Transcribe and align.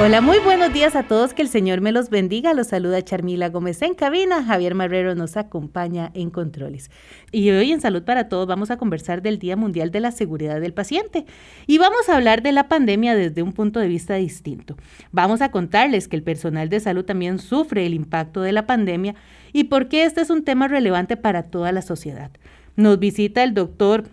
Hola, 0.00 0.22
muy 0.22 0.38
buenos 0.38 0.72
días 0.72 0.96
a 0.96 1.02
todos, 1.02 1.34
que 1.34 1.42
el 1.42 1.48
Señor 1.48 1.82
me 1.82 1.92
los 1.92 2.08
bendiga. 2.08 2.54
Los 2.54 2.68
saluda 2.68 3.02
Charmila 3.02 3.50
Gómez 3.50 3.82
en 3.82 3.94
cabina, 3.94 4.42
Javier 4.42 4.74
Marrero 4.74 5.14
nos 5.14 5.36
acompaña 5.36 6.10
en 6.14 6.30
controles. 6.30 6.90
Y 7.30 7.50
hoy 7.50 7.72
en 7.72 7.80
Salud 7.80 8.02
para 8.02 8.28
Todos 8.28 8.46
vamos 8.46 8.70
a 8.70 8.78
conversar 8.78 9.20
del 9.20 9.38
Día 9.38 9.54
Mundial 9.54 9.90
de 9.90 10.00
la 10.00 10.10
Seguridad 10.10 10.60
del 10.60 10.72
Paciente 10.72 11.26
y 11.66 11.76
vamos 11.76 12.08
a 12.08 12.16
hablar 12.16 12.42
de 12.42 12.52
la 12.52 12.68
pandemia 12.68 13.14
desde 13.14 13.42
un 13.42 13.52
punto 13.52 13.80
de 13.80 13.86
vista 13.86 14.14
distinto. 14.14 14.76
Vamos 15.12 15.42
a 15.42 15.50
contarles 15.50 16.08
que 16.08 16.16
el 16.16 16.22
personal 16.22 16.70
de 16.70 16.80
salud 16.80 17.04
también 17.04 17.38
sufre 17.38 17.84
el 17.84 17.94
impacto 17.94 18.40
de 18.40 18.52
la 18.52 18.66
pandemia 18.66 19.14
y 19.52 19.64
por 19.64 19.88
qué 19.88 20.04
este 20.04 20.22
es 20.22 20.30
un 20.30 20.42
tema 20.42 20.68
relevante 20.68 21.18
para 21.18 21.44
toda 21.44 21.70
la 21.70 21.82
sociedad. 21.82 22.30
Nos 22.76 22.98
visita 22.98 23.44
el 23.44 23.52
doctor 23.52 24.04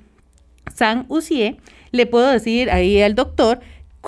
San 0.76 1.06
Ucie. 1.08 1.58
Le 1.92 2.06
puedo 2.06 2.30
decir 2.30 2.70
ahí 2.70 3.02
al 3.02 3.16
doctor 3.16 3.60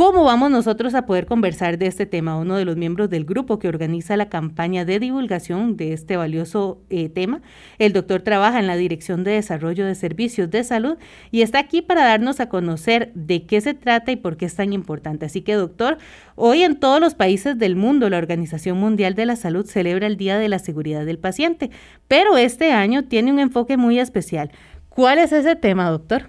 ¿Cómo 0.02 0.23
vamos 0.23 0.50
nosotros 0.50 0.96
a 0.96 1.05
poder 1.05 1.28
conversar 1.28 1.78
de 1.78 1.86
este 1.86 2.08
tema? 2.08 2.36
Uno 2.36 2.55
de 2.55 2.66
los 2.66 2.76
miembros 2.76 3.08
del 3.12 3.23
grupo 3.23 3.60
que 3.60 3.68
organiza 3.68 4.18
la 4.18 4.30
campaña 4.30 4.84
de 4.84 4.98
divulgación 4.98 5.77
de 5.77 5.94
este 5.94 6.18
valioso 6.18 6.82
eh, 6.90 7.08
tema, 7.08 7.44
el 7.77 7.94
doctor 7.94 8.24
trabaja 8.24 8.58
en 8.58 8.66
la 8.66 8.76
Dirección 8.76 9.24
de 9.24 9.34
Desarrollo 9.34 9.86
de 9.86 9.94
Servicios 9.94 10.50
de 10.50 10.64
Salud 10.64 10.98
y 11.30 11.44
está 11.44 11.60
aquí 11.60 11.84
para 11.84 12.04
darnos 12.04 12.40
a 12.40 12.50
conocer 12.50 13.12
de 13.14 13.46
qué 13.46 13.62
se 13.62 13.76
trata 13.76 14.12
y 14.12 14.16
por 14.16 14.38
qué 14.38 14.46
es 14.46 14.55
tan 14.55 14.74
importante. 14.74 15.27
Así 15.27 15.44
que, 15.44 15.54
doctor, 15.54 16.00
hoy 16.36 16.63
en 16.63 16.80
todos 16.80 16.99
los 16.99 17.13
países 17.13 17.60
del 17.60 17.76
mundo 17.76 18.10
la 18.10 18.18
Organización 18.18 18.80
Mundial 18.80 19.13
de 19.13 19.27
la 19.27 19.36
Salud 19.36 19.68
celebra 19.68 20.08
el 20.08 20.18
Día 20.18 20.40
de 20.40 20.49
la 20.49 20.58
Seguridad 20.58 21.05
del 21.05 21.20
Paciente, 21.20 21.70
pero 22.08 22.38
este 22.38 22.72
año 22.72 23.04
tiene 23.04 23.32
un 23.32 23.38
enfoque 23.38 23.77
muy 23.77 23.99
especial. 23.99 24.49
¿Cuál 24.90 25.20
es 25.20 25.32
ese 25.32 25.55
tema, 25.55 25.91
doctor? 25.91 26.24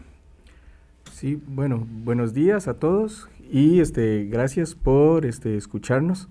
Sí, 1.10 1.40
bueno, 1.46 1.86
buenos 1.88 2.34
días 2.34 2.66
a 2.68 2.74
todos 2.74 3.28
y 3.52 3.80
este, 3.80 4.24
gracias 4.24 4.74
por 4.74 5.26
este, 5.26 5.58
escucharnos. 5.58 6.28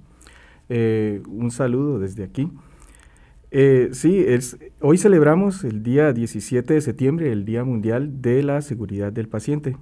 Eh, 0.69 1.21
un 1.29 1.51
saludo 1.51 1.99
desde 1.99 2.23
aquí. 2.23 2.51
Eh, 3.51 3.89
sí, 3.91 4.23
es, 4.25 4.57
hoy 4.79 4.97
celebramos 4.97 5.63
el 5.63 5.83
día 5.83 6.13
17 6.13 6.73
de 6.73 6.81
septiembre, 6.81 7.31
el 7.31 7.45
Día 7.45 7.63
Mundial 7.63 8.23
de 8.23 8.41
la 8.41 8.61
Seguridad 8.63 9.13
del 9.13 9.27
Paciente. 9.27 9.77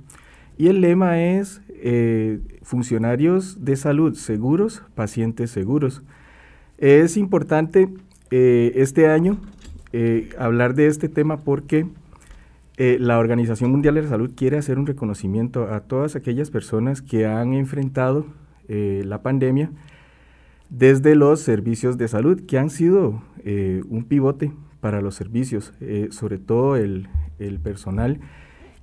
Y 0.57 0.67
el 0.67 0.81
lema 0.81 1.21
es 1.21 1.61
eh, 1.69 2.41
funcionarios 2.61 3.63
de 3.63 3.77
salud 3.77 4.15
seguros, 4.15 4.83
pacientes 4.93 5.49
seguros. 5.49 6.03
Es 6.77 7.15
importante 7.15 7.87
este 8.31 9.07
año 9.07 9.39
hablar 10.37 10.75
de 10.75 10.87
este 10.87 11.09
tema 11.09 11.37
porque 11.37 11.87
eh, 12.81 12.97
la 12.97 13.19
Organización 13.19 13.71
Mundial 13.71 13.95
de 13.95 14.03
la 14.03 14.07
Salud 14.07 14.31
quiere 14.33 14.57
hacer 14.57 14.79
un 14.79 14.87
reconocimiento 14.87 15.73
a 15.73 15.81
todas 15.81 16.15
aquellas 16.15 16.49
personas 16.49 17.01
que 17.01 17.27
han 17.27 17.53
enfrentado 17.53 18.25
eh, 18.69 19.03
la 19.05 19.21
pandemia 19.21 19.69
desde 20.69 21.15
los 21.15 21.41
servicios 21.41 21.97
de 21.97 22.07
salud, 22.07 22.45
que 22.47 22.57
han 22.57 22.69
sido 22.69 23.21
eh, 23.43 23.83
un 23.89 24.05
pivote 24.05 24.53
para 24.79 25.01
los 25.01 25.15
servicios, 25.15 25.73
sobre 26.11 26.37
todo 26.37 26.77
el, 26.77 27.09
personal, 27.61 28.21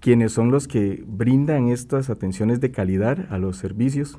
quienes 0.00 0.31
son 0.31 0.50
los 0.50 0.69
que 0.69 1.03
brindan 1.06 1.69
estas 1.69 2.10
atenciones 2.10 2.60
de 2.60 2.70
calidad 2.72 3.25
a 3.31 3.38
los 3.38 3.56
servicios. 3.56 4.19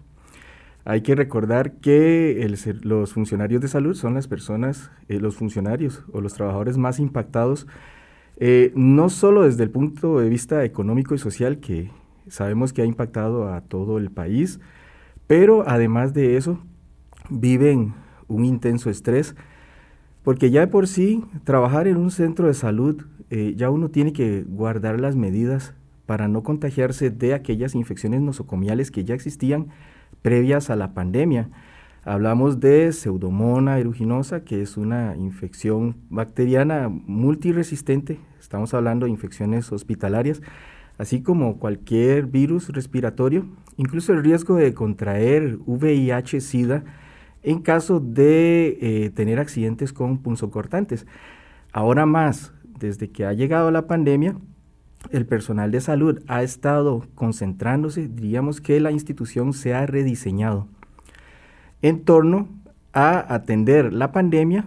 Hay 0.85 1.01
que 1.01 1.13
recordar 1.13 1.73
que 1.73 2.51
los 2.81 3.13
funcionarios 3.13 3.61
de 3.61 3.67
salud 3.67 3.93
son 3.93 4.15
las 4.15 4.27
personas, 4.27 4.89
los 5.07 5.35
funcionarios 5.35 6.03
o 6.11 6.19
los 6.19 6.33
trabajadores 6.33 6.79
más 6.79 6.99
impactados 6.99 7.67
eh, 8.39 8.71
no 8.75 9.09
solo 9.09 9.43
desde 9.43 9.63
el 9.63 9.71
punto 9.71 10.19
de 10.19 10.29
vista 10.29 10.63
económico 10.63 11.15
y 11.15 11.17
social, 11.17 11.59
que 11.59 11.91
sabemos 12.27 12.73
que 12.73 12.81
ha 12.81 12.85
impactado 12.85 13.51
a 13.51 13.61
todo 13.61 13.97
el 13.97 14.11
país, 14.11 14.59
pero 15.25 15.67
además 15.67 16.13
de 16.13 16.37
eso, 16.37 16.59
viven 17.29 17.93
un 18.27 18.45
intenso 18.45 18.89
estrés, 18.89 19.35
porque 20.23 20.51
ya 20.51 20.61
de 20.61 20.67
por 20.67 20.87
sí, 20.87 21.23
trabajar 21.43 21.87
en 21.87 21.97
un 21.97 22.11
centro 22.11 22.47
de 22.47 22.53
salud, 22.53 23.03
eh, 23.29 23.53
ya 23.55 23.69
uno 23.69 23.89
tiene 23.89 24.13
que 24.13 24.43
guardar 24.43 24.99
las 24.99 25.15
medidas 25.15 25.73
para 26.05 26.27
no 26.27 26.43
contagiarse 26.43 27.09
de 27.09 27.33
aquellas 27.33 27.75
infecciones 27.75 28.21
nosocomiales 28.21 28.91
que 28.91 29.03
ya 29.03 29.15
existían 29.15 29.67
previas 30.21 30.69
a 30.69 30.75
la 30.75 30.93
pandemia. 30.93 31.49
Hablamos 32.07 32.61
de 32.61 32.93
pseudomonas 32.93 33.75
aeruginosa, 33.75 34.45
que 34.45 34.61
es 34.61 34.77
una 34.77 35.17
infección 35.17 35.97
bacteriana 36.09 36.87
multiresistente. 36.87 38.17
Estamos 38.39 38.73
hablando 38.73 39.05
de 39.05 39.11
infecciones 39.11 39.69
hospitalarias, 39.73 40.41
así 40.97 41.21
como 41.21 41.59
cualquier 41.59 42.27
virus 42.27 42.69
respiratorio, 42.69 43.45
incluso 43.75 44.13
el 44.13 44.23
riesgo 44.23 44.55
de 44.55 44.73
contraer 44.73 45.57
VIH-Sida 45.65 46.85
en 47.43 47.59
caso 47.59 47.99
de 47.99 48.77
eh, 48.79 49.09
tener 49.09 49.37
accidentes 49.37 49.91
con 49.91 50.19
punzocortantes. 50.19 51.05
Ahora 51.73 52.05
más, 52.05 52.53
desde 52.79 53.09
que 53.09 53.25
ha 53.25 53.33
llegado 53.33 53.69
la 53.69 53.85
pandemia, 53.85 54.37
el 55.11 55.25
personal 55.25 55.71
de 55.71 55.81
salud 55.81 56.21
ha 56.27 56.41
estado 56.41 57.03
concentrándose, 57.15 58.07
diríamos 58.07 58.61
que 58.61 58.79
la 58.79 58.91
institución 58.91 59.51
se 59.51 59.73
ha 59.73 59.85
rediseñado 59.85 60.69
en 61.81 62.03
torno 62.03 62.47
a 62.93 63.33
atender 63.33 63.93
la 63.93 64.11
pandemia, 64.11 64.65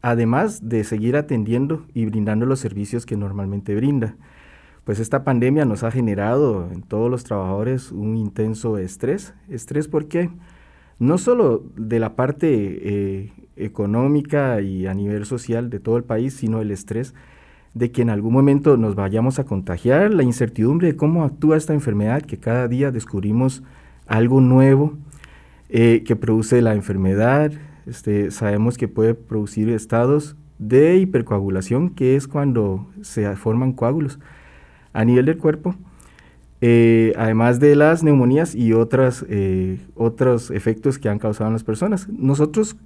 además 0.00 0.68
de 0.68 0.84
seguir 0.84 1.16
atendiendo 1.16 1.84
y 1.94 2.06
brindando 2.06 2.46
los 2.46 2.60
servicios 2.60 3.06
que 3.06 3.16
normalmente 3.16 3.74
brinda. 3.74 4.16
Pues 4.84 4.98
esta 4.98 5.22
pandemia 5.22 5.64
nos 5.64 5.84
ha 5.84 5.90
generado 5.90 6.68
en 6.72 6.82
todos 6.82 7.10
los 7.10 7.22
trabajadores 7.22 7.92
un 7.92 8.16
intenso 8.16 8.78
estrés. 8.78 9.34
Estrés 9.48 9.86
porque 9.86 10.30
no 10.98 11.18
solo 11.18 11.62
de 11.76 12.00
la 12.00 12.16
parte 12.16 12.48
eh, 12.50 13.32
económica 13.56 14.60
y 14.60 14.86
a 14.86 14.94
nivel 14.94 15.24
social 15.24 15.70
de 15.70 15.78
todo 15.78 15.96
el 15.96 16.04
país, 16.04 16.34
sino 16.34 16.60
el 16.60 16.70
estrés 16.70 17.14
de 17.74 17.90
que 17.90 18.02
en 18.02 18.10
algún 18.10 18.32
momento 18.32 18.76
nos 18.76 18.94
vayamos 18.94 19.38
a 19.38 19.44
contagiar, 19.44 20.12
la 20.12 20.22
incertidumbre 20.24 20.88
de 20.88 20.96
cómo 20.96 21.24
actúa 21.24 21.56
esta 21.56 21.74
enfermedad, 21.74 22.22
que 22.22 22.38
cada 22.38 22.68
día 22.68 22.90
descubrimos 22.90 23.62
algo 24.06 24.40
nuevo 24.40 24.98
eh, 25.74 26.02
que 26.04 26.16
produce 26.16 26.60
la 26.60 26.74
enfermedad. 26.74 27.50
Este, 27.86 28.30
sabemos 28.30 28.76
que 28.76 28.88
puede 28.88 29.14
producir 29.14 29.70
estados 29.70 30.36
de 30.58 30.98
hipercoagulación, 30.98 31.94
que 31.94 32.14
es 32.14 32.28
cuando 32.28 32.90
se 33.00 33.34
forman 33.36 33.72
coágulos 33.72 34.18
a 34.92 35.06
nivel 35.06 35.24
del 35.24 35.38
cuerpo, 35.38 35.74
eh, 36.60 37.14
además 37.16 37.58
de 37.58 37.74
las 37.74 38.02
neumonías 38.02 38.54
y 38.54 38.74
otras, 38.74 39.24
eh, 39.30 39.78
otros 39.94 40.50
efectos 40.50 40.98
que 40.98 41.08
han 41.08 41.18
causado 41.18 41.48
en 41.48 41.54
las 41.54 41.64
personas. 41.64 42.06
Nosotros 42.10 42.76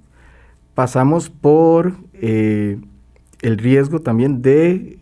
pasamos 0.73 1.29
por 1.29 1.91
el 2.21 3.57
riesgo 3.57 3.99
también 3.99 4.41
de 4.41 4.99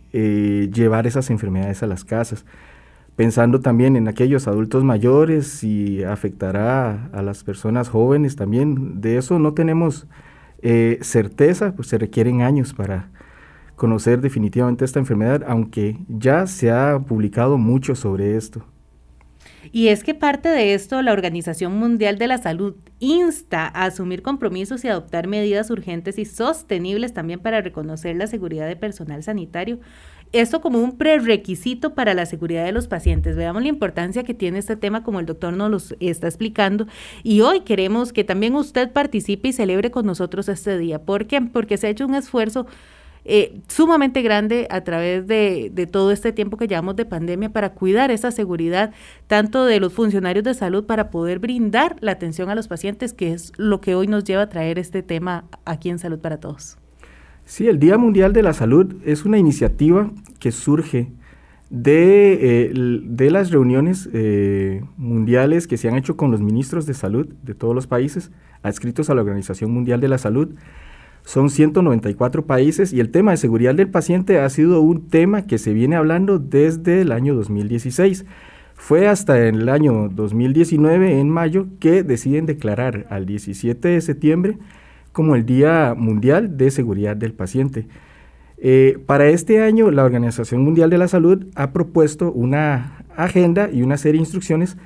llevar 0.72 1.06
esas 1.06 1.30
enfermedades 1.30 1.84
a 1.84 1.86
las 1.86 2.04
casas 2.04 2.44
pensando 3.16 3.60
también 3.60 3.96
en 3.96 4.08
aquellos 4.08 4.46
adultos 4.46 4.84
mayores 4.84 5.64
y 5.64 6.04
afectará 6.04 7.08
a 7.12 7.22
las 7.22 7.42
personas 7.42 7.88
jóvenes 7.88 8.36
también. 8.36 9.00
De 9.00 9.16
eso 9.16 9.38
no 9.38 9.54
tenemos 9.54 10.06
eh, 10.62 10.98
certeza, 11.00 11.74
pues 11.74 11.88
se 11.88 11.98
requieren 11.98 12.42
años 12.42 12.74
para 12.74 13.10
conocer 13.74 14.20
definitivamente 14.20 14.84
esta 14.84 14.98
enfermedad, 14.98 15.42
aunque 15.46 15.98
ya 16.08 16.46
se 16.46 16.70
ha 16.70 16.98
publicado 16.98 17.58
mucho 17.58 17.94
sobre 17.94 18.36
esto. 18.36 18.64
Y 19.72 19.88
es 19.88 20.04
que 20.04 20.14
parte 20.14 20.48
de 20.48 20.74
esto, 20.74 21.02
la 21.02 21.12
Organización 21.12 21.76
Mundial 21.76 22.18
de 22.18 22.28
la 22.28 22.38
Salud 22.38 22.76
insta 22.98 23.66
a 23.66 23.84
asumir 23.84 24.22
compromisos 24.22 24.84
y 24.84 24.88
adoptar 24.88 25.26
medidas 25.26 25.70
urgentes 25.70 26.18
y 26.18 26.24
sostenibles 26.24 27.12
también 27.12 27.40
para 27.40 27.60
reconocer 27.60 28.16
la 28.16 28.26
seguridad 28.26 28.66
de 28.66 28.76
personal 28.76 29.22
sanitario 29.22 29.80
esto 30.40 30.60
como 30.60 30.78
un 30.80 30.96
prerequisito 30.96 31.94
para 31.94 32.14
la 32.14 32.26
seguridad 32.26 32.64
de 32.64 32.72
los 32.72 32.88
pacientes. 32.88 33.36
Veamos 33.36 33.62
la 33.62 33.68
importancia 33.68 34.24
que 34.24 34.34
tiene 34.34 34.58
este 34.58 34.76
tema 34.76 35.02
como 35.02 35.20
el 35.20 35.26
doctor 35.26 35.52
nos 35.54 35.90
lo 35.90 35.96
está 36.00 36.26
explicando 36.26 36.86
y 37.22 37.40
hoy 37.40 37.60
queremos 37.60 38.12
que 38.12 38.24
también 38.24 38.54
usted 38.54 38.92
participe 38.92 39.48
y 39.48 39.52
celebre 39.52 39.90
con 39.90 40.06
nosotros 40.06 40.48
este 40.48 40.78
día. 40.78 41.00
¿Por 41.00 41.26
qué? 41.26 41.40
Porque 41.40 41.76
se 41.76 41.86
ha 41.86 41.90
hecho 41.90 42.06
un 42.06 42.14
esfuerzo 42.14 42.66
eh, 43.28 43.60
sumamente 43.66 44.22
grande 44.22 44.68
a 44.70 44.84
través 44.84 45.26
de, 45.26 45.70
de, 45.72 45.86
todo 45.88 46.12
este 46.12 46.30
tiempo 46.30 46.56
que 46.56 46.68
llevamos 46.68 46.94
de 46.94 47.04
pandemia 47.04 47.50
para 47.50 47.72
cuidar 47.74 48.12
esa 48.12 48.30
seguridad 48.30 48.92
tanto 49.26 49.64
de 49.64 49.80
los 49.80 49.92
funcionarios 49.92 50.44
de 50.44 50.54
salud 50.54 50.86
para 50.86 51.10
poder 51.10 51.40
brindar 51.40 51.96
la 52.00 52.12
atención 52.12 52.50
a 52.50 52.54
los 52.54 52.68
pacientes, 52.68 53.12
que 53.12 53.32
es 53.32 53.52
lo 53.56 53.80
que 53.80 53.96
hoy 53.96 54.06
nos 54.06 54.22
lleva 54.22 54.42
a 54.42 54.48
traer 54.48 54.78
este 54.78 55.02
tema 55.02 55.44
aquí 55.64 55.90
en 55.90 55.98
Salud 55.98 56.20
para 56.20 56.38
Todos. 56.38 56.78
Sí, 57.46 57.68
el 57.68 57.78
Día 57.78 57.96
Mundial 57.96 58.32
de 58.32 58.42
la 58.42 58.52
Salud 58.52 58.96
es 59.04 59.24
una 59.24 59.38
iniciativa 59.38 60.10
que 60.40 60.50
surge 60.50 61.12
de, 61.70 62.70
eh, 62.72 63.30
las 63.30 63.52
reuniones 63.52 64.10
eh, 64.12 64.82
mundiales 64.96 65.68
que 65.68 65.76
se 65.76 65.88
han 65.88 65.94
hecho 65.94 66.16
con 66.16 66.32
los 66.32 66.40
ministros 66.40 66.86
de 66.86 66.94
salud 66.94 67.28
de 67.44 67.54
todos 67.54 67.72
los 67.72 67.86
países 67.86 68.32
adscritos 68.64 69.10
a 69.10 69.14
la 69.14 69.20
Organización 69.20 69.70
Mundial 69.70 70.00
de 70.00 70.08
la 70.08 70.18
Salud. 70.18 70.56
Son 71.22 71.48
194 71.48 72.46
países 72.46 72.92
y 72.92 72.98
el 72.98 73.12
tema 73.12 73.30
de 73.30 73.36
seguridad 73.36 73.76
del 73.76 73.90
paciente 73.90 74.40
ha 74.40 74.50
sido 74.50 74.80
un 74.80 75.06
tema 75.06 75.46
que 75.46 75.58
se 75.58 75.72
viene 75.72 75.94
hablando 75.94 76.40
desde 76.40 77.02
el 77.02 77.12
año 77.12 77.36
2016. 77.36 78.26
Fue 78.74 79.06
hasta 79.06 79.38
el 79.38 79.68
año 79.68 80.08
2019, 80.08 81.20
en 81.20 81.30
mayo, 81.30 81.68
que 81.78 82.02
deciden 82.02 82.44
declarar 82.44 83.06
al 83.08 83.24
17 83.24 83.86
de 83.86 84.00
septiembre 84.00 84.58
como 85.16 85.34
el 85.34 85.46
Día 85.46 85.94
Mundial 85.96 86.58
de 86.58 86.70
Seguridad 86.70 87.16
del 87.16 87.32
Paciente. 87.32 87.86
Eh, 88.58 88.98
para 89.06 89.28
este 89.28 89.62
año, 89.62 89.90
la 89.90 90.04
Organización 90.04 90.62
Mundial 90.62 90.90
de 90.90 90.98
la 90.98 91.08
Salud 91.08 91.46
ha 91.54 91.72
propuesto 91.72 92.30
una 92.30 93.02
agenda 93.16 93.70
y 93.72 93.80
una 93.80 93.96
serie 93.96 94.18
de 94.18 94.24
instrucciones 94.24 94.76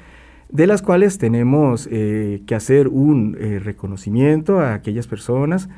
de 0.49 0.69
las 0.69 0.83
cuales 0.83 1.19
tenemos 1.19 1.89
eh, 1.91 2.45
que 2.47 2.55
hacer 2.55 2.87
un 2.87 3.37
eh, 3.41 3.59
reconocimiento 3.59 4.61
a 4.61 4.75
aquellas 4.75 5.09
personas, 5.09 5.69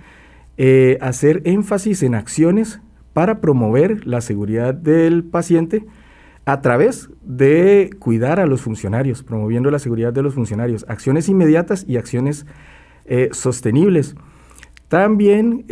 hacer 1.00 1.40
énfasis 1.46 2.02
en 2.02 2.14
acciones 2.14 2.82
para 3.14 3.40
promover 3.40 4.06
la 4.06 4.20
seguridad 4.20 4.74
del 4.74 5.24
paciente 5.24 5.86
a 6.44 6.60
través 6.60 7.08
de 7.22 7.88
cuidar 7.98 8.38
a 8.38 8.44
los 8.44 8.60
funcionarios, 8.60 9.22
promoviendo 9.22 9.70
la 9.70 9.78
seguridad 9.78 10.12
de 10.12 10.22
los 10.22 10.34
funcionarios, 10.34 10.84
acciones 10.88 11.30
inmediatas 11.30 11.86
y 11.88 11.96
acciones 11.96 12.44
sostenibles. 13.32 14.14
También 14.92 15.64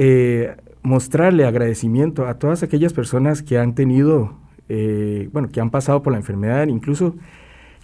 mostrarle 0.82 1.44
agradecimiento 1.44 2.26
a 2.26 2.38
todas 2.38 2.62
aquellas 2.62 2.93
personas 2.93 3.43
que 3.43 3.58
han 3.58 3.75
tenido, 3.75 4.34
eh, 4.69 5.28
bueno, 5.32 5.49
que 5.49 5.61
han 5.61 5.70
pasado 5.70 6.02
por 6.02 6.12
la 6.12 6.19
enfermedad, 6.19 6.69
incluso 6.69 7.17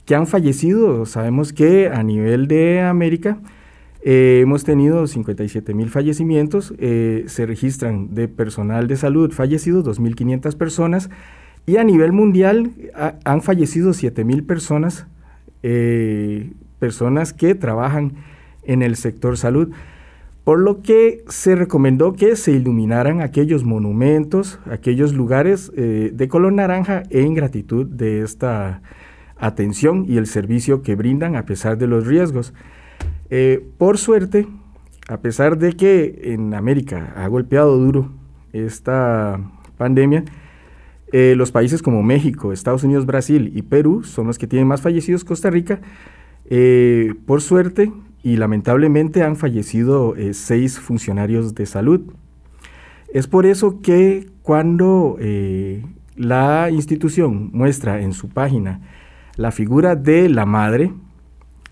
que 0.06 0.14
han 0.14 0.26
fallecido. 0.26 1.04
Sabemos 1.04 1.52
que 1.52 1.88
a 1.88 2.02
nivel 2.02 2.48
de 2.48 2.80
América 2.80 3.38
eh, 4.02 4.40
hemos 4.42 4.64
tenido 4.64 5.06
57 5.06 5.74
mil 5.74 5.90
fallecimientos, 5.90 6.72
eh, 6.78 7.24
se 7.26 7.44
registran 7.44 8.14
de 8.14 8.28
personal 8.28 8.86
de 8.86 8.96
salud 8.96 9.32
fallecidos 9.32 9.84
2.500 9.84 10.56
personas 10.56 11.10
y 11.66 11.76
a 11.76 11.84
nivel 11.84 12.12
mundial 12.12 12.70
han 13.24 13.42
fallecido 13.42 13.92
7 13.92 14.24
mil 14.24 14.44
personas, 14.44 15.08
personas 16.78 17.32
que 17.32 17.56
trabajan 17.56 18.12
en 18.62 18.82
el 18.82 18.94
sector 18.94 19.36
salud 19.36 19.72
por 20.46 20.60
lo 20.60 20.80
que 20.80 21.24
se 21.26 21.56
recomendó 21.56 22.12
que 22.12 22.36
se 22.36 22.52
iluminaran 22.52 23.20
aquellos 23.20 23.64
monumentos, 23.64 24.60
aquellos 24.70 25.12
lugares 25.12 25.72
eh, 25.76 26.12
de 26.14 26.28
color 26.28 26.52
naranja 26.52 27.02
en 27.10 27.34
gratitud 27.34 27.84
de 27.84 28.22
esta 28.22 28.80
atención 29.38 30.06
y 30.08 30.18
el 30.18 30.28
servicio 30.28 30.82
que 30.82 30.94
brindan 30.94 31.34
a 31.34 31.46
pesar 31.46 31.78
de 31.78 31.88
los 31.88 32.06
riesgos. 32.06 32.54
Eh, 33.28 33.66
por 33.76 33.98
suerte, 33.98 34.46
a 35.08 35.16
pesar 35.16 35.58
de 35.58 35.72
que 35.72 36.20
en 36.26 36.54
América 36.54 37.12
ha 37.16 37.26
golpeado 37.26 37.76
duro 37.76 38.12
esta 38.52 39.40
pandemia, 39.76 40.26
eh, 41.10 41.34
los 41.36 41.50
países 41.50 41.82
como 41.82 42.04
México, 42.04 42.52
Estados 42.52 42.84
Unidos, 42.84 43.04
Brasil 43.04 43.50
y 43.52 43.62
Perú 43.62 44.04
son 44.04 44.28
los 44.28 44.38
que 44.38 44.46
tienen 44.46 44.68
más 44.68 44.80
fallecidos. 44.80 45.24
Costa 45.24 45.50
Rica, 45.50 45.80
por 47.26 47.42
suerte, 47.42 47.90
y 48.26 48.38
lamentablemente 48.38 49.22
han 49.22 49.36
fallecido 49.36 50.16
eh, 50.16 50.34
seis 50.34 50.80
funcionarios 50.80 51.54
de 51.54 51.64
salud. 51.64 52.00
Es 53.14 53.28
por 53.28 53.46
eso 53.46 53.80
que 53.80 54.26
cuando 54.42 55.16
eh, 55.20 55.84
la 56.16 56.68
institución 56.72 57.50
muestra 57.52 58.00
en 58.00 58.12
su 58.12 58.28
página 58.28 58.80
la 59.36 59.52
figura 59.52 59.94
de 59.94 60.28
la 60.28 60.44
madre, 60.44 60.92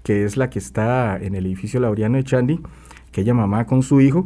que 0.04 0.24
es 0.24 0.36
la 0.36 0.48
que 0.48 0.60
está 0.60 1.18
en 1.20 1.34
el 1.34 1.44
edificio 1.46 1.80
Laureano 1.80 2.18
de 2.18 2.22
Chandy, 2.22 2.60
aquella 3.08 3.34
mamá 3.34 3.66
con 3.66 3.82
su 3.82 4.00
hijo, 4.00 4.24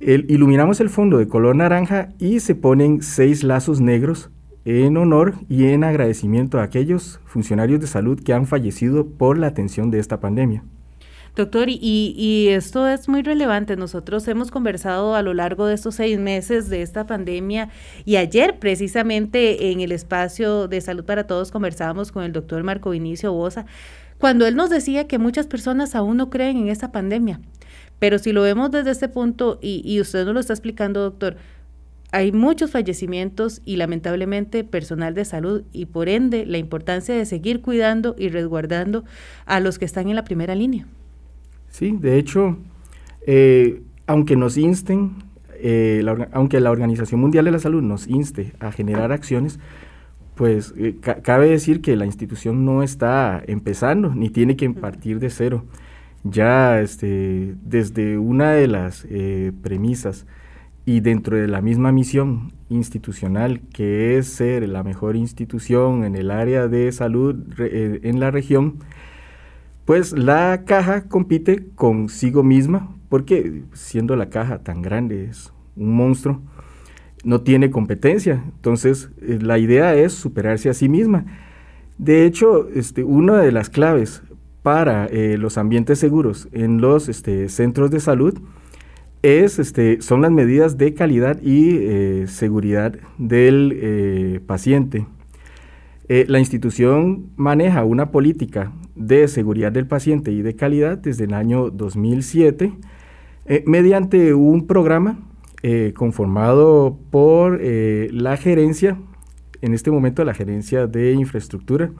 iluminamos 0.00 0.80
el 0.80 0.90
fondo 0.90 1.18
de 1.18 1.28
color 1.28 1.54
naranja 1.54 2.08
y 2.18 2.40
se 2.40 2.56
ponen 2.56 3.00
seis 3.00 3.44
lazos 3.44 3.80
negros 3.80 4.28
en 4.64 4.96
honor 4.96 5.34
y 5.48 5.66
en 5.66 5.84
agradecimiento 5.84 6.58
a 6.58 6.64
aquellos 6.64 7.20
funcionarios 7.26 7.78
de 7.78 7.86
salud 7.86 8.20
que 8.20 8.32
han 8.32 8.48
fallecido 8.48 9.06
por 9.06 9.38
la 9.38 9.46
atención 9.46 9.92
de 9.92 10.00
esta 10.00 10.18
pandemia. 10.18 10.64
Doctor, 11.36 11.68
y, 11.68 11.78
y, 11.82 12.48
esto 12.50 12.86
es 12.86 13.08
muy 13.08 13.22
relevante. 13.22 13.74
Nosotros 13.76 14.28
hemos 14.28 14.52
conversado 14.52 15.16
a 15.16 15.22
lo 15.22 15.34
largo 15.34 15.66
de 15.66 15.74
estos 15.74 15.96
seis 15.96 16.16
meses 16.16 16.68
de 16.68 16.82
esta 16.82 17.06
pandemia 17.06 17.70
y 18.04 18.16
ayer 18.16 18.60
precisamente 18.60 19.72
en 19.72 19.80
el 19.80 19.90
espacio 19.90 20.68
de 20.68 20.80
salud 20.80 21.04
para 21.04 21.26
todos 21.26 21.50
conversábamos 21.50 22.12
con 22.12 22.22
el 22.22 22.32
doctor 22.32 22.62
Marco 22.62 22.90
Vinicio 22.90 23.32
Bosa, 23.32 23.66
cuando 24.18 24.46
él 24.46 24.54
nos 24.54 24.70
decía 24.70 25.08
que 25.08 25.18
muchas 25.18 25.48
personas 25.48 25.96
aún 25.96 26.18
no 26.18 26.30
creen 26.30 26.56
en 26.56 26.68
esta 26.68 26.92
pandemia. 26.92 27.40
Pero 27.98 28.20
si 28.20 28.30
lo 28.30 28.42
vemos 28.42 28.70
desde 28.70 28.92
este 28.92 29.08
punto, 29.08 29.58
y, 29.60 29.82
y 29.84 30.00
usted 30.00 30.24
nos 30.24 30.34
lo 30.34 30.40
está 30.40 30.52
explicando, 30.52 31.00
doctor, 31.00 31.36
hay 32.12 32.30
muchos 32.30 32.70
fallecimientos 32.70 33.60
y 33.64 33.74
lamentablemente 33.74 34.62
personal 34.62 35.14
de 35.14 35.24
salud 35.24 35.64
y 35.72 35.86
por 35.86 36.08
ende 36.08 36.46
la 36.46 36.58
importancia 36.58 37.12
de 37.12 37.26
seguir 37.26 37.60
cuidando 37.60 38.14
y 38.16 38.28
resguardando 38.28 39.04
a 39.46 39.58
los 39.58 39.80
que 39.80 39.84
están 39.84 40.08
en 40.08 40.14
la 40.14 40.22
primera 40.22 40.54
línea. 40.54 40.86
Sí, 41.74 41.98
de 42.00 42.18
hecho, 42.18 42.56
eh, 43.26 43.82
aunque 44.06 44.36
nos 44.36 44.56
insten, 44.56 45.14
eh, 45.56 46.04
aunque 46.30 46.60
la 46.60 46.70
Organización 46.70 47.20
Mundial 47.20 47.46
de 47.46 47.50
la 47.50 47.58
Salud 47.58 47.82
nos 47.82 48.06
inste 48.06 48.52
a 48.60 48.70
generar 48.70 49.10
acciones, 49.10 49.58
pues 50.36 50.72
eh, 50.76 50.94
cabe 51.00 51.48
decir 51.48 51.80
que 51.80 51.96
la 51.96 52.06
institución 52.06 52.64
no 52.64 52.84
está 52.84 53.42
empezando 53.48 54.14
ni 54.14 54.30
tiene 54.30 54.54
que 54.54 54.70
partir 54.70 55.18
de 55.18 55.30
cero. 55.30 55.64
Ya 56.22 56.80
este, 56.80 57.56
desde 57.64 58.18
una 58.18 58.52
de 58.52 58.68
las 58.68 59.04
premisas 59.60 60.26
y 60.86 61.00
dentro 61.00 61.36
de 61.36 61.48
la 61.48 61.60
misma 61.60 61.90
misión 61.90 62.52
institucional 62.68 63.62
que 63.72 64.16
es 64.16 64.28
ser 64.28 64.68
la 64.68 64.84
mejor 64.84 65.16
institución 65.16 66.04
en 66.04 66.14
el 66.14 66.30
área 66.30 66.68
de 66.68 66.92
salud 66.92 67.34
en 67.58 68.20
la 68.20 68.30
región, 68.30 68.78
pues 69.84 70.12
la 70.12 70.64
caja 70.64 71.08
compite 71.08 71.66
consigo 71.74 72.42
misma, 72.42 72.96
porque 73.08 73.62
siendo 73.74 74.16
la 74.16 74.30
caja 74.30 74.58
tan 74.58 74.82
grande, 74.82 75.26
es 75.26 75.52
un 75.76 75.94
monstruo, 75.94 76.40
no 77.22 77.42
tiene 77.42 77.70
competencia. 77.70 78.44
Entonces, 78.56 79.10
eh, 79.20 79.38
la 79.40 79.58
idea 79.58 79.94
es 79.94 80.12
superarse 80.12 80.70
a 80.70 80.74
sí 80.74 80.88
misma. 80.88 81.26
De 81.98 82.24
hecho, 82.24 82.68
este, 82.70 83.04
una 83.04 83.38
de 83.38 83.52
las 83.52 83.70
claves 83.70 84.22
para 84.62 85.06
eh, 85.06 85.36
los 85.38 85.58
ambientes 85.58 85.98
seguros 85.98 86.48
en 86.52 86.80
los 86.80 87.08
este, 87.08 87.48
centros 87.50 87.90
de 87.90 88.00
salud 88.00 88.38
es, 89.22 89.58
este, 89.58 90.00
son 90.00 90.22
las 90.22 90.30
medidas 90.30 90.76
de 90.78 90.94
calidad 90.94 91.40
y 91.42 91.76
eh, 91.78 92.24
seguridad 92.26 92.94
del 93.18 94.42
paciente. 94.46 95.06
La 96.08 96.38
institución 96.38 97.30
maneja 97.36 97.84
una 97.84 98.10
política 98.10 98.72
de 98.94 99.26
seguridad 99.28 99.72
del 99.72 99.86
paciente 99.86 100.32
y 100.32 100.42
de 100.42 100.54
calidad 100.54 100.98
desde 100.98 101.24
el 101.24 101.34
año 101.34 101.70
2007 101.70 102.72
eh, 103.46 103.62
mediante 103.66 104.32
un 104.32 104.66
programa 104.66 105.18
eh, 105.62 105.92
conformado 105.94 106.98
por 107.10 107.58
eh, 107.60 108.08
la 108.10 108.38
gerencia, 108.38 108.96
en 109.60 109.74
este 109.74 109.90
momento 109.90 110.24
la 110.24 110.32
gerencia 110.32 110.86
de 110.86 111.12
infraestructura 111.12 111.90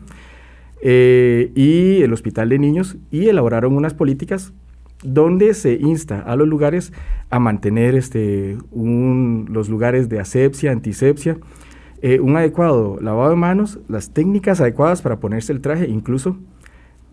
y 0.83 2.03
el 2.03 2.13
hospital 2.13 2.51
de 2.51 2.59
niños 2.59 2.99
y 3.11 3.29
elaboraron 3.29 3.75
unas 3.75 3.95
políticas 3.95 4.53
donde 5.03 5.55
se 5.55 5.77
insta 5.77 6.21
a 6.21 6.37
los 6.37 6.47
lugares 6.47 6.93
a 7.31 7.39
mantener 7.39 7.95
este, 7.95 8.59
los 8.75 9.71
lugares 9.71 10.11
de 10.11 10.21
asepsia, 10.21 10.73
antisepsia, 10.73 11.39
un 12.21 12.37
adecuado 12.37 12.99
lavado 13.01 13.31
de 13.31 13.37
manos, 13.37 13.79
las 13.89 14.11
técnicas 14.11 14.61
adecuadas 14.61 15.01
para 15.01 15.21
ponerse 15.21 15.53
el 15.53 15.61
traje, 15.61 15.89
incluso 15.89 16.37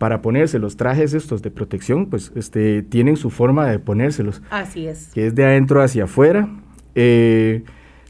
para 0.01 0.23
ponerse 0.23 0.57
los 0.57 0.77
trajes 0.77 1.13
estos 1.13 1.43
de 1.43 1.51
protección, 1.51 2.07
pues 2.07 2.31
este, 2.33 2.81
tienen 2.81 3.17
su 3.17 3.29
forma 3.29 3.67
de 3.67 3.77
ponérselos. 3.77 4.41
Así 4.49 4.87
es. 4.87 5.11
Que 5.13 5.27
es 5.27 5.35
de 5.35 5.45
adentro 5.45 5.79
hacia 5.83 6.05
afuera. 6.05 6.49
Eh, 6.95 7.63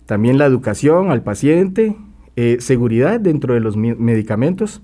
también 0.06 0.38
la 0.38 0.46
educación 0.46 1.12
al 1.12 1.22
paciente, 1.22 1.98
eh, 2.38 2.56
seguridad 2.62 3.20
dentro 3.20 3.56
de 3.56 3.60
los 3.60 3.76
medicamentos. 3.76 4.82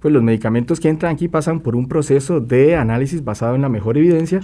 Pues 0.00 0.14
los 0.14 0.22
medicamentos 0.22 0.80
que 0.80 0.88
entran 0.88 1.12
aquí 1.12 1.28
pasan 1.28 1.60
por 1.60 1.76
un 1.76 1.86
proceso 1.86 2.40
de 2.40 2.76
análisis 2.76 3.22
basado 3.22 3.54
en 3.54 3.60
la 3.60 3.68
mejor 3.68 3.98
evidencia. 3.98 4.40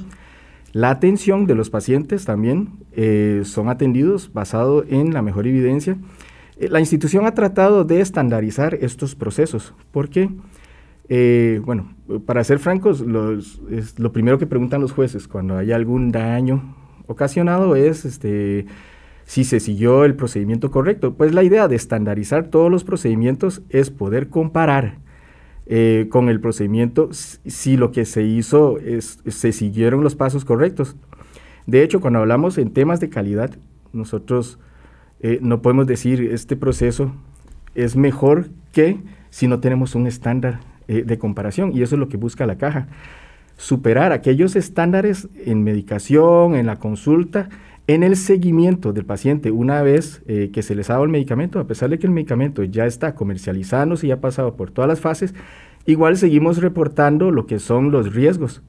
La 0.75 0.91
atención 0.91 1.47
de 1.47 1.55
los 1.55 1.71
pacientes 1.71 2.27
también 2.27 2.69
eh, 2.93 3.41
son 3.45 3.71
atendidos 3.71 4.31
basado 4.31 4.85
en 4.87 5.15
la 5.15 5.23
mejor 5.23 5.47
evidencia. 5.47 5.97
La 6.59 6.81
institución 6.81 7.27
ha 7.27 7.35
tratado 7.35 7.85
de 7.85 8.01
estandarizar 8.01 8.75
estos 8.75 9.15
procesos 9.15 9.75
porque 9.91 10.31
eh, 11.09 11.61
bueno, 11.65 11.95
para 12.25 12.43
ser 12.45 12.59
francos, 12.59 13.01
lo 13.01 14.13
primero 14.13 14.39
que 14.39 14.47
preguntan 14.47 14.81
los 14.81 14.93
jueces 14.93 15.29
cuando 15.29 15.57
hay 15.57 15.73
algún 15.73 16.13
daño 16.13 16.77
ocasionado 17.07 17.77
es 17.77 18.05
este, 18.07 18.67
si 19.25 19.45
se 19.45 19.61
siguió 19.61 20.05
el 20.05 20.15
procedimiento 20.15 20.71
correcto. 20.71 21.15
Pues 21.15 21.35
la 21.35 21.43
idea 21.43 21.69
de 21.69 21.77
estandarizar 21.77 22.49
todos 22.49 22.71
los 22.71 22.85
procedimientos 22.85 23.63
es 23.69 23.91
poder 23.91 24.29
comparar 24.29 24.99
eh, 25.67 26.09
con 26.11 26.29
el 26.29 26.41
procedimiento 26.41 27.09
si 27.13 27.77
lo 27.77 27.91
que 27.91 28.05
se 28.07 28.23
hizo 28.23 28.79
es, 28.79 29.21
se 29.27 29.53
siguieron 29.53 30.03
los 30.03 30.15
pasos 30.15 30.45
correctos. 30.45 30.97
De 31.67 31.83
hecho, 31.83 32.01
cuando 32.01 32.19
hablamos 32.19 32.59
en 32.59 32.73
temas 32.73 33.01
de 33.01 33.09
calidad, 33.11 33.51
nosotros 33.93 34.59
eh, 35.27 35.39
no 35.41 35.63
podemos 35.63 35.87
decir 35.87 36.21
este 36.21 36.55
proceso 36.55 37.11
es 37.75 37.97
mejor 37.97 38.51
que 38.73 38.99
si 39.31 39.49
no 39.49 39.59
tenemos 39.59 39.95
un 39.95 40.07
estándar 40.07 40.61
eh, 40.87 41.03
de 41.03 41.17
comparación 41.17 41.73
y 41.75 41.81
eso 41.81 41.95
es 41.95 41.99
lo 41.99 42.11
que 42.11 42.19
busca 42.19 42.45
la 42.45 42.59
caja, 42.59 42.89
superar 43.57 44.13
aquellos 44.13 44.55
estándares 44.55 45.29
en 45.47 45.65
medicación, 45.65 46.55
en 46.55 46.67
la 46.67 46.77
consulta, 46.77 47.49
en 47.87 48.03
el 48.03 48.17
seguimiento 48.17 48.93
del 48.93 49.07
paciente. 49.07 49.51
Una 49.51 49.81
vez 49.81 50.21
eh, 50.27 50.51
que 50.53 50.63
se 50.63 50.75
les 50.75 50.91
ha 50.91 50.93
dado 50.93 51.05
el 51.05 51.11
medicamento, 51.11 51.59
a 51.59 51.67
pesar 51.67 51.89
de 51.89 51.99
que 51.99 52.07
el 52.07 52.13
medicamento 52.13 52.63
ya 52.63 52.85
está 52.85 53.15
comercializándose 53.15 54.09
y 54.09 54.11
ha 54.11 54.21
pasado 54.21 54.57
por 54.57 54.73
todas 54.73 54.91
las 54.91 55.01
fases, 55.01 55.35
igual 55.87 56.19
seguimos 56.19 56.59
reportando 56.59 57.31
lo 57.31 57.47
que 57.47 57.61
son 57.61 57.91
los 57.91 58.15
riesgos 58.15 58.61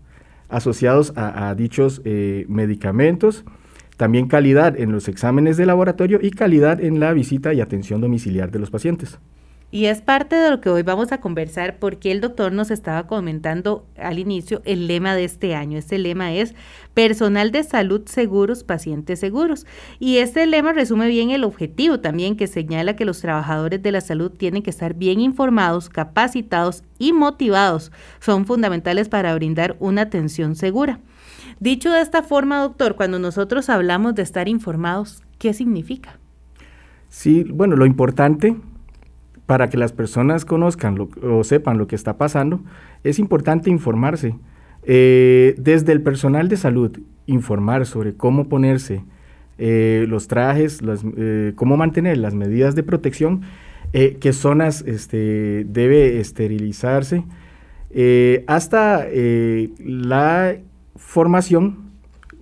asociados 0.48 1.12
a, 1.18 1.54
dichos 1.54 2.02
medicamentos, 2.48 3.44
también 3.98 4.28
calidad 4.28 4.80
en 4.80 4.92
los 4.92 5.08
exámenes 5.08 5.58
de 5.58 5.66
laboratorio 5.66 6.20
y 6.22 6.32
calidad 6.32 6.84
en 6.84 7.00
la 7.00 7.14
visita 7.14 7.54
y 7.54 7.62
atención 7.62 8.02
domiciliar 8.02 8.52
de 8.52 8.60
los 8.60 8.70
pacientes. 8.70 9.20
Y 9.76 9.88
es 9.88 10.00
parte 10.00 10.38
de 10.38 10.52
lo 10.52 10.62
que 10.62 10.70
hoy 10.70 10.84
vamos 10.84 11.12
a 11.12 11.20
conversar 11.20 11.80
porque 11.80 12.12
el 12.12 12.22
doctor 12.22 12.54
nos 12.54 12.72
estaba 12.72 13.08
comentando 13.08 13.86
al 13.98 14.20
inicio 14.20 14.62
el 14.64 14.88
lema 14.88 15.16
de 15.16 15.26
este 15.26 15.54
año. 15.54 15.78
Este 15.78 15.98
lema 15.98 16.34
es 16.34 16.56
personal 16.94 17.52
de 17.52 17.64
salud 17.64 18.04
seguros, 18.06 18.64
pacientes 18.64 19.20
seguros. 19.20 19.66
Y 20.00 20.20
este 20.20 20.46
lema 20.46 20.72
resume 20.72 21.10
bien 21.10 21.32
el 21.32 21.44
objetivo 21.44 22.00
también 22.00 22.38
que 22.38 22.48
señala 22.48 22.96
que 22.96 23.04
los 23.04 23.20
trabajadores 23.20 23.84
de 23.84 23.92
la 23.92 24.00
salud 24.00 24.32
tienen 24.32 24.64
que 24.64 24.70
estar 24.70 24.94
bien 24.94 25.20
informados, 25.20 25.90
capacitados 25.90 26.84
y 26.98 27.12
motivados. 27.12 27.92
Son 28.22 28.46
fundamentales 28.46 29.10
para 29.10 29.36
brindar 29.36 29.76
una 29.80 30.04
atención 30.04 30.56
segura. 30.56 31.02
Dicho 31.60 31.92
de 31.92 32.02
esta 32.02 32.22
forma, 32.22 32.60
doctor, 32.62 32.96
cuando 32.96 33.20
nosotros 33.20 33.70
hablamos 33.70 34.16
de 34.16 34.24
estar 34.24 34.48
informados, 34.48 35.24
¿qué 35.40 35.54
significa? 35.54 36.20
Sí, 37.10 37.46
bueno, 37.50 37.76
lo 37.76 37.86
importante 37.86 38.56
para 39.46 39.70
que 39.70 39.78
las 39.78 39.94
personas 39.94 40.44
conozcan 40.44 40.98
o 41.22 41.44
sepan 41.44 41.78
lo 41.78 41.88
que 41.88 41.96
está 41.96 42.18
pasando, 42.18 42.62
es 43.04 43.20
importante 43.20 43.70
informarse. 43.70 44.36
Eh, 44.84 45.56
desde 45.58 45.92
el 45.92 46.02
personal 46.02 46.50
de 46.50 46.58
salud, 46.58 47.00
informar 47.26 47.86
sobre 47.86 48.16
cómo 48.16 48.50
ponerse 48.50 49.04
eh, 49.58 50.06
los 50.08 50.28
trajes, 50.28 50.80
eh, 51.18 51.54
cómo 51.56 51.78
mantener 51.78 52.18
las 52.18 52.34
medidas 52.34 52.76
de 52.76 52.84
protección, 52.84 53.42
qué 53.94 54.34
zonas 54.34 54.84
este, 54.86 55.66
debe 55.70 56.20
esterilizarse, 56.20 57.24
hasta 58.46 59.08
la 59.80 60.58
formación. 60.96 61.92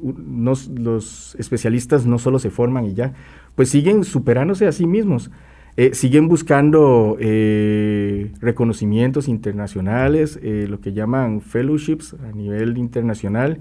los 0.01 1.35
especialistas 1.39 2.05
no 2.05 2.19
solo 2.19 2.37
se 2.39 2.49
forman 2.49 2.85
y 2.85 2.93
ya, 2.93 3.13
pues 3.55 3.69
siguen 3.69 4.03
superándose 4.03 4.67
a 4.67 4.71
sí 4.71 4.85
mismos. 4.85 5.31
Eh, 5.75 5.95
siguen 5.95 6.27
buscando 6.27 7.17
eh, 7.19 8.31
reconocimientos 8.39 9.27
internacionales, 9.27 10.39
eh, 10.43 10.67
lo 10.69 10.79
que 10.81 10.93
llaman 10.93 11.41
fellowships 11.41 12.13
a 12.13 12.31
nivel 12.31 12.77
internacional, 12.77 13.59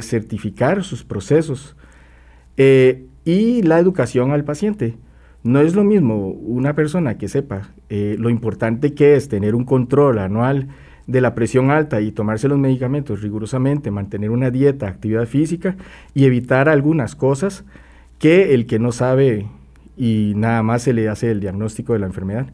certificar 0.00 0.82
sus 0.82 1.04
procesos 1.04 1.76
y 2.56 3.62
la 3.62 3.78
educación 3.78 4.30
al 4.30 4.44
paciente. 4.44 4.96
No 5.42 5.60
es 5.60 5.74
lo 5.74 5.84
mismo 5.84 6.28
una 6.28 6.74
persona 6.74 7.18
que 7.18 7.28
sepa 7.28 7.68
lo 7.90 8.30
importante 8.30 8.94
que 8.94 9.16
es 9.16 9.28
tener 9.28 9.54
un 9.54 9.64
control 9.66 10.18
anual 10.18 10.68
de 11.10 11.20
la 11.20 11.34
presión 11.34 11.70
alta 11.70 12.00
y 12.00 12.12
tomarse 12.12 12.48
los 12.48 12.58
medicamentos 12.58 13.20
rigurosamente, 13.20 13.90
mantener 13.90 14.30
una 14.30 14.50
dieta, 14.50 14.86
actividad 14.86 15.26
física 15.26 15.76
y 16.14 16.24
evitar 16.24 16.68
algunas 16.68 17.16
cosas 17.16 17.64
que 18.18 18.54
el 18.54 18.66
que 18.66 18.78
no 18.78 18.92
sabe 18.92 19.48
y 19.96 20.34
nada 20.36 20.62
más 20.62 20.82
se 20.82 20.92
le 20.92 21.08
hace 21.08 21.30
el 21.30 21.40
diagnóstico 21.40 21.94
de 21.94 21.98
la 21.98 22.06
enfermedad. 22.06 22.46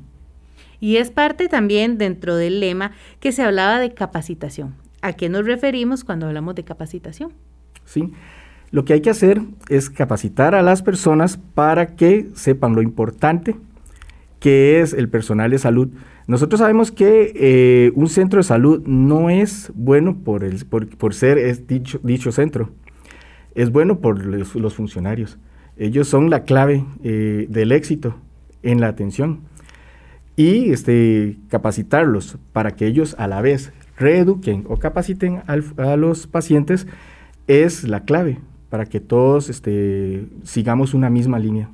Y 0.80 0.96
es 0.96 1.10
parte 1.10 1.48
también 1.48 1.98
dentro 1.98 2.36
del 2.36 2.60
lema 2.60 2.92
que 3.20 3.32
se 3.32 3.42
hablaba 3.42 3.78
de 3.78 3.92
capacitación. 3.92 4.74
¿A 5.02 5.12
qué 5.12 5.28
nos 5.28 5.44
referimos 5.44 6.04
cuando 6.04 6.26
hablamos 6.26 6.54
de 6.54 6.64
capacitación? 6.64 7.32
Sí, 7.84 8.12
lo 8.70 8.84
que 8.84 8.94
hay 8.94 9.00
que 9.00 9.10
hacer 9.10 9.42
es 9.68 9.90
capacitar 9.90 10.54
a 10.54 10.62
las 10.62 10.82
personas 10.82 11.38
para 11.54 11.94
que 11.94 12.28
sepan 12.34 12.74
lo 12.74 12.82
importante 12.82 13.54
que 14.40 14.80
es 14.80 14.92
el 14.92 15.08
personal 15.08 15.50
de 15.50 15.58
salud. 15.58 15.88
Nosotros 16.26 16.58
sabemos 16.58 16.90
que 16.90 17.32
eh, 17.36 17.92
un 17.94 18.08
centro 18.08 18.38
de 18.38 18.42
salud 18.42 18.82
no 18.84 19.30
es 19.30 19.70
bueno 19.74 20.16
por, 20.16 20.42
ser 21.14 21.66
dicho, 21.66 22.00
dicho, 22.02 22.32
centro, 22.32 22.70
es 23.54 23.70
bueno 23.70 24.00
por 24.00 24.24
los 24.24 24.74
funcionarios. 24.74 25.38
Ellos 25.76 26.08
son 26.08 26.30
la 26.30 26.42
clave 26.42 26.84
eh, 27.04 27.46
del 27.48 27.70
éxito 27.70 28.16
en 28.62 28.80
la 28.80 28.88
atención. 28.88 29.40
Y 30.34 30.72
este, 30.72 31.38
capacitarlos 31.48 32.38
para 32.52 32.72
que 32.72 32.86
ellos 32.86 33.14
a 33.18 33.28
la 33.28 33.40
vez 33.40 33.72
reeduquen 33.96 34.64
o 34.68 34.78
capaciten 34.78 35.42
a 35.46 35.96
los 35.96 36.26
pacientes 36.26 36.86
es 37.46 37.84
la 37.84 38.04
clave 38.04 38.38
para 38.68 38.86
que 38.86 39.00
todos 39.00 39.48
este, 39.48 40.26
sigamos 40.42 40.92
una 40.92 41.08
misma 41.08 41.38
línea. 41.38 41.70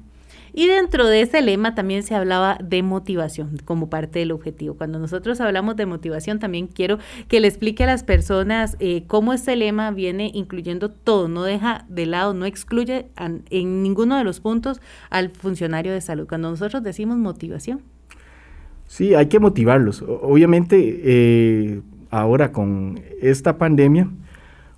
Y 0.55 0.67
dentro 0.67 1.07
de 1.07 1.23
ese 1.23 1.41
lema 1.41 1.75
también 1.75 2.03
se 2.03 2.15
hablaba 2.15 2.59
de 2.63 2.83
motivación 2.83 3.59
como 3.65 3.89
parte 3.89 4.19
del 4.19 4.33
objetivo. 4.33 4.75
Cuando 4.75 4.99
nosotros 4.99 5.41
hablamos 5.41 5.77
de 5.77 5.87
motivación, 5.87 6.39
también 6.39 6.67
quiero 6.67 6.99
que 7.29 7.41
le 7.41 7.49
explique 7.49 7.85
a 7.85 7.87
las 7.87 8.05
personas 8.05 8.77
eh, 8.79 9.05
cómo 9.07 9.33
este 9.33 9.57
lema 9.57 9.91
viene 9.91 10.31
incluyendo 10.35 10.91
todo, 10.91 11.29
no 11.29 11.43
deja 11.43 11.87
de 11.89 12.07
lado, 12.07 12.35
no 12.35 12.45
excluye 12.45 13.07
en 13.17 13.83
ninguno 13.83 14.19
de 14.19 14.25
los 14.25 14.41
puntos 14.41 14.81
al 15.09 15.31
funcionario 15.31 15.93
de 15.93 16.01
salud. 16.01 16.27
Cuando 16.29 16.51
nosotros 16.51 16.83
decimos 16.83 17.17
motivación. 17.17 17.81
Sí, 18.87 19.15
hay 19.15 19.27
que 19.27 19.39
motivarlos. 19.39 20.05
Obviamente, 20.07 21.01
eh, 21.03 21.81
ahora 22.11 22.53
con 22.53 23.01
esta 23.23 23.57
pandemia, 23.57 24.11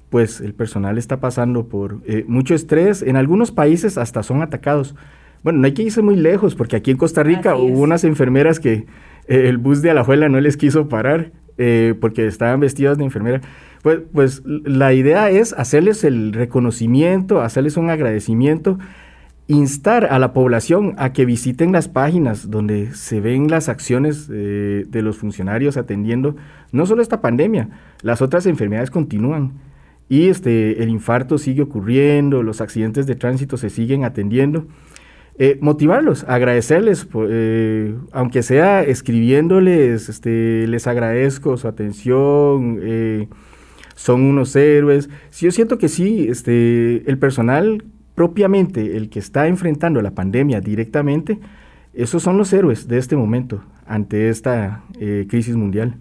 pues 0.09 0.41
el 0.41 0.55
personal 0.55 0.99
está 0.99 1.19
pasando 1.19 1.67
por 1.67 2.01
eh, 2.07 2.25
mucho 2.29 2.55
estrés. 2.55 3.03
En 3.03 3.17
algunos 3.17 3.51
países 3.51 3.99
hasta 3.99 4.23
son 4.23 4.43
atacados 4.43 4.95
bueno, 5.45 5.61
no 5.61 5.67
hay 5.67 5.75
que 5.75 5.83
irse 5.83 6.03
muy 6.03 6.17
lejos, 6.17 6.55
porque 6.55 6.75
aquí 6.75 6.91
en 6.91 6.97
Costa 6.97 7.23
Rica 7.23 7.55
hubo 7.55 7.81
unas 7.81 8.03
enfermeras 8.03 8.59
que 8.59 8.87
eh, 9.29 9.49
el 9.49 9.59
bus 9.59 9.83
de 9.83 9.91
Alajuela 9.91 10.29
no 10.29 10.41
les 10.41 10.57
quiso 10.57 10.89
parar 10.89 11.33
eh, 11.59 11.95
porque 12.01 12.27
estaban 12.27 12.59
vestidas 12.61 12.99
de 12.99 13.05
enfermera. 13.05 13.43
Pues, 13.83 14.01
pues 14.13 14.43
la 14.45 14.95
idea 14.95 15.31
es 15.31 15.53
hacerles 15.53 16.03
el 16.03 16.33
reconocimiento, 16.33 17.43
hacerles 17.43 17.77
un 17.77 17.91
agradecimiento, 17.91 18.79
instar 19.47 20.07
a 20.07 20.19
la 20.19 20.33
población 20.33 20.95
a 20.97 21.13
que 21.13 21.27
visiten 21.27 21.73
las 21.73 21.89
páginas 21.89 22.51
donde 22.51 22.95
se 22.95 23.21
ven 23.21 23.49
las 23.51 23.69
acciones 23.69 24.31
eh, 24.33 24.87
de 24.89 25.03
los 25.03 25.19
funcionarios 25.19 25.77
atendiendo 25.77 26.37
no 26.73 26.87
solo 26.87 27.03
esta 27.03 27.21
pandemia, 27.21 27.69
las 28.01 28.23
otras 28.23 28.47
enfermedades 28.47 28.91
continúan 28.91 29.53
y 30.09 30.29
este, 30.29 30.83
el 30.83 30.89
infarto 30.89 31.37
sigue 31.37 31.63
ocurriendo, 31.63 32.43
los 32.43 32.63
accidentes 32.63 33.07
de 33.07 33.15
tránsito 33.15 33.57
se 33.59 33.71
siguen 33.71 34.05
atendiendo. 34.05 34.67
Eh, 35.37 35.59
motivarlos, 35.61 36.25
agradecerles, 36.29 37.09
eh, 37.29 37.97
aunque 38.13 38.45
sea 38.45 38.85
escribiéndoles, 38.85 40.09
este, 40.09 40.69
les 40.69 40.87
agradezco 40.87 41.57
su 41.57 41.67
atención, 41.67 42.79
eh, 42.81 43.29
son 43.97 44.23
unos 44.23 44.55
héroes. 44.55 45.11
yo 45.33 45.51
siento 45.51 45.77
que 45.79 45.89
sí, 45.89 46.29
este, 46.29 47.09
el 47.11 47.19
personal 47.19 47.85
propiamente, 48.15 48.97
el 48.97 49.11
que 49.11 49.19
está 49.19 49.49
enfrentando 49.49 50.01
la 50.03 50.13
pandemia 50.13 50.61
directamente, 50.61 51.41
esos 51.95 52.23
son 52.23 52.39
los 52.39 52.53
héroes 52.53 52.87
de 52.87 52.99
este 52.99 53.17
momento 53.17 53.65
ante 53.87 54.29
esta 54.29 54.85
crisis 55.29 55.57
mundial. 55.57 55.97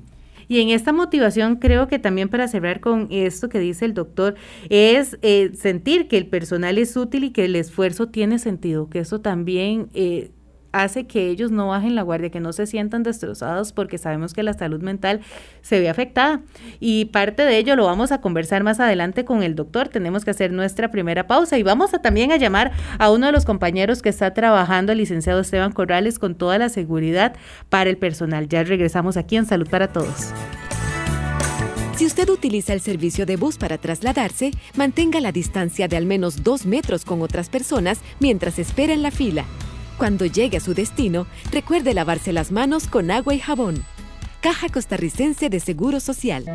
Y 0.53 0.61
en 0.61 0.69
esta 0.69 0.93
motivación 0.93 1.55
creo 1.55 1.87
que 1.87 1.97
también 1.97 2.29
para 2.29 2.47
cerrar 2.47 2.79
con 2.79 3.07
esto 3.09 3.49
que 3.49 3.57
dice 3.57 3.85
el 3.85 3.95
doctor, 3.95 4.35
es 4.69 5.17
eh, 5.23 5.49
sentir 5.55 6.07
que 6.07 6.15
el 6.15 6.27
personal 6.27 6.77
es 6.77 6.95
útil 6.95 7.23
y 7.23 7.31
que 7.31 7.45
el 7.45 7.55
esfuerzo 7.55 8.09
tiene 8.09 8.37
sentido, 8.37 8.87
que 8.87 8.99
eso 8.99 9.19
también... 9.19 9.89
Eh, 9.95 10.29
hace 10.73 11.05
que 11.05 11.29
ellos 11.29 11.51
no 11.51 11.67
bajen 11.69 11.95
la 11.95 12.01
guardia, 12.01 12.29
que 12.29 12.41
no 12.41 12.51
se 12.51 12.67
sientan 12.67 13.03
destrozados 13.03 13.71
porque 13.71 13.97
sabemos 13.97 14.33
que 14.33 14.43
la 14.43 14.53
salud 14.53 14.81
mental 14.81 15.21
se 15.61 15.79
ve 15.79 15.87
afectada. 15.87 16.41
Y 16.79 17.05
parte 17.05 17.43
de 17.43 17.57
ello 17.57 17.77
lo 17.77 17.85
vamos 17.85 18.11
a 18.11 18.19
conversar 18.19 18.63
más 18.63 18.79
adelante 18.79 19.23
con 19.23 19.43
el 19.43 19.55
doctor. 19.55 19.87
Tenemos 19.87 20.25
que 20.25 20.31
hacer 20.31 20.51
nuestra 20.51 20.91
primera 20.91 21.27
pausa 21.27 21.57
y 21.57 21.63
vamos 21.63 21.91
también 22.01 22.31
a 22.31 22.37
llamar 22.37 22.71
a 22.97 23.11
uno 23.11 23.27
de 23.27 23.31
los 23.31 23.45
compañeros 23.45 24.01
que 24.01 24.09
está 24.09 24.33
trabajando, 24.33 24.91
el 24.91 24.97
licenciado 24.97 25.39
Esteban 25.39 25.71
Corrales, 25.71 26.19
con 26.19 26.35
toda 26.35 26.57
la 26.57 26.69
seguridad 26.69 27.35
para 27.69 27.89
el 27.89 27.97
personal. 27.97 28.49
Ya 28.49 28.63
regresamos 28.63 29.15
aquí 29.15 29.37
en 29.37 29.45
Salud 29.45 29.69
para 29.69 29.87
Todos. 29.93 30.33
Si 31.95 32.07
usted 32.07 32.27
utiliza 32.29 32.73
el 32.73 32.81
servicio 32.81 33.27
de 33.27 33.35
bus 33.35 33.57
para 33.57 33.77
trasladarse, 33.77 34.51
mantenga 34.75 35.21
la 35.21 35.31
distancia 35.31 35.87
de 35.87 35.95
al 35.95 36.07
menos 36.07 36.43
dos 36.43 36.65
metros 36.65 37.05
con 37.05 37.21
otras 37.21 37.49
personas 37.49 37.99
mientras 38.19 38.57
espera 38.57 38.93
en 38.93 39.03
la 39.03 39.11
fila. 39.11 39.45
Cuando 39.97 40.25
llegue 40.25 40.57
a 40.57 40.59
su 40.59 40.73
destino, 40.73 41.27
recuerde 41.51 41.93
lavarse 41.93 42.33
las 42.33 42.51
manos 42.51 42.87
con 42.87 43.11
agua 43.11 43.33
y 43.33 43.39
jabón. 43.39 43.85
Caja 44.41 44.69
Costarricense 44.69 45.49
de 45.49 45.59
Seguro 45.59 45.99
Social. 45.99 46.45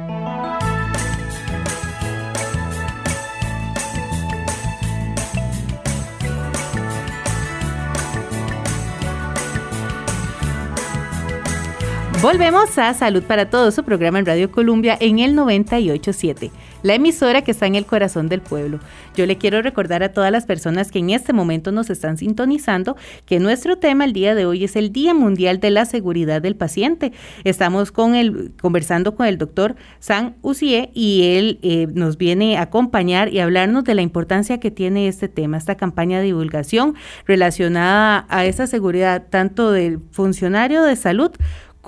Volvemos 12.21 12.77
a 12.79 12.93
Salud 12.95 13.23
para 13.23 13.49
Todos, 13.49 13.77
su 13.77 13.85
programa 13.85 14.19
en 14.19 14.27
Radio 14.27 14.51
Colombia 14.51 14.99
en 15.01 15.21
el 15.21 15.37
987, 15.37 16.51
la 16.83 16.95
emisora 16.95 17.43
que 17.43 17.53
está 17.53 17.67
en 17.67 17.77
el 17.77 17.87
corazón 17.87 18.29
del 18.29 18.41
pueblo. 18.41 18.81
Yo 19.15 19.25
le 19.25 19.39
quiero 19.39 19.63
recordar 19.63 20.03
a 20.03 20.13
todas 20.13 20.33
las 20.33 20.45
personas 20.45 20.91
que 20.91 20.99
en 20.99 21.11
este 21.11 21.33
momento 21.33 21.71
nos 21.71 21.91
están 21.91 22.19
sintonizando 22.19 22.97
que 23.25 23.39
nuestro 23.39 23.79
tema 23.79 24.05
el 24.05 24.13
día 24.13 24.35
de 24.35 24.47
hoy 24.47 24.65
es 24.65 24.75
el 24.75 24.91
Día 24.91 25.15
Mundial 25.15 25.61
de 25.61 25.71
la 25.71 25.85
Seguridad 25.85 26.43
del 26.43 26.57
Paciente. 26.57 27.13
Estamos 27.45 27.93
con 27.93 28.17
el, 28.17 28.51
conversando 28.61 29.15
con 29.15 29.27
el 29.27 29.39
doctor 29.39 29.77
San 30.01 30.35
Ucie 30.43 30.91
y 30.95 31.37
él 31.37 31.61
eh, 31.63 31.87
nos 31.95 32.19
viene 32.19 32.57
a 32.57 32.63
acompañar 32.63 33.33
y 33.33 33.39
hablarnos 33.39 33.85
de 33.85 33.95
la 33.95 34.03
importancia 34.03 34.59
que 34.59 34.73
tiene 34.73 35.07
este 35.07 35.29
tema, 35.29 35.57
esta 35.57 35.77
campaña 35.77 36.19
de 36.19 36.25
divulgación 36.25 36.97
relacionada 37.27 38.27
a 38.29 38.45
esa 38.45 38.67
seguridad 38.67 39.27
tanto 39.31 39.71
del 39.71 40.01
funcionario 40.11 40.83
de 40.83 40.97
salud 40.97 41.31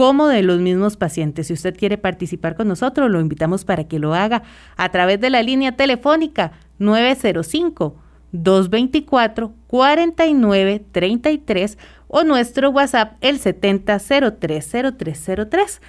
como 0.01 0.29
de 0.29 0.43
los 0.43 0.61
mismos 0.61 0.97
pacientes. 0.97 1.49
Si 1.49 1.53
usted 1.53 1.77
quiere 1.77 1.99
participar 1.99 2.57
con 2.57 2.69
nosotros, 2.69 3.11
lo 3.11 3.21
invitamos 3.21 3.67
para 3.67 3.85
que 3.85 3.99
lo 3.99 4.15
haga 4.15 4.45
a 4.79 4.89
través 4.89 5.21
de 5.21 5.29
la 5.29 5.43
línea 5.43 5.77
telefónica 5.77 6.53
905 6.79 7.97
224 8.33 9.53
4933 9.67 11.77
o 12.09 12.25
nuestro 12.25 12.71
WhatsApp 12.71 13.19
el 13.21 13.43
70030303. 13.43 15.81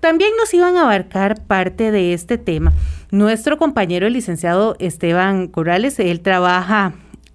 También 0.00 0.32
nos 0.36 0.52
iban 0.52 0.76
a 0.76 0.82
abarcar 0.82 1.40
parte 1.40 1.92
de 1.92 2.12
este 2.12 2.38
tema. 2.38 2.72
Nuestro 3.12 3.56
compañero 3.56 4.08
el 4.08 4.14
licenciado 4.14 4.74
Esteban 4.80 5.46
Corrales, 5.46 6.00
él 6.00 6.22
trabaja 6.22 6.94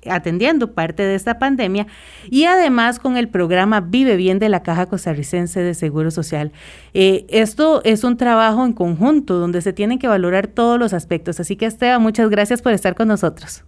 atendiendo 0.10 0.74
parte 0.74 1.04
de 1.04 1.16
esta 1.16 1.40
pandemia 1.40 1.88
y 2.30 2.46
además 2.46 3.00
con 3.00 3.18
el 3.18 3.30
programa 3.30 3.82
Vive 3.82 4.16
Bien 4.16 4.40
de 4.40 4.50
la 4.50 4.64
Caja 4.64 4.86
Costarricense 4.86 5.60
de 5.62 5.74
Seguro 5.74 6.12
Social. 6.12 6.52
Eh, 6.94 7.26
esto 7.30 7.82
es 7.84 8.04
un 8.04 8.18
trabajo 8.18 8.66
en 8.66 8.74
conjunto 8.74 9.36
donde 9.36 9.62
se 9.62 9.74
tienen 9.74 10.00
que 10.00 10.08
valorar 10.08 10.48
todos 10.48 10.80
los 10.80 10.94
aspectos. 10.94 11.40
Así 11.40 11.56
que 11.56 11.66
Esteban, 11.66 12.02
muchas 12.02 12.30
gracias 12.30 12.62
por 12.62 12.74
estar 12.74 12.96
con 12.96 13.08
nosotros. 13.08 13.64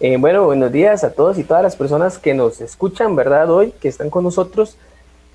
Eh, 0.00 0.16
bueno, 0.16 0.44
buenos 0.44 0.70
días 0.70 1.02
a 1.02 1.12
todos 1.12 1.38
y 1.38 1.44
todas 1.44 1.62
las 1.62 1.74
personas 1.74 2.18
que 2.18 2.32
nos 2.32 2.60
escuchan, 2.60 3.16
¿verdad? 3.16 3.50
Hoy, 3.50 3.72
que 3.80 3.88
están 3.88 4.10
con 4.10 4.22
nosotros 4.22 4.76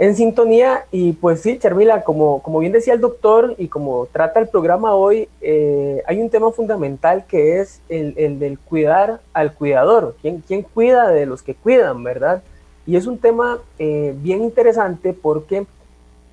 en 0.04 0.18
sintonía 0.18 0.84
y 0.92 1.14
pues 1.14 1.40
sí, 1.40 1.58
Charmila, 1.58 2.04
como, 2.04 2.44
como 2.44 2.60
bien 2.60 2.74
decía 2.74 2.94
el 2.94 3.00
doctor 3.00 3.56
y 3.58 3.70
como 3.70 4.06
trata 4.08 4.42
el 4.42 4.50
programa 4.50 4.96
hoy, 4.96 5.30
eh, 5.40 6.04
hay 6.06 6.20
un 6.20 6.30
tema 6.30 6.52
fundamental 6.52 7.24
que 7.26 7.62
es 7.62 7.80
el, 7.88 8.14
el, 8.18 8.38
del 8.38 8.60
cuidar 8.60 9.22
al 9.32 9.54
cuidador, 9.54 10.18
¿Quién, 10.22 10.44
quién 10.46 10.64
cuida 10.64 11.08
de 11.08 11.26
los 11.26 11.42
que 11.42 11.56
cuidan, 11.56 12.04
¿verdad? 12.04 12.44
Y 12.86 12.98
es 12.98 13.08
un 13.08 13.18
tema 13.18 13.60
eh, 13.80 14.14
bien 14.18 14.44
interesante 14.44 15.14
porque 15.14 15.66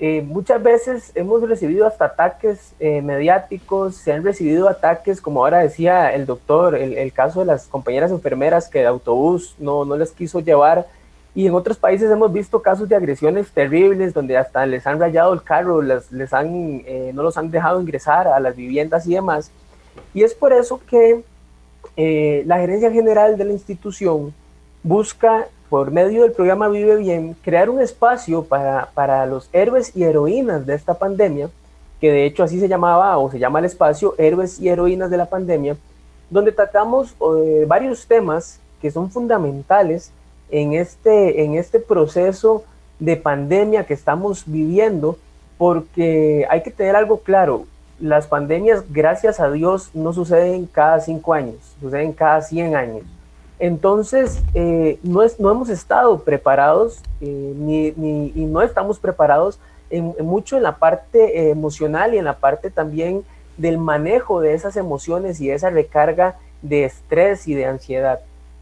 eh, 0.01 0.23
muchas 0.23 0.61
veces 0.61 1.13
hemos 1.15 1.41
recibido 1.49 1.87
hasta 1.87 2.07
ataques 2.07 2.75
mediáticos, 2.81 3.95
se 3.95 4.13
han 4.13 4.25
recibido 4.25 4.69
ataques, 4.69 5.21
como 5.21 5.45
ahora 5.45 5.59
decía 5.59 6.13
el 6.13 6.27
doctor, 6.27 6.75
el, 6.75 6.95
el 6.95 7.13
caso 7.13 7.39
de 7.39 7.47
las 7.47 7.69
compañeras 7.69 8.11
enfermeras 8.11 8.69
que 8.69 8.81
de 8.81 8.87
autobús 8.87 9.55
no, 9.61 9.85
no 9.85 9.97
les 9.97 10.11
quiso 10.11 10.41
llevar 10.41 10.89
y 11.35 11.47
en 11.47 11.55
otros 11.55 11.79
países 11.79 12.11
hemos 12.11 12.33
visto 12.33 12.61
casos 12.61 12.89
de 12.89 12.97
agresiones 12.97 13.51
terribles 13.51 14.13
donde 14.13 14.37
hasta 14.37 14.67
les 14.67 14.87
han 14.87 14.99
rayado 14.99 15.33
el 15.33 15.43
carro, 15.43 15.81
les, 15.81 16.11
les 16.11 16.33
han, 16.33 16.83
eh, 16.87 17.13
no 17.15 17.23
los 17.23 17.37
han 17.37 17.51
dejado 17.51 17.81
ingresar 17.81 18.27
a 18.27 18.41
las 18.41 18.57
viviendas 18.57 19.07
y 19.07 19.15
demás. 19.15 19.51
Y 20.13 20.25
es 20.25 20.35
por 20.35 20.53
eso 20.53 20.81
que 20.89 21.23
eh, 21.97 22.43
la 22.47 22.59
gerencia 22.59 22.91
general 22.91 23.37
de 23.37 23.45
la 23.45 23.53
institución 23.53 24.35
busca, 24.83 25.47
por 25.69 25.93
medio 25.93 26.23
del 26.23 26.33
programa 26.33 26.69
Vive 26.69 26.97
Bien, 26.97 27.37
crear 27.45 27.71
un 27.71 27.81
espacio 27.81 28.43
para, 28.43 28.91
para 28.93 29.25
los 29.27 29.49
héroes 29.53 29.97
y 29.97 30.03
heroínas 30.03 30.67
de 30.67 30.75
esta 30.75 30.95
pandemia, 30.95 31.49
que 32.01 32.11
de 32.11 32.25
hecho 32.25 32.43
así 32.43 32.59
se 32.59 32.69
llamaba 32.69 33.17
o 33.19 33.31
se 33.31 33.39
llama 33.39 33.59
el 33.59 33.67
espacio 33.67 34.15
Héroes 34.19 34.59
y 34.59 34.69
Heroínas 34.69 35.11
de 35.11 35.19
la 35.19 35.27
Pandemia, 35.27 35.77
donde 36.31 36.51
tratamos 36.51 37.15
eh, 37.37 37.67
varios 37.69 38.07
temas 38.07 38.59
que 38.81 38.91
son 38.91 39.11
fundamentales 39.11 40.11
en 40.51 40.75
este, 40.75 41.45
en 41.45 41.55
este 41.55 41.81
proceso 41.81 42.65
de 42.99 43.17
pandemia 43.17 43.85
que 43.85 43.95
estamos 43.95 44.45
viviendo, 44.47 45.19
porque 45.59 46.47
hay 46.51 46.63
que 46.63 46.71
tener 46.71 46.97
algo 46.97 47.21
claro, 47.21 47.67
las 48.01 48.27
pandemias, 48.27 48.85
gracias 48.91 49.41
a 49.41 49.51
Dios, 49.51 49.91
no 49.95 50.13
suceden 50.13 50.67
cada 50.67 51.01
cinco 51.01 51.35
años, 51.35 51.57
suceden 51.81 52.13
cada 52.13 52.41
100 52.41 52.75
años. 52.75 53.03
Entonces, 53.59 54.43
eh, 54.55 54.99
no, 55.03 55.23
es, 55.23 55.39
no 55.39 55.51
hemos 55.51 55.69
estado 55.69 56.21
preparados 56.21 57.03
eh, 57.21 57.53
ni, 57.57 57.89
y 58.35 58.45
no 58.47 58.63
estamos 58.63 58.99
preparados 58.99 59.59
en, 59.91 60.15
mucho 60.21 60.57
en 60.57 60.63
la 60.63 60.77
parte 60.79 61.39
eh, 61.39 61.51
emocional 61.51 62.15
y 62.15 62.19
en 62.19 62.25
la 62.25 62.39
parte 62.39 62.71
también 62.71 63.23
del 63.59 63.77
manejo 63.77 64.41
de 64.41 64.55
esas 64.55 64.77
emociones 64.77 65.41
y 65.43 65.51
esa 65.51 65.69
recarga 65.69 66.39
de 66.63 66.85
estrés 66.85 67.47
y 67.47 67.55
de 67.55 67.67
ansiedad. 67.67 68.21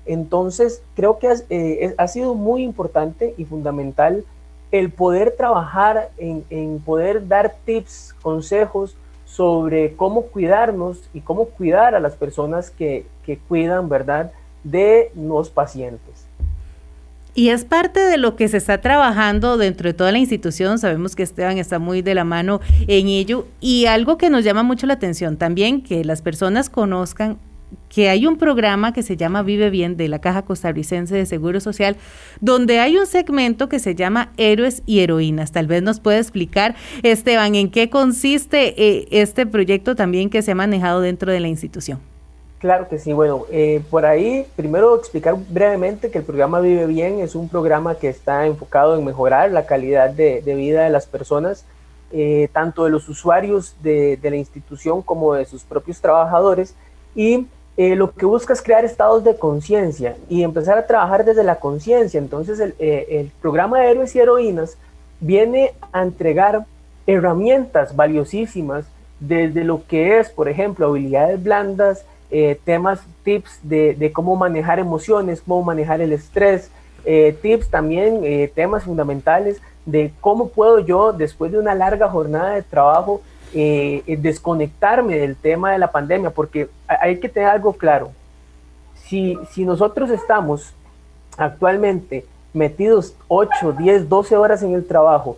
Entonces, 0.08 0.82
creo 0.96 1.18
que 1.18 1.30
eh, 1.50 1.94
ha 1.98 2.08
sido 2.08 2.34
muy 2.34 2.62
importante 2.62 3.34
y 3.36 3.44
fundamental 3.44 4.24
el 4.72 4.90
poder 4.90 5.34
trabajar 5.36 6.10
en, 6.16 6.78
poder 6.80 7.28
dar 7.28 7.56
tips, 7.66 8.14
consejos 8.22 8.96
sobre 9.26 9.94
cómo 9.96 10.22
cuidarnos 10.22 11.02
y 11.12 11.20
cómo 11.20 11.44
cuidar 11.44 11.94
a 11.94 12.00
las 12.00 12.16
personas 12.16 12.70
que, 12.70 13.04
cuidan, 13.48 13.90
¿verdad?, 13.90 14.32
de 14.64 15.12
los 15.14 15.50
pacientes. 15.50 16.24
Y 17.34 17.50
es 17.50 17.66
parte 17.66 18.00
de 18.00 18.16
lo 18.16 18.34
que 18.34 18.48
se 18.48 18.56
está 18.56 18.80
trabajando 18.80 19.58
dentro 19.58 19.88
de 19.88 19.94
toda 19.94 20.10
la 20.10 20.18
institución. 20.18 20.78
Sabemos 20.78 21.14
que 21.14 21.22
Esteban 21.22 21.58
está 21.58 21.78
muy 21.78 22.00
de 22.00 22.14
la 22.14 22.24
mano 22.24 22.60
en 22.88 23.08
ello. 23.08 23.46
Y 23.60 23.84
algo 23.84 24.16
que 24.16 24.30
nos 24.30 24.42
llama 24.42 24.62
mucho 24.62 24.86
la 24.86 24.94
atención 24.94 25.36
también, 25.36 25.82
que 25.82 26.02
las 26.04 26.22
personas 26.22 26.70
conozcan 26.70 27.38
que 27.88 28.08
hay 28.08 28.26
un 28.26 28.36
programa 28.36 28.92
que 28.92 29.02
se 29.02 29.16
llama 29.16 29.42
Vive 29.42 29.70
Bien 29.70 29.96
de 29.96 30.08
la 30.08 30.20
Caja 30.20 30.42
Costarricense 30.42 31.14
de 31.14 31.26
Seguro 31.26 31.60
Social, 31.60 31.96
donde 32.40 32.80
hay 32.80 32.96
un 32.96 33.06
segmento 33.06 33.68
que 33.68 33.78
se 33.78 33.94
llama 33.94 34.30
Héroes 34.36 34.82
y 34.86 35.00
Heroínas. 35.00 35.52
Tal 35.52 35.66
vez 35.66 35.82
nos 35.82 36.00
puede 36.00 36.18
explicar, 36.18 36.74
Esteban, 37.02 37.54
en 37.54 37.70
qué 37.70 37.90
consiste 37.90 38.74
eh, 38.82 39.08
este 39.10 39.46
proyecto 39.46 39.96
también 39.96 40.30
que 40.30 40.42
se 40.42 40.52
ha 40.52 40.54
manejado 40.54 41.00
dentro 41.00 41.32
de 41.32 41.40
la 41.40 41.48
institución. 41.48 42.00
Claro 42.58 42.88
que 42.88 42.98
sí, 42.98 43.12
bueno, 43.12 43.44
eh, 43.52 43.80
por 43.88 44.04
ahí 44.04 44.44
primero 44.56 44.96
explicar 44.96 45.36
brevemente 45.48 46.10
que 46.10 46.18
el 46.18 46.24
programa 46.24 46.60
Vive 46.60 46.86
Bien 46.86 47.20
es 47.20 47.36
un 47.36 47.48
programa 47.48 47.94
que 47.94 48.08
está 48.08 48.46
enfocado 48.46 48.98
en 48.98 49.04
mejorar 49.04 49.52
la 49.52 49.64
calidad 49.64 50.10
de, 50.10 50.40
vida 50.44 50.82
de 50.82 50.90
las 50.90 51.06
personas, 51.06 51.64
eh, 52.10 52.48
tanto 52.52 52.84
de 52.84 52.90
los 52.90 53.08
usuarios 53.08 53.76
de, 53.80 54.16
de 54.16 54.30
la 54.30 54.36
institución 54.36 55.02
como 55.02 55.34
de 55.34 55.44
sus 55.44 55.62
propios 55.62 56.00
trabajadores 56.00 56.74
y 57.14 57.46
eh, 57.78 57.94
lo 57.94 58.10
que 58.10 58.26
busca 58.26 58.52
es 58.52 58.60
crear 58.60 58.84
estados 58.84 59.22
de 59.22 59.36
conciencia 59.36 60.16
y 60.28 60.42
empezar 60.42 60.76
a 60.76 60.86
trabajar 60.88 61.24
desde 61.24 61.44
la 61.44 61.60
conciencia. 61.60 62.18
Entonces 62.18 62.58
el, 62.58 62.74
eh, 62.80 63.06
el, 63.08 63.30
programa 63.40 63.78
de 63.78 63.92
héroes 63.92 64.16
y 64.16 64.18
heroínas 64.18 64.76
viene 65.20 65.74
a 65.92 66.02
entregar 66.02 66.66
herramientas 67.06 67.94
valiosísimas 67.94 68.84
desde 69.20 69.62
lo 69.62 69.86
que 69.86 70.18
es, 70.18 70.28
por 70.28 70.48
ejemplo, 70.48 70.86
habilidades 70.86 71.40
blandas, 71.40 72.04
eh, 72.32 72.58
temas, 72.64 72.98
tips 73.22 73.60
de, 73.62 74.10
cómo 74.12 74.34
manejar 74.34 74.80
emociones, 74.80 75.40
cómo 75.40 75.62
manejar 75.62 76.00
el 76.00 76.12
estrés, 76.12 76.72
tips 77.40 77.70
también, 77.70 78.20
temas 78.54 78.84
fundamentales 78.84 79.62
de 79.86 80.12
cómo 80.20 80.48
puedo 80.48 80.80
yo, 80.80 81.12
después 81.12 81.52
de 81.52 81.58
una 81.58 81.74
larga 81.74 82.08
jornada 82.10 82.56
de 82.56 82.62
trabajo, 82.62 83.22
eh, 83.54 84.02
desconectarme 84.20 85.16
del 85.16 85.36
tema 85.36 85.72
de 85.72 85.78
la 85.78 85.90
pandemia, 85.90 86.30
porque 86.30 86.68
hay 86.86 87.18
que 87.20 87.28
tener 87.28 87.48
algo 87.48 87.72
claro. 87.72 88.10
Si, 89.04 89.38
si 89.50 89.64
nosotros 89.64 90.10
estamos 90.10 90.74
actualmente 91.36 92.26
metidos 92.52 93.14
8, 93.28 93.72
10, 93.78 94.08
12 94.08 94.36
horas 94.36 94.62
en 94.62 94.74
el 94.74 94.86
trabajo, 94.86 95.36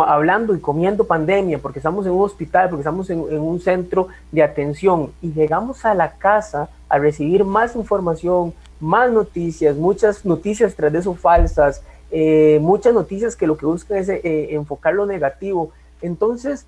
hablando 0.00 0.54
y 0.54 0.60
comiendo 0.60 1.04
pandemia, 1.04 1.58
porque 1.58 1.78
estamos 1.78 2.06
en 2.06 2.12
un 2.12 2.22
hospital, 2.22 2.70
porque 2.70 2.80
estamos 2.80 3.10
en, 3.10 3.20
un 3.20 3.60
centro 3.60 4.08
de 4.30 4.42
atención 4.42 5.12
y 5.20 5.32
llegamos 5.32 5.84
a 5.84 5.94
la 5.94 6.12
casa 6.12 6.70
a 6.88 6.98
recibir 6.98 7.44
más 7.44 7.76
información, 7.76 8.54
más 8.80 9.10
noticias, 9.10 9.76
muchas 9.76 10.24
noticias 10.24 10.74
tras 10.74 10.92
de 10.92 11.00
eso 11.00 11.14
falsas, 11.14 11.82
eh, 12.10 12.58
muchas 12.62 12.94
noticias 12.94 13.36
que 13.36 13.46
lo 13.46 13.56
que 13.58 13.66
buscan 13.66 13.98
es 13.98 14.08
eh, 14.08 14.54
enfocar 14.54 14.94
lo 14.94 15.04
negativo. 15.04 15.72
Entonces, 16.00 16.64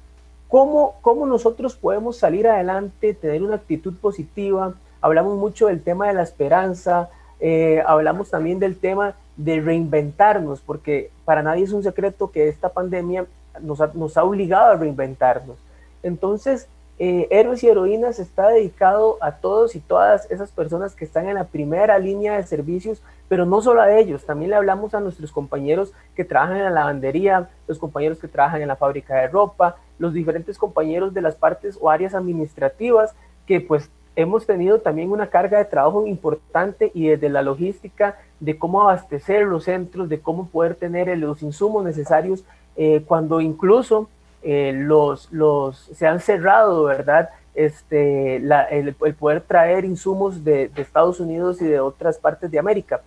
¿Cómo, 0.48 0.96
¿Cómo 1.00 1.26
nosotros 1.26 1.74
podemos 1.76 2.18
salir 2.18 2.46
adelante, 2.46 3.14
tener 3.14 3.42
una 3.42 3.56
actitud 3.56 3.94
positiva? 4.00 4.74
Hablamos 5.00 5.36
mucho 5.36 5.66
del 5.66 5.82
tema 5.82 6.08
de 6.08 6.14
la 6.14 6.22
esperanza, 6.22 7.10
eh, 7.40 7.82
hablamos 7.86 8.30
también 8.30 8.58
del 8.58 8.78
tema 8.78 9.16
de 9.36 9.60
reinventarnos, 9.60 10.60
porque 10.60 11.10
para 11.24 11.42
nadie 11.42 11.64
es 11.64 11.72
un 11.72 11.82
secreto 11.82 12.30
que 12.30 12.48
esta 12.48 12.68
pandemia 12.68 13.26
nos 13.60 13.80
ha, 13.80 13.90
nos 13.94 14.16
ha 14.16 14.24
obligado 14.24 14.72
a 14.72 14.76
reinventarnos. 14.76 15.56
Entonces, 16.02 16.68
eh, 16.98 17.26
Héroes 17.30 17.64
y 17.64 17.68
Heroínas 17.68 18.20
está 18.20 18.48
dedicado 18.48 19.18
a 19.20 19.32
todos 19.32 19.74
y 19.74 19.80
todas 19.80 20.30
esas 20.30 20.52
personas 20.52 20.94
que 20.94 21.04
están 21.04 21.28
en 21.28 21.34
la 21.34 21.44
primera 21.44 21.98
línea 21.98 22.36
de 22.36 22.44
servicios, 22.44 23.02
pero 23.28 23.46
no 23.46 23.60
solo 23.62 23.80
a 23.80 23.98
ellos, 23.98 24.24
también 24.24 24.50
le 24.50 24.56
hablamos 24.56 24.94
a 24.94 25.00
nuestros 25.00 25.32
compañeros 25.32 25.92
que 26.14 26.24
trabajan 26.24 26.58
en 26.58 26.64
la 26.64 26.70
lavandería, 26.70 27.50
los 27.66 27.78
compañeros 27.78 28.18
que 28.18 28.28
trabajan 28.28 28.62
en 28.62 28.68
la 28.68 28.76
fábrica 28.76 29.16
de 29.16 29.28
ropa, 29.28 29.76
los 29.98 30.12
diferentes 30.12 30.56
compañeros 30.56 31.12
de 31.12 31.22
las 31.22 31.34
partes 31.34 31.76
o 31.80 31.90
áreas 31.90 32.14
administrativas 32.14 33.14
que 33.46 33.60
pues 33.60 33.90
hemos 34.16 34.46
tenido 34.46 34.78
también 34.78 35.10
una 35.10 35.28
carga 35.28 35.58
de 35.58 35.64
trabajo 35.64 36.06
importante 36.06 36.92
y 36.94 37.08
desde 37.08 37.28
la 37.28 37.42
logística 37.42 38.18
de 38.38 38.56
cómo 38.58 38.82
abastecer 38.82 39.46
los 39.46 39.64
centros, 39.64 40.08
de 40.08 40.20
cómo 40.20 40.46
poder 40.46 40.76
tener 40.76 41.16
los 41.18 41.42
insumos 41.42 41.84
necesarios 41.84 42.44
eh, 42.76 43.02
cuando 43.06 43.40
incluso 43.40 44.08
eh, 44.44 44.72
los, 44.74 45.32
los, 45.32 45.78
se 45.94 46.06
han 46.06 46.20
cerrado, 46.20 46.84
¿verdad? 46.84 47.30
Este, 47.54 48.36
el, 48.36 48.94
poder 48.94 49.40
traer 49.40 49.84
insumos 49.84 50.44
de, 50.44 50.68
de, 50.68 50.82
Estados 50.82 51.18
Unidos 51.18 51.62
y 51.62 51.66
de 51.66 51.80
otras 51.80 52.18
partes 52.18 52.50
de 52.50 52.58
América. 52.58 53.00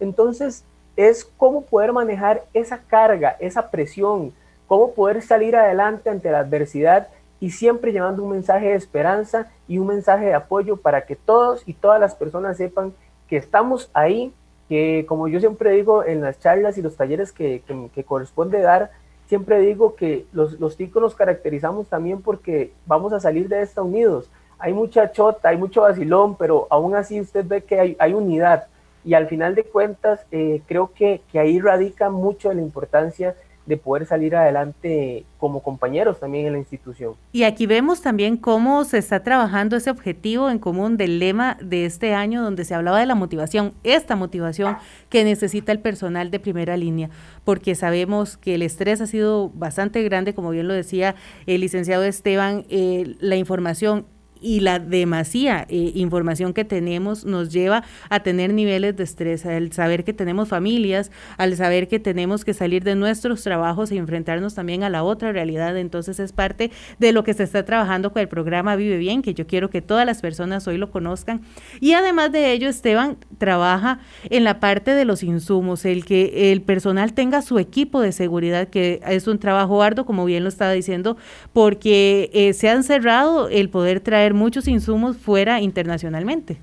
Entonces, 0.00 0.64
es 0.96 1.24
cómo 1.24 1.62
poder 1.62 1.92
manejar 1.92 2.44
esa 2.52 2.78
carga, 2.78 3.36
esa 3.40 3.70
presión, 3.70 4.32
cómo 4.66 4.92
poder 4.92 5.22
salir 5.22 5.56
adelante 5.56 6.10
ante 6.10 6.30
la 6.30 6.40
adversidad 6.40 7.08
y 7.40 7.50
siempre 7.50 7.92
llevando 7.92 8.22
un 8.22 8.30
mensaje 8.30 8.68
de 8.68 8.74
esperanza 8.74 9.50
y 9.66 9.78
un 9.78 9.86
mensaje 9.86 10.26
de 10.26 10.34
apoyo 10.34 10.76
para 10.76 11.06
que 11.06 11.16
todos 11.16 11.62
y 11.66 11.74
todas 11.74 11.98
las 11.98 12.14
personas 12.14 12.56
sepan 12.56 12.92
que 13.28 13.36
estamos 13.36 13.90
ahí, 13.94 14.32
que 14.68 15.06
como 15.08 15.26
yo 15.26 15.40
siempre 15.40 15.70
digo 15.70 16.04
en 16.04 16.20
las 16.20 16.38
charlas 16.38 16.76
y 16.76 16.82
los 16.82 16.96
talleres 16.96 17.32
que, 17.32 17.62
que 17.94 18.04
corresponde 18.04 18.60
dar, 18.60 18.90
siempre 19.32 19.60
digo 19.60 19.94
que 19.94 20.26
los, 20.34 20.60
los 20.60 20.76
ticos 20.76 21.00
nos 21.00 21.14
caracterizamos 21.14 21.88
también 21.88 22.20
porque 22.20 22.70
vamos 22.84 23.14
a 23.14 23.18
salir 23.18 23.48
de 23.48 23.62
esta 23.62 23.80
unidos. 23.80 24.28
Hay 24.58 24.74
mucha 24.74 25.10
chota, 25.10 25.48
hay 25.48 25.56
mucho 25.56 25.80
vacilón, 25.80 26.36
pero 26.36 26.66
aún 26.68 26.94
así 26.94 27.18
usted 27.18 27.42
ve 27.46 27.62
que 27.62 27.80
hay, 27.80 27.96
hay 27.98 28.12
unidad. 28.12 28.66
Y 29.06 29.14
al 29.14 29.28
final 29.28 29.54
de 29.54 29.64
cuentas, 29.64 30.20
eh, 30.32 30.60
creo 30.66 30.92
que, 30.94 31.22
que 31.32 31.38
ahí 31.38 31.58
radica 31.60 32.10
mucho 32.10 32.50
de 32.50 32.56
la 32.56 32.60
importancia 32.60 33.34
de 33.66 33.76
poder 33.76 34.06
salir 34.06 34.34
adelante 34.34 35.24
como 35.38 35.62
compañeros 35.62 36.20
también 36.20 36.46
en 36.46 36.52
la 36.52 36.58
institución. 36.58 37.14
Y 37.32 37.44
aquí 37.44 37.66
vemos 37.66 38.00
también 38.00 38.36
cómo 38.36 38.84
se 38.84 38.98
está 38.98 39.22
trabajando 39.22 39.76
ese 39.76 39.90
objetivo 39.90 40.50
en 40.50 40.58
común 40.58 40.96
del 40.96 41.18
lema 41.18 41.56
de 41.60 41.84
este 41.84 42.14
año 42.14 42.42
donde 42.42 42.64
se 42.64 42.74
hablaba 42.74 43.00
de 43.00 43.06
la 43.06 43.14
motivación, 43.14 43.72
esta 43.84 44.16
motivación 44.16 44.76
que 45.08 45.24
necesita 45.24 45.72
el 45.72 45.80
personal 45.80 46.30
de 46.30 46.40
primera 46.40 46.76
línea, 46.76 47.10
porque 47.44 47.74
sabemos 47.74 48.36
que 48.36 48.54
el 48.54 48.62
estrés 48.62 49.00
ha 49.00 49.06
sido 49.06 49.50
bastante 49.50 50.02
grande, 50.02 50.34
como 50.34 50.50
bien 50.50 50.68
lo 50.68 50.74
decía 50.74 51.14
el 51.46 51.60
licenciado 51.60 52.04
Esteban, 52.04 52.64
eh, 52.68 53.16
la 53.20 53.36
información 53.36 54.06
y 54.42 54.60
la 54.60 54.78
demasía 54.78 55.66
eh, 55.68 55.92
información 55.94 56.52
que 56.52 56.64
tenemos 56.64 57.24
nos 57.24 57.50
lleva 57.50 57.84
a 58.08 58.20
tener 58.20 58.52
niveles 58.52 58.96
de 58.96 59.04
estrés, 59.04 59.46
al 59.46 59.72
saber 59.72 60.04
que 60.04 60.12
tenemos 60.12 60.48
familias, 60.48 61.10
al 61.38 61.56
saber 61.56 61.88
que 61.88 61.98
tenemos 61.98 62.44
que 62.44 62.54
salir 62.54 62.84
de 62.84 62.94
nuestros 62.94 63.42
trabajos 63.42 63.92
y 63.92 63.98
enfrentarnos 63.98 64.54
también 64.54 64.82
a 64.82 64.90
la 64.90 65.04
otra 65.04 65.32
realidad. 65.32 65.76
Entonces 65.76 66.18
es 66.20 66.32
parte 66.32 66.70
de 66.98 67.12
lo 67.12 67.24
que 67.24 67.34
se 67.34 67.44
está 67.44 67.64
trabajando 67.64 68.12
con 68.12 68.20
el 68.20 68.28
programa 68.28 68.76
Vive 68.76 68.98
Bien, 68.98 69.22
que 69.22 69.34
yo 69.34 69.46
quiero 69.46 69.70
que 69.70 69.82
todas 69.82 70.06
las 70.06 70.20
personas 70.20 70.66
hoy 70.66 70.78
lo 70.78 70.90
conozcan. 70.90 71.42
Y 71.80 71.92
además 71.92 72.32
de 72.32 72.52
ello, 72.52 72.68
Esteban 72.68 73.16
trabaja 73.38 74.00
en 74.30 74.44
la 74.44 74.60
parte 74.60 74.94
de 74.94 75.04
los 75.04 75.22
insumos, 75.22 75.84
el 75.84 76.04
que 76.04 76.52
el 76.52 76.62
personal 76.62 77.12
tenga 77.12 77.42
su 77.42 77.58
equipo 77.58 78.00
de 78.00 78.12
seguridad, 78.12 78.68
que 78.68 79.00
es 79.06 79.26
un 79.26 79.38
trabajo 79.38 79.82
arduo, 79.82 80.04
como 80.04 80.24
bien 80.24 80.42
lo 80.42 80.48
estaba 80.48 80.72
diciendo, 80.72 81.16
porque 81.52 82.30
eh, 82.32 82.52
se 82.52 82.68
han 82.68 82.82
cerrado 82.84 83.48
el 83.48 83.68
poder 83.68 84.00
traer 84.00 84.31
muchos 84.34 84.68
insumos 84.68 85.16
fuera 85.16 85.60
internacionalmente. 85.60 86.58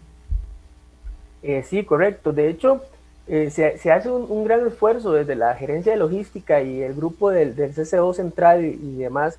Eh, 1.42 1.64
sí, 1.64 1.84
correcto. 1.84 2.34
De 2.34 2.50
hecho, 2.50 2.82
eh, 3.32 3.52
se, 3.52 3.92
hace 3.92 4.10
un, 4.10 4.44
gran 4.44 4.66
esfuerzo 4.66 5.12
desde 5.12 5.36
la 5.36 5.54
gerencia 5.54 5.92
de 5.92 6.00
logística 6.00 6.64
y 6.64 6.82
el 6.82 6.96
grupo 6.96 7.30
del, 7.30 7.56
del 7.56 7.76
CCO 7.76 8.12
central 8.16 8.66
y, 8.66 8.96
demás 8.96 9.38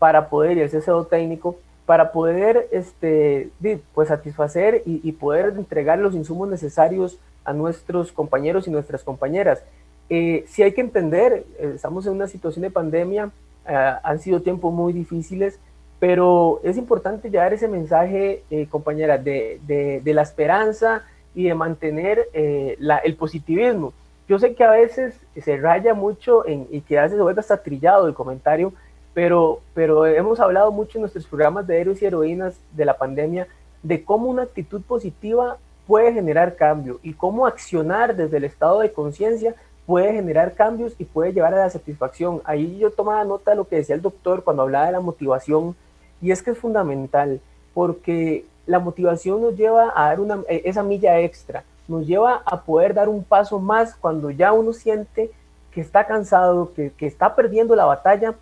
para 0.00 0.28
poder, 0.28 0.56
y 0.56 0.60
el 0.60 0.70
CCO 0.70 1.04
técnico, 1.04 1.56
para 1.86 2.10
poder 2.10 2.68
este, 2.72 3.50
pues, 3.94 4.08
satisfacer 4.08 4.82
y, 4.84 5.12
poder 5.12 5.54
entregar 5.56 6.00
los 6.00 6.14
insumos 6.14 6.48
necesarios 6.48 7.18
a 7.44 7.52
nuestros 7.52 8.10
compañeros 8.10 8.66
y 8.66 8.72
nuestras 8.72 9.04
compañeras. 9.04 9.62
Eh, 10.10 10.44
sí 10.48 10.64
hay 10.64 10.72
que 10.72 10.80
entender, 10.80 11.44
eh, 11.58 11.72
estamos 11.76 12.06
en 12.06 12.14
una 12.14 12.26
situación 12.26 12.62
de 12.62 12.70
pandemia, 12.70 13.30
han 13.64 14.18
sido 14.18 14.40
tiempos 14.40 14.72
muy 14.72 14.94
difíciles, 14.94 15.58
pero 15.98 16.60
es 16.62 16.76
importante 16.76 17.30
llevar 17.30 17.52
ese 17.52 17.68
mensaje, 17.68 18.44
eh, 18.50 18.66
compañera, 18.70 19.18
de, 19.18 19.60
de, 19.66 20.14
la 20.14 20.22
esperanza 20.22 21.02
y 21.34 21.44
de 21.44 21.54
mantener 21.54 22.28
eh, 22.32 22.76
la, 22.78 22.98
el 22.98 23.16
positivismo. 23.16 23.92
Yo 24.28 24.38
sé 24.38 24.54
que 24.54 24.62
a 24.62 24.70
veces 24.70 25.14
se 25.42 25.56
raya 25.56 25.94
mucho 25.94 26.46
en, 26.46 26.66
y 26.70 26.82
que 26.82 26.98
a 26.98 27.02
veces 27.02 27.16
se 27.16 27.22
vuelve 27.22 27.40
hasta 27.40 27.62
trillado 27.62 28.06
el 28.06 28.14
comentario, 28.14 28.72
pero, 29.14 29.60
pero 29.74 30.06
hemos 30.06 30.38
hablado 30.38 30.70
mucho 30.70 30.98
en 30.98 31.02
nuestros 31.02 31.26
programas 31.26 31.66
de 31.66 31.80
héroes 31.80 32.00
y 32.02 32.06
heroínas 32.06 32.60
de 32.72 32.84
la 32.84 32.96
pandemia 32.96 33.48
de 33.82 34.04
cómo 34.04 34.28
una 34.28 34.42
actitud 34.42 34.82
positiva 34.82 35.56
puede 35.86 36.12
generar 36.12 36.56
cambio 36.56 37.00
y 37.02 37.14
cómo 37.14 37.46
accionar 37.46 38.14
desde 38.14 38.36
el 38.36 38.44
estado 38.44 38.80
de 38.80 38.92
conciencia 38.92 39.54
puede 39.86 40.12
generar 40.12 40.52
cambios 40.52 40.94
y 40.98 41.04
puede 41.06 41.32
llevar 41.32 41.54
a 41.54 41.64
la 41.64 41.70
satisfacción. 41.70 42.42
Ahí 42.44 42.78
yo 42.78 42.90
tomaba 42.90 43.24
nota 43.24 43.52
de 43.52 43.56
lo 43.56 43.66
que 43.66 43.76
decía 43.76 43.94
el 43.94 44.02
doctor 44.02 44.44
cuando 44.44 44.62
hablaba 44.62 44.86
de 44.86 44.92
la 44.92 45.00
motivación 45.00 45.74
y 46.20 46.30
es 46.30 46.42
que 46.42 46.52
es 46.52 46.58
fundamental 46.58 47.40
porque 47.74 48.44
la 48.66 48.78
motivación 48.78 49.40
nos 49.40 49.56
lleva 49.56 49.92
a 49.94 50.08
dar 50.08 50.20
una, 50.20 50.42
e, 50.48 50.62
esa 50.64 50.82
milla 50.82 51.20
extra, 51.20 51.64
nos 51.86 52.06
lleva 52.06 52.42
a 52.44 52.62
poder 52.62 52.92
dar 52.94 53.08
un 53.08 53.24
paso 53.24 53.58
más 53.58 53.94
cuando 53.94 54.30
ya 54.30 54.52
uno 54.52 54.72
siente 54.72 55.30
que 55.72 55.80
está 55.80 56.06
cansado, 56.06 56.72
que, 56.74 56.90
que 56.90 57.06
está 57.06 57.34
perdiendo 57.34 57.74
la 57.74 57.84
batalla. 57.84 58.34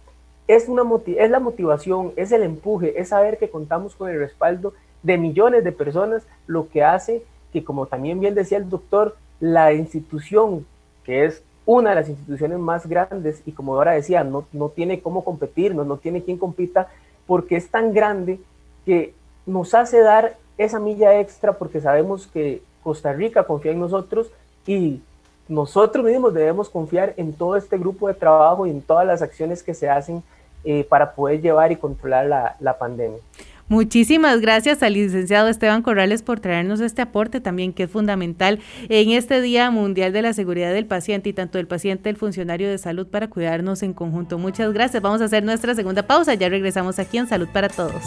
Es, 0.48 0.68
una 0.68 0.82
es 1.06 1.30
la 1.30 1.40
motivación, 1.40 2.12
es 2.16 2.32
el 2.32 2.42
empuje, 2.42 3.00
es 3.00 3.08
saber 3.08 3.36
que 3.38 3.50
contamos 3.50 3.94
con 3.94 4.08
el 4.08 4.18
respaldo 4.18 4.74
de 5.02 5.18
millones 5.18 5.64
de 5.64 5.72
personas, 5.72 6.22
lo 6.46 6.68
que 6.68 6.82
hace 6.82 7.22
que, 7.52 7.64
como 7.64 7.86
también 7.86 8.20
bien 8.20 8.34
decía 8.34 8.58
el 8.58 8.68
doctor, 8.68 9.16
la 9.40 9.72
institución, 9.72 10.66
que 11.04 11.24
es 11.24 11.42
una 11.64 11.90
de 11.90 11.96
las 11.96 12.08
instituciones 12.08 12.58
más 12.58 12.86
grandes 12.86 13.42
y 13.44 13.52
como 13.52 13.74
ahora 13.74 13.92
decía, 13.92 14.24
no, 14.24 14.46
no 14.52 14.68
tiene 14.68 15.00
cómo 15.00 15.24
competir, 15.24 15.74
no, 15.74 15.84
no 15.84 15.96
tiene 15.96 16.22
quien 16.22 16.38
compita, 16.38 16.88
porque 17.26 17.56
es 17.56 17.68
tan 17.70 17.92
grande 17.92 18.40
que 18.84 19.14
nos 19.46 19.74
hace 19.74 20.00
dar 20.00 20.36
esa 20.58 20.78
milla 20.78 21.20
extra 21.20 21.52
porque 21.52 21.80
sabemos 21.80 22.26
que 22.26 22.62
Costa 22.82 23.12
Rica 23.12 23.44
confía 23.44 23.72
en 23.72 23.80
nosotros 23.80 24.30
y 24.66 25.00
nosotros 25.48 26.04
mismos 26.04 26.34
debemos 26.34 26.68
confiar 26.68 27.14
en 27.16 27.32
todo 27.32 27.56
este 27.56 27.78
grupo 27.78 28.08
de 28.08 28.14
trabajo 28.14 28.66
y 28.66 28.70
en 28.70 28.82
todas 28.82 29.06
las 29.06 29.22
acciones 29.22 29.62
que 29.62 29.74
se 29.74 29.88
hacen 29.88 30.22
eh, 30.64 30.84
para 30.88 31.12
poder 31.12 31.40
llevar 31.40 31.70
y 31.70 31.76
controlar 31.76 32.26
la, 32.26 32.56
la 32.58 32.78
pandemia. 32.78 33.18
Muchísimas 33.68 34.40
gracias 34.40 34.82
al 34.84 34.92
licenciado 34.92 35.48
Esteban 35.48 35.82
Corrales 35.82 36.22
por 36.22 36.38
traernos 36.38 36.80
este 36.80 37.02
aporte 37.02 37.40
también 37.40 37.72
que 37.72 37.84
es 37.84 37.90
fundamental 37.90 38.60
en 38.88 39.10
este 39.10 39.40
Día 39.40 39.72
Mundial 39.72 40.12
de 40.12 40.22
la 40.22 40.32
Seguridad 40.32 40.72
del 40.72 40.86
Paciente 40.86 41.30
y 41.30 41.32
tanto 41.32 41.58
del 41.58 41.66
paciente 41.66 42.08
el 42.08 42.16
funcionario 42.16 42.68
de 42.68 42.78
salud 42.78 43.08
para 43.08 43.28
cuidarnos 43.28 43.82
en 43.82 43.92
conjunto. 43.92 44.38
Muchas 44.38 44.72
gracias. 44.72 45.02
Vamos 45.02 45.20
a 45.20 45.24
hacer 45.24 45.42
nuestra 45.42 45.74
segunda 45.74 46.06
pausa. 46.06 46.34
Ya 46.34 46.48
regresamos 46.48 47.00
aquí 47.00 47.18
en 47.18 47.26
Salud 47.26 47.48
para 47.52 47.68
Todos. 47.68 48.02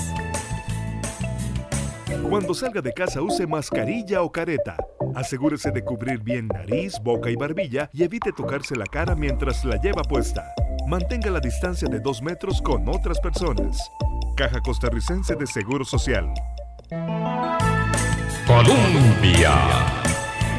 Cuando 2.30 2.54
salga 2.54 2.82
de 2.82 2.93
casa 2.93 3.22
use 3.22 3.45
mascarilla 3.45 4.22
o 4.22 4.32
careta. 4.32 4.78
Asegúrese 5.15 5.72
de 5.72 5.84
cubrir 5.84 6.19
bien 6.19 6.48
nariz, 6.48 7.00
boca 7.04 7.30
y 7.32 7.36
barbilla 7.36 7.89
y 7.91 8.04
evite 8.04 8.32
tocarse 8.32 8.76
la 8.76 8.86
cara 8.86 9.15
mientras 9.15 9.65
la 9.65 9.82
lleva 9.82 10.04
puesta. 10.04 10.54
Mantenga 10.88 11.32
la 11.32 11.39
distancia 11.39 11.88
de 11.89 12.00
dos 12.00 12.22
metros 12.22 12.62
con 12.62 12.88
otras 12.88 13.19
personas. 13.19 13.89
Caja 14.39 14.62
Costarricense 14.62 15.36
de 15.36 15.45
Seguro 15.45 15.84
Social. 15.84 16.34
Colombia. 18.47 19.52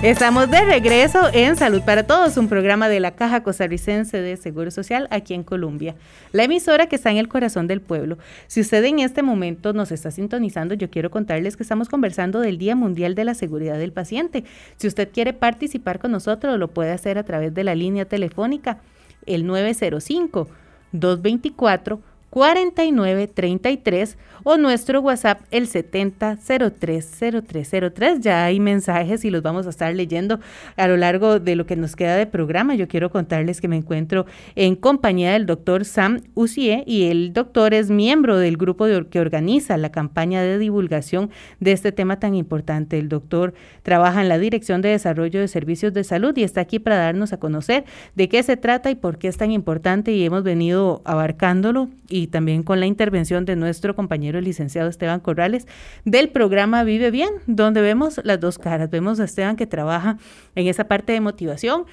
Estamos 0.02 0.50
de 0.50 0.66
regreso 0.66 1.18
en 1.32 1.56
Salud 1.56 1.80
para 1.80 2.06
Todos, 2.06 2.36
un 2.36 2.46
programa 2.46 2.90
de 2.90 3.00
la 3.00 3.12
Caja 3.12 3.42
Costarricense 3.42 4.20
de 4.20 4.36
Seguro 4.36 4.70
Social 4.70 5.08
aquí 5.10 5.32
en 5.32 5.44
Colombia, 5.44 5.94
la 6.32 6.44
emisora 6.44 6.88
que 6.88 6.96
está 6.96 7.10
en 7.10 7.16
el 7.16 7.28
corazón 7.28 7.68
del 7.68 7.80
pueblo. 7.80 8.18
Si 8.48 8.60
usted 8.60 8.84
en 8.84 8.98
este 8.98 9.22
momento 9.22 9.72
nos 9.72 9.92
está 9.92 10.10
sintonizando, 10.10 10.74
yo 10.74 10.90
quiero 10.90 11.10
contarles 11.10 11.56
que 11.56 11.62
estamos 11.62 11.88
conversando 11.88 12.40
del 12.40 12.58
Día 12.58 12.76
Mundial 12.76 13.14
de 13.14 13.24
la 13.24 13.32
Seguridad 13.32 13.78
del 13.78 13.94
Paciente. 13.94 14.44
Si 14.76 14.88
usted 14.88 15.10
quiere 15.10 15.32
participar 15.32 16.00
con 16.00 16.10
nosotros, 16.10 16.58
lo 16.58 16.68
puede 16.68 16.92
hacer 16.92 17.16
a 17.16 17.24
través 17.24 17.54
de 17.54 17.64
la 17.64 17.74
línea 17.74 18.04
telefónica, 18.04 18.76
el 19.24 19.46
905 19.46 20.48
224 20.92 22.09
4933 22.30 24.16
o 24.44 24.56
nuestro 24.56 25.00
WhatsApp 25.00 25.40
el 25.50 25.68
70030303. 25.68 28.20
Ya 28.20 28.44
hay 28.44 28.60
mensajes 28.60 29.24
y 29.24 29.30
los 29.30 29.42
vamos 29.42 29.66
a 29.66 29.70
estar 29.70 29.92
leyendo 29.94 30.38
a 30.76 30.86
lo 30.88 30.96
largo 30.96 31.40
de 31.40 31.56
lo 31.56 31.66
que 31.66 31.76
nos 31.76 31.96
queda 31.96 32.16
de 32.16 32.26
programa. 32.26 32.74
Yo 32.74 32.88
quiero 32.88 33.10
contarles 33.10 33.60
que 33.60 33.68
me 33.68 33.76
encuentro 33.76 34.24
en 34.54 34.76
compañía 34.76 35.32
del 35.32 35.44
doctor 35.46 35.84
Sam 35.84 36.22
Ucie 36.34 36.84
y 36.86 37.10
el 37.10 37.32
doctor 37.32 37.74
es 37.74 37.90
miembro 37.90 38.38
del 38.38 38.56
grupo 38.56 38.86
que 39.10 39.20
organiza 39.20 39.76
la 39.76 39.90
campaña 39.90 40.42
de 40.42 40.58
divulgación 40.58 41.30
de 41.58 41.72
este 41.72 41.92
tema 41.92 42.18
tan 42.18 42.34
importante. 42.34 42.98
El 42.98 43.08
doctor 43.08 43.54
trabaja 43.82 44.22
en 44.22 44.28
la 44.28 44.38
Dirección 44.38 44.82
de 44.82 44.90
Desarrollo 44.90 45.40
de 45.40 45.48
Servicios 45.48 45.92
de 45.92 46.04
Salud 46.04 46.36
y 46.36 46.44
está 46.44 46.60
aquí 46.60 46.78
para 46.78 46.96
darnos 46.96 47.32
a 47.32 47.38
conocer 47.38 47.84
de 48.14 48.28
qué 48.28 48.42
se 48.42 48.56
trata 48.56 48.90
y 48.90 48.94
por 48.94 49.18
qué 49.18 49.28
es 49.28 49.36
tan 49.36 49.50
importante 49.50 50.12
y 50.12 50.24
hemos 50.24 50.42
venido 50.42 51.02
abarcándolo 51.04 51.88
y 52.08 52.19
y 52.20 52.26
también 52.26 52.62
con 52.62 52.80
la 52.80 52.86
intervención 52.86 53.44
de 53.44 53.56
nuestro 53.56 53.96
compañero 53.96 54.38
el 54.38 54.44
licenciado 54.44 54.88
Esteban 54.88 55.20
Corrales 55.20 55.66
del 56.04 56.28
programa 56.28 56.84
Vive 56.84 57.10
Bien, 57.10 57.30
donde 57.46 57.80
vemos 57.80 58.20
las 58.24 58.40
dos 58.40 58.58
caras. 58.58 58.90
Vemos 58.90 59.20
a 59.20 59.24
Esteban 59.24 59.56
que 59.56 59.66
trabaja 59.66 60.18
en 60.54 60.66
esa 60.66 60.84
parte 60.84 61.12
de 61.12 61.20
motivación. 61.20 61.86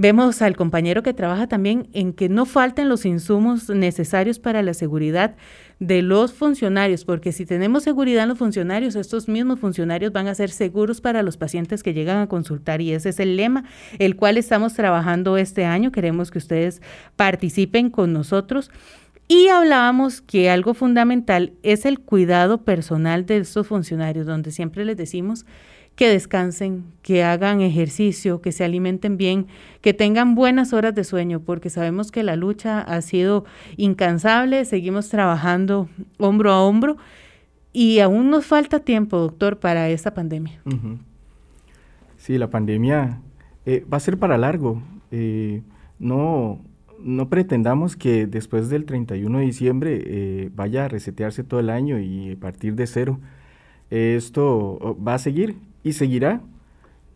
Vemos 0.00 0.42
al 0.42 0.54
compañero 0.56 1.02
que 1.02 1.12
trabaja 1.12 1.48
también 1.48 1.88
en 1.92 2.12
que 2.12 2.28
no 2.28 2.46
falten 2.46 2.88
los 2.88 3.04
insumos 3.04 3.68
necesarios 3.68 4.38
para 4.38 4.62
la 4.62 4.72
seguridad 4.72 5.34
de 5.80 6.02
los 6.02 6.32
funcionarios, 6.32 7.04
porque 7.04 7.32
si 7.32 7.44
tenemos 7.44 7.82
seguridad 7.82 8.22
en 8.22 8.28
los 8.28 8.38
funcionarios, 8.38 8.94
estos 8.94 9.28
mismos 9.28 9.58
funcionarios 9.58 10.12
van 10.12 10.28
a 10.28 10.36
ser 10.36 10.50
seguros 10.50 11.00
para 11.00 11.24
los 11.24 11.36
pacientes 11.36 11.82
que 11.82 11.94
llegan 11.94 12.18
a 12.18 12.28
consultar 12.28 12.80
y 12.80 12.92
ese 12.92 13.08
es 13.08 13.18
el 13.18 13.36
lema 13.36 13.64
el 13.98 14.14
cual 14.14 14.36
estamos 14.36 14.74
trabajando 14.74 15.36
este 15.36 15.64
año. 15.64 15.90
Queremos 15.90 16.30
que 16.30 16.38
ustedes 16.38 16.80
participen 17.16 17.90
con 17.90 18.12
nosotros 18.12 18.70
y 19.28 19.48
hablábamos 19.48 20.22
que 20.22 20.48
algo 20.48 20.72
fundamental 20.72 21.52
es 21.62 21.84
el 21.84 22.00
cuidado 22.00 22.62
personal 22.62 23.26
de 23.26 23.38
estos 23.38 23.66
funcionarios, 23.66 24.26
donde 24.26 24.50
siempre 24.50 24.86
les 24.86 24.96
decimos 24.96 25.44
que 25.94 26.08
descansen, 26.08 26.84
que 27.02 27.24
hagan 27.24 27.60
ejercicio, 27.60 28.40
que 28.40 28.52
se 28.52 28.64
alimenten 28.64 29.16
bien, 29.16 29.48
que 29.80 29.92
tengan 29.92 30.34
buenas 30.34 30.72
horas 30.72 30.94
de 30.94 31.02
sueño, 31.02 31.40
porque 31.40 31.70
sabemos 31.70 32.12
que 32.12 32.22
la 32.22 32.36
lucha 32.36 32.80
ha 32.80 33.02
sido 33.02 33.44
incansable, 33.76 34.64
seguimos 34.64 35.08
trabajando 35.08 35.88
hombro 36.18 36.52
a 36.52 36.62
hombro 36.62 36.96
y 37.72 37.98
aún 37.98 38.30
nos 38.30 38.46
falta 38.46 38.80
tiempo, 38.80 39.18
doctor, 39.18 39.58
para 39.58 39.88
esta 39.88 40.14
pandemia. 40.14 40.60
Sí, 42.16 42.38
la 42.38 42.48
pandemia 42.48 43.20
eh, 43.66 43.84
va 43.92 43.96
a 43.96 44.00
ser 44.00 44.18
para 44.18 44.38
largo. 44.38 44.80
Eh, 45.10 45.62
no, 45.98 46.60
no 47.02 47.28
pretendamos 47.28 47.96
que 47.96 48.26
después 48.26 48.68
del 48.68 48.84
31 48.84 49.38
de 49.38 49.44
diciembre 49.44 50.02
eh, 50.04 50.50
vaya 50.54 50.84
a 50.84 50.88
resetearse 50.88 51.44
todo 51.44 51.60
el 51.60 51.70
año 51.70 51.98
y 51.98 52.36
partir 52.36 52.74
de 52.74 52.86
cero. 52.86 53.18
Esto 53.90 54.78
oh, 54.80 54.96
va 55.02 55.14
a 55.14 55.18
seguir 55.18 55.56
y 55.82 55.92
seguirá 55.92 56.40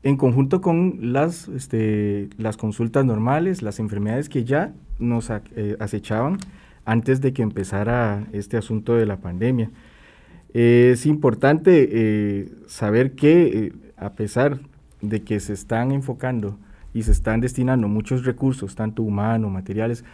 en 0.02 0.16
conjunto 0.16 0.60
con 0.60 1.12
las, 1.12 1.48
este, 1.48 2.28
las 2.38 2.56
consultas 2.56 3.04
normales, 3.04 3.62
las 3.62 3.78
enfermedades 3.78 4.28
que 4.28 4.44
ya 4.44 4.72
nos 4.98 5.30
eh, 5.30 5.76
acechaban 5.78 6.38
antes 6.84 7.20
de 7.20 7.32
que 7.32 7.42
empezara 7.42 8.26
este 8.32 8.56
asunto 8.56 8.96
de 8.96 9.06
la 9.06 9.18
pandemia. 9.18 9.70
es 10.54 11.06
importante 11.06 11.88
eh, 11.92 12.48
saber 12.66 13.12
que 13.12 13.72
a 13.96 14.12
pesar 14.12 14.60
de 15.00 15.22
que 15.22 15.38
se 15.40 15.52
están 15.52 15.92
enfocando 15.92 16.58
y 16.94 17.02
se 17.02 17.12
están 17.12 17.40
destinando 17.40 17.88
muchos 17.88 18.24
recursos, 18.24 18.74
tanto 18.74 19.02
humanos, 19.02 19.50
materiales, 19.50 20.04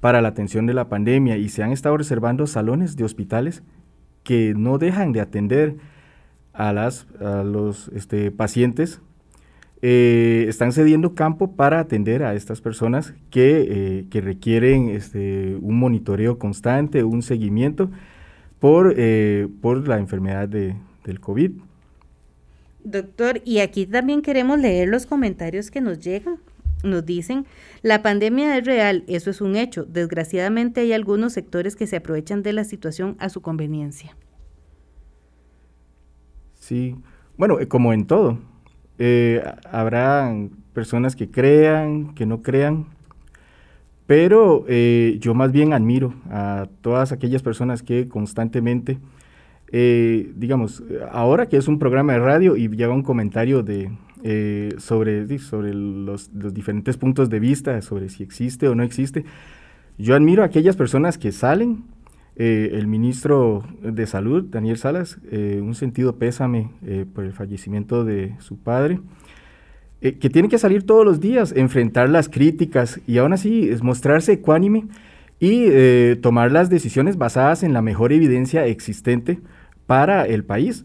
para 0.00 0.20
la 0.20 0.28
atención 0.28 0.66
de 0.66 0.74
la 0.74 0.88
pandemia 0.88 1.36
y 1.36 1.48
se 1.48 1.62
han 1.62 1.72
estado 1.72 1.96
reservando 1.96 2.46
salones 2.46 2.96
de 2.96 3.04
hospitales 3.04 3.62
que 4.22 4.54
no 4.56 4.78
dejan 4.78 5.12
de 5.12 5.20
atender 5.20 5.76
a, 6.52 6.72
las, 6.72 7.06
a 7.20 7.42
los 7.42 7.88
este, 7.88 8.30
pacientes, 8.30 9.00
eh, 9.82 10.46
están 10.48 10.72
cediendo 10.72 11.14
campo 11.14 11.56
para 11.56 11.78
atender 11.78 12.22
a 12.22 12.34
estas 12.34 12.62
personas 12.62 13.14
que, 13.30 13.66
eh, 13.68 14.06
que 14.08 14.20
requieren 14.22 14.88
este, 14.88 15.56
un 15.60 15.78
monitoreo 15.78 16.38
constante, 16.38 17.04
un 17.04 17.22
seguimiento 17.22 17.90
por, 18.60 18.94
eh, 18.96 19.48
por 19.60 19.86
la 19.86 19.98
enfermedad 19.98 20.48
de, 20.48 20.74
del 21.04 21.20
COVID. 21.20 21.52
Doctor, 22.84 23.40
y 23.44 23.60
aquí 23.60 23.86
también 23.86 24.20
queremos 24.20 24.58
leer 24.58 24.88
los 24.88 25.06
comentarios 25.06 25.70
que 25.70 25.80
nos 25.80 25.98
llegan. 26.00 26.38
Nos 26.82 27.06
dicen, 27.06 27.46
la 27.80 28.02
pandemia 28.02 28.58
es 28.58 28.66
real, 28.66 29.04
eso 29.06 29.30
es 29.30 29.40
un 29.40 29.56
hecho. 29.56 29.84
Desgraciadamente 29.84 30.82
hay 30.82 30.92
algunos 30.92 31.32
sectores 31.32 31.76
que 31.76 31.86
se 31.86 31.96
aprovechan 31.96 32.42
de 32.42 32.52
la 32.52 32.64
situación 32.64 33.16
a 33.18 33.30
su 33.30 33.40
conveniencia. 33.40 34.14
Sí, 36.60 36.94
bueno, 37.38 37.58
eh, 37.58 37.68
como 37.68 37.94
en 37.94 38.06
todo, 38.06 38.38
eh, 38.98 39.42
habrá 39.70 40.30
personas 40.74 41.16
que 41.16 41.30
crean, 41.30 42.14
que 42.14 42.26
no 42.26 42.42
crean, 42.42 42.86
pero 44.06 44.66
eh, 44.68 45.16
yo 45.20 45.34
más 45.34 45.52
bien 45.52 45.72
admiro 45.72 46.14
a 46.30 46.68
todas 46.82 47.12
aquellas 47.12 47.42
personas 47.42 47.82
que 47.82 48.08
constantemente 48.08 48.98
eh, 49.72 50.32
digamos, 50.36 50.82
ahora 51.10 51.46
que 51.46 51.56
es 51.56 51.68
un 51.68 51.78
programa 51.78 52.12
de 52.12 52.18
radio 52.20 52.56
y 52.56 52.68
lleva 52.68 52.94
un 52.94 53.02
comentario 53.02 53.62
de, 53.62 53.90
eh, 54.22 54.74
sobre, 54.78 55.38
sobre 55.38 55.74
los, 55.74 56.30
diferentes 56.32 56.96
puntos 56.96 57.30
de 57.30 57.40
vista, 57.40 57.80
sobre 57.82 58.08
si 58.08 58.22
existe 58.22 58.68
o 58.68 58.74
no 58.74 58.82
existe, 58.82 59.24
yo 59.98 60.14
admiro 60.14 60.42
a 60.42 60.46
aquellas 60.46 60.76
personas 60.76 61.18
que 61.18 61.32
salen, 61.32 61.84
eh, 62.36 62.70
el 62.72 62.88
ministro 62.88 63.64
de 63.80 64.06
Salud, 64.06 64.44
Daniel 64.44 64.76
Salas, 64.76 65.18
un 65.30 65.74
sentido 65.74 66.16
pésame 66.16 66.70
por 67.14 67.24
el 67.24 67.32
fallecimiento 67.32 68.04
de 68.04 68.34
su 68.40 68.56
padre, 68.56 69.00
que 70.00 70.30
tiene 70.30 70.48
que 70.48 70.58
salir 70.58 70.84
todos 70.84 71.04
los 71.04 71.20
días, 71.20 71.52
enfrentar 71.56 72.10
las 72.10 72.28
críticas 72.28 73.00
y 73.06 73.18
aún 73.18 73.32
así 73.32 73.68
es 73.68 73.82
mostrarse 73.82 74.32
ecuánime 74.32 74.88
y 75.40 76.16
tomar 76.22 76.52
las 76.52 76.70
decisiones 76.70 77.18
basadas 77.18 77.62
en 77.62 77.72
la 77.72 77.82
mejor 77.82 78.12
evidencia 78.12 78.66
existente 78.66 79.40
para 79.86 80.26
el 80.26 80.44
país. 80.44 80.84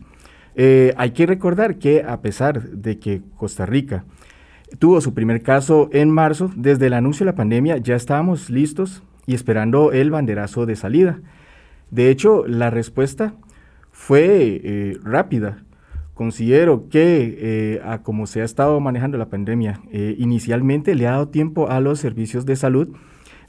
Eh, 0.56 0.94
hay 0.98 1.12
que 1.12 1.26
recordar 1.26 1.78
que 1.78 2.04
a 2.04 2.22
pesar 2.22 2.70
de 2.70 3.00
que 3.00 3.22
Costa 3.38 3.66
Rica 3.66 4.04
tuvo 4.78 5.00
su 5.02 5.14
primer 5.14 5.42
caso 5.42 5.90
en 5.94 6.10
marzo, 6.10 6.52
desde 6.56 6.88
el 6.88 6.94
anuncio 6.94 7.26
de 7.26 7.32
la 7.32 7.38
pandemia 7.38 7.78
ya 7.78 7.96
estábamos 7.96 8.50
listos 8.50 9.04
y 9.26 9.36
esperando 9.36 9.92
el 9.92 10.12
banderazo 10.12 10.66
de 10.66 10.76
salida. 10.76 11.22
De 11.92 12.10
hecho, 12.10 12.46
la 12.46 12.70
respuesta 12.70 13.36
fue 13.92 14.62
eh, 14.64 14.98
rápida. 15.04 15.64
Considero 16.14 16.90
que 16.90 17.38
eh, 17.40 17.82
a 17.86 18.04
como 18.04 18.28
se 18.28 18.42
ha 18.42 18.44
estado 18.44 18.80
manejando 18.82 19.18
la 19.18 19.30
pandemia, 19.30 19.80
inicialmente 19.92 20.94
le 20.94 21.08
ha 21.08 21.12
dado 21.12 21.30
tiempo 21.30 21.70
a 21.70 21.80
los 21.80 22.00
servicios 22.00 22.46
de 22.46 22.58
salud 22.58 22.90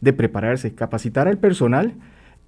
de 0.00 0.12
prepararse, 0.12 0.74
capacitar 0.74 1.28
al 1.28 1.38
personal 1.38 1.94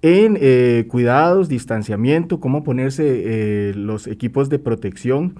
en 0.03 0.37
eh, 0.41 0.85
cuidados, 0.89 1.47
distanciamiento, 1.47 2.39
cómo 2.39 2.63
ponerse 2.63 3.03
eh, 3.05 3.73
los 3.73 4.07
equipos 4.07 4.49
de 4.49 4.59
protección, 4.59 5.35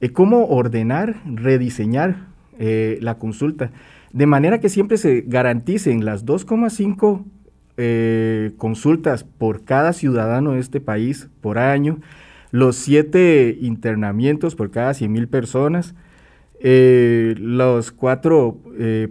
eh, 0.00 0.10
cómo 0.10 0.46
ordenar, 0.46 1.22
rediseñar 1.24 2.28
la 2.58 3.18
consulta, 3.18 3.70
de 4.12 4.26
manera 4.26 4.58
que 4.58 4.68
siempre 4.68 4.96
se 4.96 5.22
garanticen 5.24 6.04
las 6.04 6.26
2,5 6.26 7.22
consultas 8.56 9.22
por 9.22 9.62
cada 9.62 9.92
ciudadano 9.92 10.54
de 10.54 10.58
este 10.58 10.80
país 10.80 11.28
por 11.40 11.60
año, 11.60 12.00
los 12.50 12.74
7 12.74 13.58
internamientos 13.60 14.56
por 14.56 14.72
cada 14.72 14.92
100 14.92 15.12
mil 15.12 15.28
personas, 16.60 17.38
las 17.40 17.92
cuatro 17.92 18.58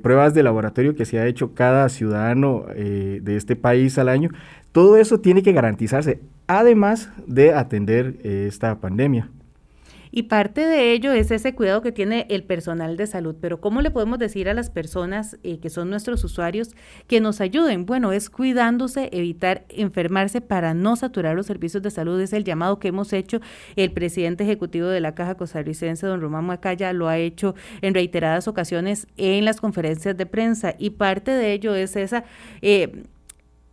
pruebas 0.01 0.33
de 0.33 0.43
laboratorio 0.43 0.95
que 0.95 1.05
se 1.05 1.19
ha 1.19 1.27
hecho 1.27 1.53
cada 1.53 1.89
ciudadano 1.89 2.65
de 2.75 3.35
este 3.35 3.55
país 3.55 3.97
al 3.97 4.09
año, 4.09 4.31
todo 4.77 4.97
eso 4.97 5.19
tiene 5.19 5.41
que 5.41 5.53
garantizarse, 5.53 6.19
además 6.45 7.09
de 7.25 7.51
atender 7.53 8.17
eh, 8.23 8.45
esta 8.47 8.79
pandemia. 8.79 9.31
Y 10.17 10.23
parte 10.23 10.61
de 10.61 10.93
ello 10.93 11.13
es 11.13 11.29
ese 11.29 11.53
cuidado 11.53 11.83
que 11.83 11.91
tiene 11.91 12.25
el 12.31 12.43
personal 12.43 12.97
de 12.97 13.05
salud. 13.05 13.35
Pero 13.39 13.61
¿cómo 13.61 13.81
le 13.81 13.91
podemos 13.91 14.17
decir 14.17 14.49
a 14.49 14.55
las 14.55 14.71
personas 14.71 15.37
eh, 15.43 15.59
que 15.59 15.69
son 15.69 15.91
nuestros 15.91 16.23
usuarios 16.23 16.71
que 17.05 17.21
nos 17.21 17.39
ayuden? 17.39 17.85
Bueno, 17.85 18.11
es 18.11 18.31
cuidándose, 18.31 19.09
evitar 19.11 19.65
enfermarse 19.69 20.41
para 20.41 20.73
no 20.73 20.95
saturar 20.95 21.35
los 21.35 21.45
servicios 21.45 21.83
de 21.83 21.91
salud. 21.91 22.19
Es 22.19 22.33
el 22.33 22.45
llamado 22.45 22.79
que 22.79 22.87
hemos 22.87 23.13
hecho. 23.13 23.41
El 23.75 23.91
presidente 23.91 24.43
ejecutivo 24.43 24.87
de 24.87 25.01
la 25.01 25.13
Caja 25.13 25.35
Costarricense, 25.35 26.07
don 26.07 26.19
Román 26.19 26.45
Macaya, 26.45 26.93
lo 26.93 27.09
ha 27.09 27.19
hecho 27.19 27.53
en 27.83 27.93
reiteradas 27.93 28.47
ocasiones 28.47 29.05
en 29.17 29.45
las 29.45 29.61
conferencias 29.61 30.17
de 30.17 30.25
prensa. 30.25 30.73
Y 30.79 30.89
parte 30.89 31.29
de 31.29 31.53
ello 31.53 31.75
es 31.75 31.95
esa... 31.95 32.23
Eh, 32.63 33.03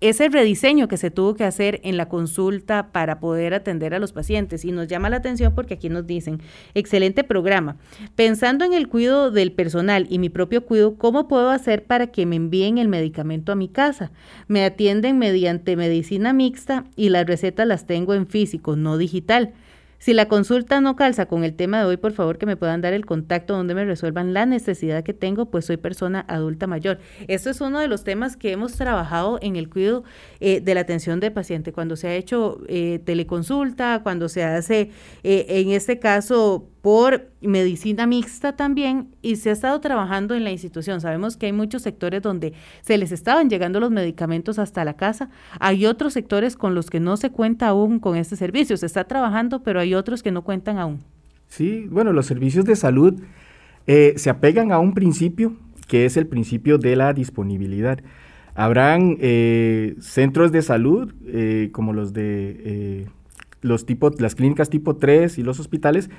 ese 0.05 0.29
rediseño 0.29 0.87
que 0.87 0.99
se 0.99 1.11
tuvo 1.11 1.35
que 1.35 1.45
hacer 1.45 1.81
en 1.83 1.97
la 1.97 2.11
consulta 2.11 2.93
para 2.93 3.21
poder 3.21 3.55
atender 3.55 3.95
a 3.95 3.99
los 3.99 4.13
pacientes. 4.13 4.67
Y 4.67 4.71
nos 4.71 4.87
llama 4.87 5.09
la 5.09 5.17
atención 5.17 5.55
porque 5.55 5.75
aquí 5.75 5.89
nos 5.89 6.07
dicen, 6.07 6.43
excelente 6.75 7.25
programa. 7.25 7.79
Pensando 8.15 8.67
en 8.67 8.75
el 8.75 8.89
cuidado 8.89 9.31
del 9.31 9.53
personal 9.53 10.07
y 10.11 10.19
mi 10.19 10.29
propio 10.29 10.67
cuidado, 10.67 10.97
¿cómo 10.99 11.27
puedo 11.27 11.49
hacer 11.49 11.85
para 11.85 12.09
que 12.09 12.27
me 12.27 12.37
envíen 12.37 12.77
el 12.77 12.89
medicamento 12.89 13.51
a 13.51 13.57
mi 13.57 13.69
casa? 13.69 14.13
Me 14.47 14.63
atienden 14.63 15.19
mediante 15.19 15.75
medicina 15.75 16.35
mixta 16.35 16.85
y 16.97 17.09
las 17.09 17.25
recetas 17.25 17.67
las 17.67 17.87
tengo 17.87 18.13
en 18.13 18.27
físico, 18.27 18.77
no 18.77 18.99
digital. 18.99 19.55
Si 20.05 20.13
la 20.13 20.29
consulta 20.29 20.83
no 20.83 20.97
calza 20.97 21.25
con 21.25 21.45
el 21.45 21.57
tema 21.57 21.79
de 21.79 21.87
hoy, 21.87 21.97
por 21.97 22.13
favor 22.13 22.37
que 22.37 22.45
me 22.45 22.59
puedan 22.59 22.83
dar 22.83 22.93
el 22.93 23.07
contacto 23.07 23.57
donde 23.57 23.75
me 23.75 23.87
resuelvan 23.87 24.35
la 24.35 24.45
necesidad 24.45 25.03
que 25.03 25.15
tengo, 25.15 25.51
pues 25.51 25.65
soy 25.65 25.79
persona 25.79 26.27
adulta 26.29 26.67
mayor. 26.67 26.99
Esto 27.27 27.49
es 27.49 27.63
uno 27.63 27.81
de 27.81 27.89
los 27.89 28.05
temas 28.05 28.37
que 28.37 28.53
hemos 28.53 28.75
trabajado 28.75 29.39
en 29.41 29.57
el 29.57 29.71
cuidado 29.71 30.05
eh, 30.41 30.61
de 30.61 30.75
la 30.75 30.83
atención 30.83 31.21
del 31.21 31.33
paciente, 31.33 31.73
cuando 31.73 31.97
se 31.97 32.09
ha 32.09 32.15
hecho 32.17 32.61
eh, 32.69 33.01
teleconsulta, 33.03 34.03
cuando 34.03 34.29
se 34.29 34.45
hace, 34.45 34.91
eh, 35.23 35.47
en 35.49 35.71
este 35.71 35.99
caso, 35.99 36.69
por 36.85 37.31
medicina 37.41 38.07
mixta 38.07 38.57
también 38.57 39.09
y 39.23 39.37
se 39.37 39.49
ha 39.49 39.53
estado 39.55 39.81
trabajando 39.81 40.35
en 40.35 40.45
la 40.45 40.51
institución. 40.51 41.01
Sabemos 41.01 41.39
que 41.39 41.47
hay 41.47 41.53
muchos 41.53 41.81
sectores 41.81 42.21
donde 42.21 42.53
se 42.83 42.99
les 42.99 43.11
estaban 43.11 43.49
llegando 43.49 43.81
los 43.81 43.91
medicamentos 43.91 44.59
hasta 44.59 44.85
la 44.85 44.93
casa. 44.93 45.31
Hay 45.61 45.87
otros 45.87 46.13
sectores 46.13 46.57
con 46.57 46.75
los 46.75 46.91
que 46.91 47.01
no 47.01 47.17
se 47.17 47.31
cuenta 47.31 47.69
aún 47.69 48.01
con 48.01 48.17
este 48.17 48.37
servicio. 48.37 48.77
Se 48.77 48.85
está 48.85 49.05
trabajando, 49.05 49.63
pero 49.63 49.81
hay 49.81 49.95
otros 49.95 50.23
que 50.23 50.31
no 50.31 50.43
cuentan 50.43 50.77
aún. 50.77 51.01
Sí, 51.49 51.87
bueno, 51.91 52.13
los 52.13 52.27
servicios 52.27 52.67
de 52.67 52.77
salud 52.77 53.15
eh, 53.87 54.13
se 54.19 54.29
apegan 54.29 54.71
a 54.71 54.79
un 54.79 54.93
principio 54.93 55.57
que 55.89 56.05
es 56.05 56.19
el 56.19 56.27
principio 56.27 56.77
de 56.77 56.97
la 56.97 57.15
disponibilidad. 57.15 58.01
Habrán 58.55 59.17
eh, 59.21 59.95
centros 60.01 60.53
de 60.53 60.61
salud 60.61 61.15
eh, 61.29 61.71
como 61.73 61.95
los 61.95 62.13
de 62.13 63.07
los 63.63 63.87
tipos, 63.87 64.21
las 64.21 64.35
clínicas 64.35 64.69
tipo 64.69 64.97
3 64.97 65.39
y 65.39 65.43
los 65.43 65.59
hospitales 65.59 66.11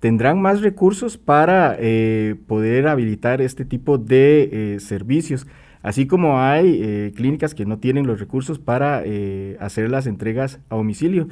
tendrán 0.00 0.40
más 0.40 0.60
recursos 0.60 1.18
para 1.18 1.76
eh, 1.78 2.36
poder 2.46 2.88
habilitar 2.88 3.40
este 3.40 3.64
tipo 3.64 3.98
de 3.98 4.74
eh, 4.74 4.80
servicios, 4.80 5.46
así 5.82 6.06
como 6.06 6.40
hay 6.40 6.80
eh, 6.82 7.12
clínicas 7.14 7.54
que 7.54 7.66
no 7.66 7.78
tienen 7.78 8.06
los 8.06 8.20
recursos 8.20 8.58
para 8.58 9.02
hacer 9.60 9.90
las 9.90 10.06
entregas 10.06 10.60
a 10.68 10.76
domicilio. 10.76 11.28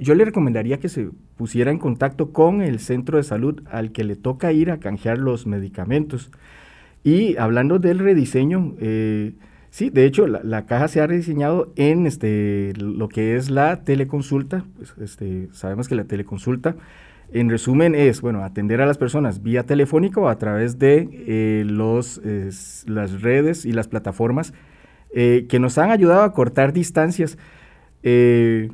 yo 0.00 0.14
le 0.14 0.24
recomendaría 0.24 0.78
que 0.78 0.88
se 0.88 1.08
pusiera 1.36 1.70
en 1.70 1.78
contacto 1.78 2.32
con 2.32 2.60
el 2.60 2.80
centro 2.80 3.16
de 3.16 3.24
salud 3.24 3.62
al 3.70 3.92
que 3.92 4.04
le 4.04 4.16
toca 4.16 4.52
ir 4.52 4.70
a 4.70 4.78
canjear 4.78 5.18
los 5.18 5.46
medicamentos. 5.46 6.30
Y 7.02 7.38
hablando 7.38 7.78
del 7.78 7.98
rediseño, 7.98 8.74
sí, 9.70 9.88
de 9.88 10.04
hecho 10.04 10.26
la, 10.26 10.66
caja 10.66 10.88
se 10.88 11.00
ha 11.00 11.06
rediseñado 11.06 11.72
en 11.76 12.06
este, 12.06 12.74
lo 12.76 13.08
que 13.08 13.36
es 13.36 13.48
la 13.48 13.82
teleconsulta. 13.84 14.66
Pues, 14.76 14.94
este, 15.00 15.48
sabemos 15.52 15.88
que 15.88 15.94
la 15.94 16.04
teleconsulta 16.04 16.76
en 17.32 17.48
resumen 17.48 17.94
es, 17.94 18.20
bueno, 18.20 18.44
atender 18.44 18.80
a 18.80 18.86
las 18.86 18.98
personas 18.98 19.42
vía 19.42 19.64
telefónica 19.64 20.20
o 20.20 20.28
a 20.28 20.38
través 20.38 20.78
de 20.78 21.08
eh, 21.12 21.64
los, 21.64 22.20
las 22.86 23.22
redes 23.22 23.64
y 23.64 23.72
las 23.72 23.88
plataformas 23.88 24.52
eh, 25.14 25.46
que 25.48 25.58
nos 25.58 25.78
han 25.78 25.90
ayudado 25.90 26.22
a 26.22 26.32
cortar 26.32 26.72
distancias. 26.72 27.38
Eh, 28.02 28.70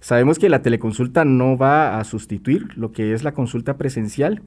sabemos 0.00 0.38
que 0.38 0.48
la 0.48 0.62
teleconsulta 0.62 1.24
no 1.24 1.56
va 1.56 1.98
a 1.98 2.04
sustituir 2.04 2.76
lo 2.76 2.92
que 2.92 3.12
es 3.12 3.24
la 3.24 3.32
consulta 3.32 3.76
presencial, 3.76 4.42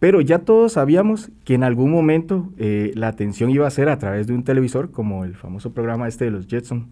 pero 0.00 0.20
ya 0.20 0.40
todos 0.40 0.72
sabíamos 0.72 1.30
que 1.44 1.54
en 1.54 1.64
algún 1.64 1.90
momento 1.90 2.52
la 2.56 3.08
atención 3.08 3.50
iba 3.50 3.66
a 3.66 3.70
ser 3.70 3.88
a 3.88 3.98
través 3.98 4.28
de 4.28 4.34
un 4.34 4.44
televisor, 4.44 4.92
como 4.92 5.24
el 5.24 5.34
famoso 5.34 5.72
programa 5.72 6.06
este 6.06 6.26
de 6.26 6.30
los 6.30 6.46
Jetson, 6.46 6.90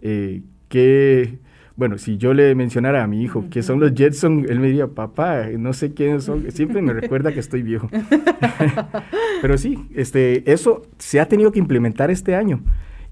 que 0.00 1.38
bueno, 1.76 1.98
si 1.98 2.18
yo 2.18 2.34
le 2.34 2.54
mencionara 2.54 3.02
a 3.02 3.06
mi 3.06 3.22
hijo 3.22 3.46
que 3.50 3.62
son 3.62 3.80
los 3.80 3.94
Jetson, 3.94 4.46
él 4.48 4.60
me 4.60 4.66
diría, 4.66 4.88
papá, 4.88 5.46
no 5.58 5.72
sé 5.72 5.94
quiénes 5.94 6.24
son, 6.24 6.50
siempre 6.50 6.82
me 6.82 6.92
recuerda 6.92 7.32
que 7.32 7.40
estoy 7.40 7.62
viejo. 7.62 7.88
Pero 9.42 9.58
sí, 9.58 9.88
este, 9.94 10.50
eso 10.52 10.82
se 10.98 11.20
ha 11.20 11.28
tenido 11.28 11.52
que 11.52 11.58
implementar 11.58 12.10
este 12.10 12.34
año. 12.34 12.60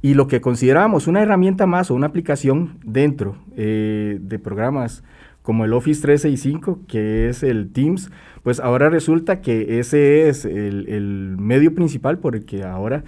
Y 0.03 0.15
lo 0.15 0.29
que 0.29 0.41
considerábamos 0.41 1.07
una 1.07 1.23
herramienta 1.23 1.67
más 1.67 1.91
o 1.91 1.95
una 1.95 2.07
aplicación 2.07 2.79
dentro 2.85 3.37
eh, 3.57 4.19
de 4.21 4.39
programas 4.39 5.05
como 5.43 5.65
el 5.65 5.73
Office 5.73 6.01
365, 6.03 6.81
que 6.87 7.29
es 7.29 7.43
el 7.43 7.71
Teams, 7.73 8.11
pues 8.43 8.61
ahora 8.61 8.89
resulta 8.89 9.41
que 9.41 9.79
ese 9.79 10.29
es 10.29 10.45
el, 10.45 10.87
el 10.89 11.37
medio 11.39 11.75
principal 11.75 12.19
por 12.19 12.37
el 12.37 12.45
que 12.45 12.63
ahora 12.65 13.05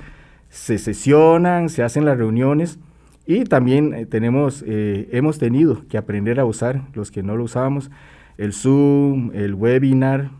se 0.48 0.76
sesionan, 0.78 1.68
se 1.68 1.82
hacen 1.82 2.04
las 2.04 2.18
reuniones 2.18 2.78
y 3.26 3.44
también 3.44 3.94
eh, 3.94 4.06
tenemos, 4.06 4.64
eh, 4.66 5.08
hemos 5.12 5.38
tenido 5.38 5.86
que 5.88 5.98
aprender 5.98 6.40
a 6.40 6.44
usar, 6.44 6.82
los 6.94 7.10
que 7.10 7.22
no 7.22 7.36
lo 7.36 7.44
usábamos, 7.44 7.90
el 8.36 8.52
Zoom, 8.52 9.30
el 9.34 9.54
webinar, 9.54 10.30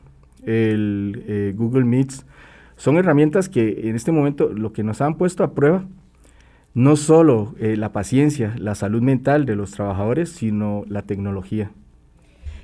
el 0.45 1.23
eh, 1.29 1.55
Google 1.57 1.85
Meets. 1.85 2.27
Son 2.77 2.97
herramientas 2.97 3.49
que 3.49 3.89
en 3.89 3.95
este 3.95 4.11
momento 4.11 4.49
lo 4.49 4.73
que 4.73 4.83
nos 4.83 5.01
han 5.01 5.17
puesto 5.17 5.45
a 5.45 5.55
prueba, 5.55 5.85
no 6.75 6.97
solo 6.97 7.55
la 7.61 7.93
paciencia, 7.93 8.55
la 8.59 8.75
salud 8.75 9.03
mental 9.03 9.45
de 9.45 9.57
los 9.57 9.73
trabajadores, 9.73 10.31
sino 10.31 10.85
la 10.89 11.03
tecnología. 11.03 11.71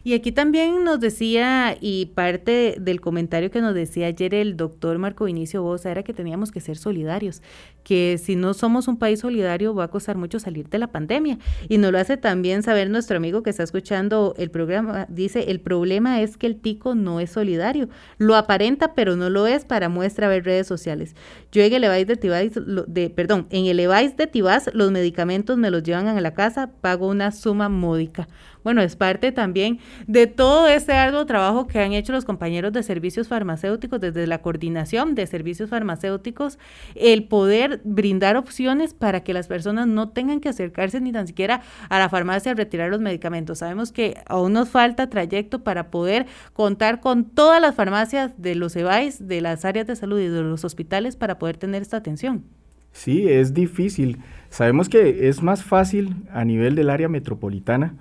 Y 0.05 0.15
aquí 0.15 0.33
también 0.33 0.85
nos 0.85 1.01
decía, 1.01 1.77
y 1.81 2.07
parte 2.07 2.77
del 2.81 3.01
comentario 3.01 3.51
que 3.51 3.61
nos 3.61 3.75
decía 3.75 4.07
ayer 4.07 4.35
el 4.35 4.57
doctor 4.57 4.99
Marco 4.99 5.25
Vinicio 5.25 5.63
Bosa, 5.63 5.91
era 5.91 6.03
que 6.03 6.13
teníamos 6.13 6.53
que 6.53 6.61
ser 6.61 6.77
solidarios, 6.77 7.43
que 7.83 8.19
si 8.23 8.37
no 8.37 8.55
somos 8.55 8.89
un 8.89 8.99
país 8.99 9.21
solidario 9.21 9.75
va 9.75 9.85
a 9.85 9.89
costar 9.89 10.17
mucho 10.17 10.39
salir 10.39 10.69
de 10.69 10.79
la 10.79 10.89
pandemia. 10.89 11.39
Y 11.69 11.79
nos 11.79 11.93
lo 11.93 11.99
hace 11.99 12.17
también 12.17 12.63
saber 12.63 12.91
nuestro 12.91 13.17
amigo 13.17 13.43
que 13.43 13.51
está 13.51 13.63
escuchando 13.63 14.35
el 14.39 14.51
programa, 14.51 15.07
dice, 15.09 15.51
el 15.51 15.61
problema 15.61 16.21
es 16.21 16.37
que 16.37 16.47
el 16.47 16.57
tico 16.57 16.95
no 16.95 17.21
es 17.21 17.31
solidario, 17.31 17.89
lo 18.19 18.37
aparenta 18.37 18.95
pero 18.95 19.17
no 19.17 19.31
lo 19.31 19.47
es 19.47 19.65
para 19.65 19.89
muestra 19.89 20.29
ver 20.29 20.45
redes 20.45 20.67
sociales. 20.67 21.15
Yo 21.51 21.63
en 21.63 21.73
el 21.73 21.85
Evais 21.85 22.07
de 22.07 22.17
Tibás, 22.17 22.51
de, 22.55 23.11
perdón, 23.11 23.47
en 23.51 23.67
el 23.67 23.81
Evais 23.81 24.17
de 24.17 24.27
Tibás 24.27 24.71
los 24.75 24.91
medicamentos 24.91 25.57
me 25.57 25.71
los 25.71 25.83
llevan 25.83 26.07
a 26.07 26.21
la 26.21 26.35
casa, 26.35 26.71
pago 26.81 27.09
una 27.09 27.33
suma 27.33 27.69
módica. 27.71 28.29
Bueno, 28.65 28.83
es 28.83 28.97
parte 28.97 29.33
también 29.33 29.79
de 30.07 30.27
todo 30.27 30.69
ese 30.69 30.93
arduo 30.93 31.25
trabajo 31.25 31.67
que 31.67 31.79
han 31.79 31.93
hecho 31.93 32.13
los 32.13 32.27
compañeros 32.27 32.73
de 32.73 32.83
servicios 32.83 33.29
farmacéuticos 33.29 33.99
desde 33.99 34.27
la 34.27 34.43
coordinación 34.43 35.15
de 35.15 35.27
servicios 35.27 35.71
farmacéuticos, 35.71 36.59
el 36.95 37.25
poder 37.25 37.81
brindar 37.85 38.37
opciones 38.37 38.93
para 38.93 39.25
que 39.25 39.33
las 39.33 39.47
personas 39.47 39.87
no 39.87 40.11
tengan 40.11 40.41
que 40.41 40.51
acercarse 40.51 41.01
ni 41.01 41.13
tan 41.13 41.27
siquiera 41.27 41.63
a 41.89 41.99
la 41.99 42.11
farmacia 42.11 42.53
a 42.53 42.55
retirar 42.55 42.91
los 42.91 43.01
medicamentos. 43.01 43.61
Sabemos 43.61 43.91
que 43.91 44.21
aún 44.27 44.53
nos 44.53 44.69
falta 44.69 45.09
trayecto 45.09 45.65
para 45.65 45.91
poder 45.91 46.27
contar 46.53 47.01
con 47.01 47.25
todas 47.25 47.63
las 47.63 47.75
farmacias 47.75 48.33
de 48.37 48.55
los 48.55 48.77
EBAIS, 48.77 49.27
de 49.27 49.41
las 49.41 49.65
áreas 49.65 49.87
de 49.87 49.97
salud 49.97 50.21
y 50.21 50.29
de 50.29 50.43
los 50.43 50.65
hospitales 50.65 51.17
para 51.17 51.38
poder 51.39 51.57
tener 51.57 51.83
esta 51.83 51.97
atención. 51.97 52.45
Sí, 52.93 53.29
es 53.29 53.55
difícil. 53.55 54.19
Sabemos 54.51 54.89
que 54.89 55.29
es 55.29 55.43
más 55.43 55.63
fácil 55.63 56.17
a 56.33 56.45
nivel 56.45 56.75
del 56.75 56.91
área 56.91 57.09
metropolitana 57.09 57.95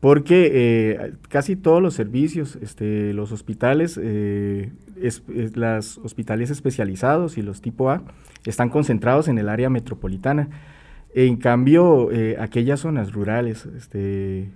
porque 0.00 0.50
eh, 0.52 1.12
casi 1.28 1.56
todos 1.56 1.82
los 1.82 1.94
servicios, 1.94 2.56
este, 2.62 3.12
los 3.12 3.32
hospitales, 3.32 3.98
eh, 4.00 4.70
los 5.54 5.98
hospitales 5.98 6.50
especializados 6.50 7.36
y 7.36 7.42
los 7.42 7.60
tipo 7.60 7.90
A 7.90 8.02
están 8.44 8.68
concentrados 8.68 9.28
en 9.28 9.38
el 9.38 9.48
área 9.48 9.70
metropolitana. 9.70 10.48
En 11.14 11.36
cambio, 11.36 12.12
eh, 12.12 12.36
aquellas 12.38 12.80
zonas 12.80 13.12
rurales, 13.12 13.66
este, 13.76 14.50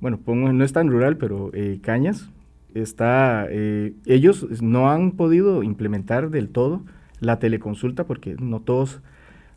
bueno, 0.00 0.18
pongo, 0.18 0.52
no 0.52 0.64
es 0.64 0.72
tan 0.72 0.88
rural, 0.88 1.16
pero 1.16 1.52
Cañas, 1.82 2.30
está, 2.74 3.46
ellos 3.50 4.62
no 4.62 4.90
han 4.90 5.12
podido 5.12 5.62
implementar 5.62 6.30
del 6.30 6.48
todo 6.48 6.82
la 7.22 7.38
teleconsulta 7.38 8.04
porque 8.04 8.36
no 8.38 8.60
todos 8.60 9.00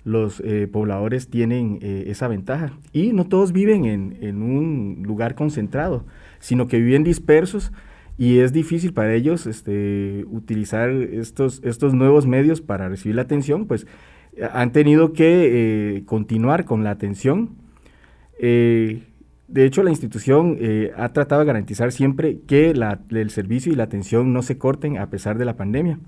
los 0.06 0.40
eh, 0.42 0.70
pobladores 0.72 1.30
tienen 1.30 1.80
eh, 1.82 2.06
esa 2.08 2.28
ventaja. 2.28 2.72
Y 2.94 3.12
no 3.12 3.26
todos 3.26 3.52
viven 3.52 3.86
en, 3.86 4.42
un 4.42 5.04
lugar 5.04 5.36
concentrado, 5.36 6.06
sino 6.40 6.68
que 6.68 6.80
viven 6.80 7.04
dispersos 7.04 7.74
y 8.18 8.38
es 8.40 8.54
difícil 8.54 8.94
para 8.94 9.14
ellos 9.14 9.46
este, 9.48 10.24
utilizar 10.30 10.90
estos, 10.92 11.60
estos 11.64 11.94
nuevos 11.94 12.28
medios 12.28 12.62
para 12.62 12.88
recibir 12.88 13.16
la 13.16 13.24
atención, 13.24 13.66
pues 13.66 13.88
han 14.54 14.72
tenido 14.72 15.12
que 15.12 15.98
eh, 15.98 16.04
continuar 16.06 16.66
con 16.66 16.84
la 16.84 16.92
atención. 16.92 17.56
de 18.40 19.02
hecho, 19.66 19.82
la 19.84 19.90
institución 19.90 20.58
ha 20.98 21.10
tratado 21.14 21.42
de 21.42 21.48
garantizar 21.48 21.92
siempre 21.92 22.40
que 22.48 22.72
el 22.72 23.30
servicio 23.32 23.74
y 23.74 23.76
la 23.76 23.84
atención 23.84 24.34
no 24.34 24.44
se 24.44 24.58
corten 24.58 24.98
a 24.98 25.10
pesar 25.10 25.38
de 25.38 25.46
la 25.46 25.56
pandemia. 25.56 26.00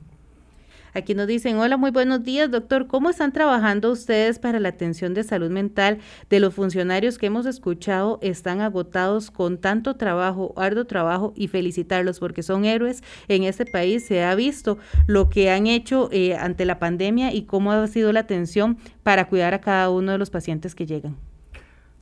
Aquí 0.93 1.13
nos 1.13 1.27
dicen, 1.27 1.57
hola, 1.57 1.77
muy 1.77 1.91
buenos 1.91 2.23
días, 2.23 2.49
doctor. 2.49 2.87
¿Cómo 2.87 3.09
están 3.09 3.33
trabajando 3.33 3.91
ustedes 3.91 4.39
para 4.39 4.59
la 4.59 4.69
atención 4.69 5.13
de 5.13 5.23
salud 5.23 5.51
mental 5.51 5.99
de 6.29 6.39
los 6.39 6.53
funcionarios 6.53 7.17
que 7.17 7.27
hemos 7.27 7.45
escuchado 7.45 8.19
están 8.21 8.61
agotados 8.61 9.29
con 9.29 9.57
tanto 9.57 9.95
trabajo, 9.95 10.53
arduo 10.55 10.85
trabajo 10.85 11.33
y 11.35 11.47
felicitarlos 11.47 12.19
porque 12.19 12.43
son 12.43 12.65
héroes 12.65 13.03
en 13.27 13.43
este 13.43 13.65
país. 13.65 14.05
Se 14.05 14.23
ha 14.23 14.33
visto 14.35 14.77
lo 15.05 15.29
que 15.29 15.51
han 15.51 15.67
hecho 15.67 16.09
eh, 16.11 16.35
ante 16.35 16.65
la 16.65 16.79
pandemia 16.79 17.33
y 17.33 17.43
cómo 17.43 17.71
ha 17.71 17.87
sido 17.87 18.11
la 18.13 18.21
atención 18.21 18.77
para 19.03 19.27
cuidar 19.27 19.53
a 19.53 19.61
cada 19.61 19.89
uno 19.89 20.13
de 20.13 20.17
los 20.17 20.29
pacientes 20.29 20.73
que 20.73 20.85
llegan. 20.85 21.15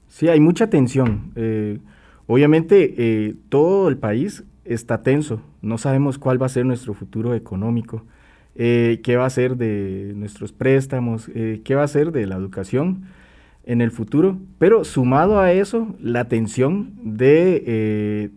Sí, 0.08 0.28
hay 0.28 0.40
mucha 0.40 0.70
tensión. 0.70 1.32
Eh, 1.36 1.80
obviamente 2.28 2.94
eh, 2.98 3.36
todo 3.50 3.90
el 3.90 3.98
país 3.98 4.44
está 4.64 5.02
tenso. 5.02 5.42
No 5.62 5.78
sabemos 5.78 6.18
cuál 6.18 6.42
va 6.42 6.46
a 6.46 6.50
ser 6.50 6.66
nuestro 6.66 6.94
futuro 6.94 7.34
económico. 7.34 8.06
Eh, 8.56 9.02
qué 9.04 9.18
va 9.18 9.26
a 9.26 9.30
ser 9.30 9.58
de 9.58 10.14
nuestros 10.16 10.54
préstamos, 10.54 11.30
eh, 11.36 11.62
qué 11.66 11.76
va 11.76 11.84
a 11.84 11.88
ser 11.88 12.12
de 12.12 12.26
la 12.26 12.36
educación 12.36 13.04
en 13.66 13.82
el 13.82 13.92
futuro, 13.92 14.40
pero 14.60 14.86
sumado 14.86 15.40
a 15.40 15.52
eso, 15.52 15.96
la 16.00 16.26
tensión 16.30 16.94
de, 17.04 17.64
eh, 17.66 18.30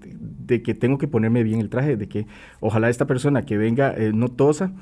de 0.47 0.63
que 0.63 0.75
tengo 0.75 0.99
que 0.99 1.07
ponerme 1.07 1.43
bien 1.45 1.61
el 1.61 1.69
traje, 1.69 1.97
de 1.97 2.09
que 2.09 2.27
ojalá 2.61 2.89
esta 2.89 3.07
persona 3.07 3.43
que 3.43 3.59
venga 3.59 3.95
no 4.15 4.29
tosa, 4.29 4.73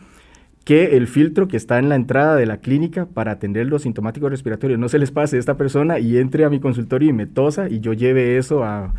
que 0.64 0.96
el 0.96 1.06
filtro 1.06 1.48
que 1.48 1.56
está 1.56 1.78
en 1.78 1.88
la 1.88 1.96
entrada 1.96 2.36
de 2.36 2.46
la 2.46 2.58
clínica 2.58 3.06
para 3.06 3.32
atender 3.32 3.66
los 3.66 3.82
sintomáticos 3.82 4.30
respiratorios 4.30 4.80
no 4.80 4.88
se 4.88 4.98
les 4.98 5.10
pase 5.10 5.36
a 5.36 5.38
esta 5.40 5.56
persona 5.56 5.98
y 5.98 6.18
entre 6.18 6.44
a 6.44 6.50
mi 6.50 6.60
consultorio 6.60 7.10
y 7.10 7.12
me 7.12 7.26
tosa 7.26 7.68
y 7.68 7.80
yo 7.80 7.92
lleve 7.92 8.36
eso 8.36 8.64
a, 8.64 8.94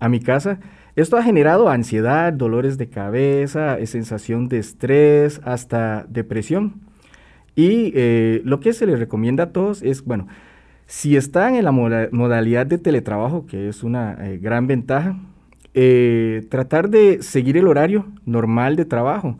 a 0.00 0.08
mi 0.08 0.20
casa. 0.20 0.58
Esto 0.94 1.16
ha 1.16 1.22
generado 1.22 1.70
ansiedad, 1.70 2.34
dolores 2.34 2.76
de 2.76 2.88
cabeza, 2.88 3.78
eh, 3.78 3.86
sensación 3.86 4.48
de 4.48 4.58
estrés, 4.58 5.40
hasta 5.42 6.04
depresión. 6.08 6.82
Y 7.56 7.92
eh, 7.94 8.42
lo 8.44 8.60
que 8.60 8.74
se 8.74 8.86
les 8.86 8.98
recomienda 8.98 9.44
a 9.44 9.52
todos 9.52 9.82
es, 9.82 10.04
bueno, 10.04 10.28
si 10.86 11.16
están 11.16 11.54
en 11.54 11.64
la 11.64 11.72
modalidad 11.72 12.66
de 12.66 12.76
teletrabajo, 12.76 13.46
que 13.46 13.68
es 13.68 13.82
una 13.82 14.18
eh, 14.20 14.38
gran 14.38 14.66
ventaja, 14.66 15.18
tratar 16.50 16.90
de 16.90 17.22
seguir 17.22 17.56
el 17.56 17.66
horario 17.66 18.04
normal 18.26 18.76
de 18.76 18.84
trabajo, 18.84 19.38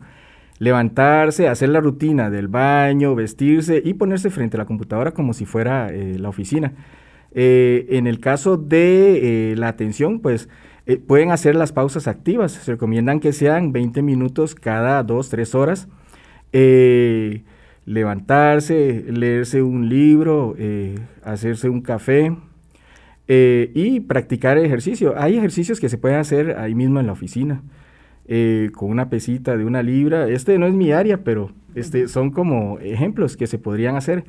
levantarse, 0.57 1.47
hacer 1.47 1.69
la 1.69 1.79
rutina 1.79 2.31
del 2.31 2.47
baño, 2.47 3.13
vestirse 3.13 3.79
y 3.85 3.93
ponerse 3.93 4.31
frente 4.31 4.57
a 4.57 4.59
la 4.59 4.65
computadora 4.65 5.11
como 5.11 5.33
si 5.33 5.45
fuera 5.45 5.91
la 5.91 6.29
oficina. 6.29 6.73
en 7.35 8.07
el 8.07 8.19
caso 8.19 8.57
de 8.57 9.53
la 9.55 9.67
atención, 9.67 10.21
pues 10.21 10.49
eh, 10.85 10.97
pueden 10.97 11.31
hacer 11.31 11.55
las 11.55 11.71
pausas 11.71 12.07
activas. 12.07 12.51
Se 12.51 12.71
recomiendan 12.71 13.19
que 13.19 13.33
sean 13.33 13.71
20 13.71 14.01
minutos 14.01 14.55
cada 14.55 15.01
2, 15.03 15.29
3 15.29 15.55
horas. 15.55 15.87
Eh, 16.51 17.43
levantarse, 17.85 19.05
leerse 19.07 19.61
un 19.61 19.89
libro, 19.89 20.55
eh, 20.57 20.95
hacerse 21.23 21.69
un 21.69 21.81
café 21.81 22.35
y 23.27 24.01
practicar 24.01 24.57
ejercicio. 24.59 25.15
Hay 25.17 25.37
ejercicios 25.37 25.79
que 25.79 25.89
se 25.89 25.97
pueden 25.97 26.19
hacer 26.19 26.57
ahí 26.59 26.75
mismo 26.75 26.99
en 26.99 27.07
la 27.07 27.13
oficina. 27.13 27.63
con 28.75 28.89
una 28.89 29.09
pesita 29.09 29.57
de 29.57 29.65
una 29.65 29.83
libra. 29.83 30.29
Este 30.29 30.57
no 30.59 30.67
es 30.67 30.73
mi 30.73 30.91
área, 30.91 31.23
pero 31.23 31.51
este, 31.75 32.07
son 32.07 32.31
como 32.31 32.79
ejemplos 32.79 33.35
que 33.35 33.47
se 33.47 33.57
podrían 33.57 33.95
hacer. 33.95 34.23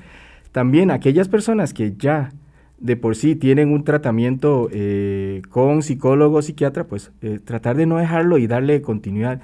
También 0.52 0.90
aquellas 0.90 1.28
personas 1.28 1.74
que 1.74 1.94
ya 1.96 2.32
de 2.79 2.97
por 2.97 3.16
sí 3.16 3.37
tienen 3.37 3.72
un 3.72 3.85
tratamiento 3.85 4.68
eh, 4.72 5.43
con 5.51 5.83
psicólogo 5.83 6.43
psiquiatra, 6.43 6.85
pues 6.85 7.12
eh, 7.22 7.39
tratar 7.43 7.77
de 7.77 7.87
no 7.87 7.99
dejarlo 7.99 8.39
y 8.39 8.47
darle 8.47 8.83
continuidad. 8.83 9.41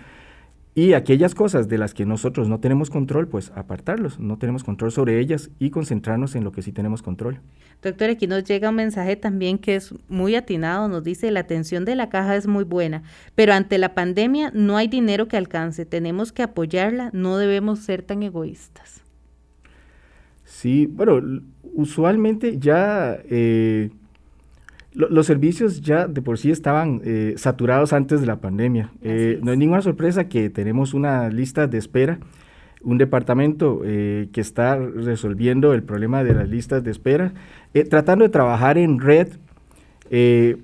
Y 0.74 0.92
aquellas 0.92 1.34
cosas 1.34 1.68
de 1.68 1.78
las 1.78 1.94
que 1.94 2.06
nosotros 2.06 2.48
no 2.48 2.60
tenemos 2.60 2.90
control, 2.90 3.26
pues 3.26 3.50
apartarlos, 3.56 4.20
no 4.20 4.38
tenemos 4.38 4.62
control 4.62 4.92
sobre 4.92 5.18
ellas 5.18 5.50
y 5.58 5.70
concentrarnos 5.70 6.36
en 6.36 6.44
lo 6.44 6.52
que 6.52 6.62
sí 6.62 6.70
tenemos 6.70 7.02
control. 7.02 7.40
Doctor, 7.82 8.10
aquí 8.10 8.26
nos 8.28 8.44
llega 8.44 8.68
un 8.68 8.76
mensaje 8.76 9.16
también 9.16 9.58
que 9.58 9.74
es 9.74 9.92
muy 10.08 10.36
atinado, 10.36 10.86
nos 10.86 11.02
dice, 11.02 11.30
la 11.32 11.40
atención 11.40 11.84
de 11.84 11.96
la 11.96 12.08
caja 12.08 12.36
es 12.36 12.46
muy 12.46 12.64
buena, 12.64 13.02
pero 13.34 13.52
ante 13.52 13.78
la 13.78 13.94
pandemia 13.94 14.52
no 14.54 14.76
hay 14.76 14.86
dinero 14.86 15.26
que 15.26 15.36
alcance, 15.36 15.86
tenemos 15.86 16.30
que 16.30 16.44
apoyarla, 16.44 17.10
no 17.12 17.36
debemos 17.36 17.80
ser 17.80 18.02
tan 18.02 18.22
egoístas. 18.22 19.02
Sí, 20.44 20.86
bueno, 20.86 21.42
usualmente 21.74 22.58
ya 22.58 23.18
eh, 23.28 23.90
los 24.92 25.26
servicios 25.26 25.80
ya 25.80 26.06
de 26.06 26.22
por 26.22 26.38
sí 26.38 26.50
estaban 26.50 27.00
eh, 27.04 27.34
saturados 27.36 27.92
antes 27.92 28.20
de 28.20 28.26
la 28.26 28.40
pandemia. 28.40 28.90
Eh, 29.02 29.38
no 29.42 29.52
hay 29.52 29.56
ninguna 29.56 29.82
sorpresa 29.82 30.28
que 30.28 30.50
tenemos 30.50 30.94
una 30.94 31.28
lista 31.28 31.66
de 31.66 31.78
espera, 31.78 32.18
un 32.82 32.98
departamento 32.98 33.82
que 33.82 34.40
está 34.40 34.76
resolviendo 34.76 35.74
el 35.74 35.82
problema 35.82 36.24
de 36.24 36.32
las 36.32 36.48
listas 36.48 36.82
de 36.82 36.90
espera, 36.90 37.34
tratando 37.90 38.24
de 38.24 38.30
trabajar 38.30 38.78
en 38.78 39.00
red 39.00 39.28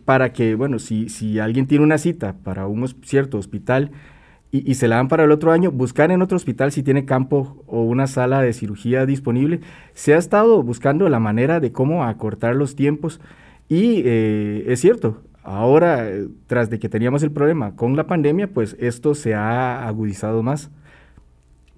para 0.07 0.33
que, 0.33 0.55
bueno, 0.55 0.79
si, 0.79 1.11
si 1.11 1.39
alguien 1.39 1.67
tiene 1.67 1.85
una 1.85 1.99
cita 1.99 2.35
para 2.43 2.69
un 2.69 2.89
cierto 3.03 3.37
hospital, 3.37 3.91
y, 4.65 4.75
se 4.75 4.89
la 4.89 4.97
dan 4.97 5.09
para 5.09 5.25
el 5.25 5.33
otro 5.33 5.53
año, 5.53 5.71
buscar 5.71 6.11
en 6.11 6.23
otro 6.23 6.37
hospital 6.37 6.73
si 6.73 6.83
tiene 6.83 7.05
campo 7.05 7.63
o 7.67 7.83
una 7.83 8.07
sala 8.07 8.43
de 8.43 8.53
cirugía 8.53 9.07
disponible. 9.07 9.61
Se 9.95 10.15
ha 10.15 10.19
estado 10.19 10.63
buscando 10.63 11.09
la 11.09 11.19
manera 11.19 11.61
de 11.61 11.73
cómo 11.73 12.05
acortar 12.05 12.55
los 12.55 12.77
tiempos 12.77 13.21
y 13.69 14.03
eh, 14.05 14.65
es 14.69 14.81
cierto, 14.81 15.23
ahora, 15.43 16.09
eh, 16.09 16.29
tras 16.47 16.71
de 16.71 16.79
que 16.79 16.89
teníamos 16.89 17.23
el 17.23 17.33
problema 17.33 17.75
con 17.75 17.97
la 17.97 18.07
pandemia, 18.07 18.49
pues 18.49 18.77
esto 18.79 19.15
se 19.15 19.35
ha 19.35 19.87
agudizado 19.87 20.43
más 20.43 20.71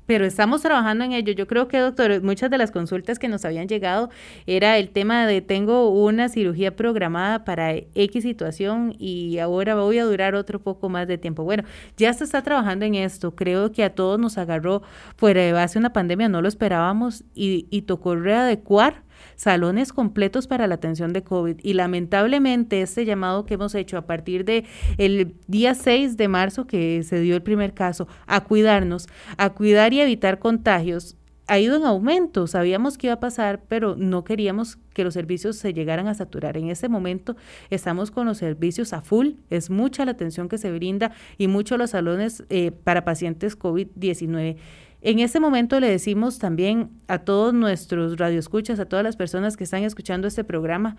pero 0.08 0.24
estamos 0.24 0.62
trabajando 0.62 1.04
en 1.04 1.12
ello. 1.12 1.34
Yo 1.34 1.46
creo 1.46 1.68
que, 1.68 1.76
doctor, 1.78 2.22
muchas 2.22 2.48
de 2.48 2.56
las 2.56 2.70
consultas 2.70 3.18
que 3.18 3.28
nos 3.28 3.44
habían 3.44 3.68
llegado 3.68 4.08
era 4.46 4.78
el 4.78 4.88
tema 4.88 5.26
de 5.26 5.42
tengo 5.42 5.90
una 5.90 6.30
cirugía 6.30 6.74
programada 6.74 7.44
para 7.44 7.74
X 7.74 8.22
situación 8.22 8.94
y 8.98 9.36
ahora 9.36 9.74
voy 9.74 9.98
a 9.98 10.06
durar 10.06 10.34
otro 10.34 10.62
poco 10.62 10.88
más 10.88 11.06
de 11.08 11.18
tiempo. 11.18 11.44
Bueno, 11.44 11.64
ya 11.98 12.10
se 12.14 12.24
está 12.24 12.40
trabajando 12.40 12.86
en 12.86 12.94
esto. 12.94 13.34
Creo 13.34 13.70
que 13.70 13.84
a 13.84 13.94
todos 13.94 14.18
nos 14.18 14.38
agarró 14.38 14.80
fuera 15.18 15.42
de 15.42 15.52
base 15.52 15.78
una 15.78 15.92
pandemia, 15.92 16.30
no 16.30 16.40
lo 16.40 16.48
esperábamos 16.48 17.24
y, 17.34 17.66
y 17.68 17.82
tocó 17.82 18.16
readecuar 18.16 19.02
salones 19.36 19.92
completos 19.92 20.46
para 20.46 20.66
la 20.66 20.76
atención 20.76 21.12
de 21.12 21.22
COVID. 21.22 21.56
Y 21.62 21.74
lamentablemente 21.74 22.82
este 22.82 23.04
llamado 23.04 23.46
que 23.46 23.54
hemos 23.54 23.74
hecho 23.74 23.96
a 23.98 24.06
partir 24.06 24.44
de 24.44 24.64
el 24.96 25.34
día 25.46 25.74
6 25.74 26.16
de 26.16 26.28
marzo 26.28 26.66
que 26.66 27.02
se 27.02 27.20
dio 27.20 27.34
el 27.34 27.42
primer 27.42 27.74
caso, 27.74 28.08
a 28.26 28.44
cuidarnos, 28.44 29.08
a 29.36 29.50
cuidar 29.50 29.92
y 29.92 30.00
evitar 30.00 30.38
contagios, 30.38 31.16
ha 31.48 31.58
ido 31.58 31.76
en 31.76 31.84
aumento. 31.84 32.46
Sabíamos 32.46 32.98
que 32.98 33.08
iba 33.08 33.14
a 33.14 33.20
pasar, 33.20 33.62
pero 33.68 33.96
no 33.96 34.22
queríamos 34.22 34.78
que 34.92 35.02
los 35.02 35.14
servicios 35.14 35.56
se 35.56 35.72
llegaran 35.72 36.06
a 36.06 36.14
saturar. 36.14 36.56
En 36.56 36.68
este 36.68 36.88
momento 36.88 37.36
estamos 37.70 38.10
con 38.10 38.26
los 38.26 38.38
servicios 38.38 38.92
a 38.92 39.00
full. 39.00 39.30
Es 39.48 39.70
mucha 39.70 40.04
la 40.04 40.12
atención 40.12 40.48
que 40.48 40.58
se 40.58 40.70
brinda 40.70 41.10
y 41.38 41.48
mucho 41.48 41.78
los 41.78 41.90
salones 41.90 42.44
eh, 42.50 42.70
para 42.70 43.04
pacientes 43.04 43.58
COVID-19. 43.58 44.56
En 45.00 45.20
ese 45.20 45.38
momento 45.38 45.78
le 45.78 45.88
decimos 45.88 46.38
también 46.38 46.90
a 47.06 47.18
todos 47.18 47.54
nuestros 47.54 48.18
radioescuchas, 48.18 48.80
a 48.80 48.86
todas 48.86 49.04
las 49.04 49.16
personas 49.16 49.56
que 49.56 49.64
están 49.64 49.84
escuchando 49.84 50.26
este 50.26 50.42
programa, 50.42 50.96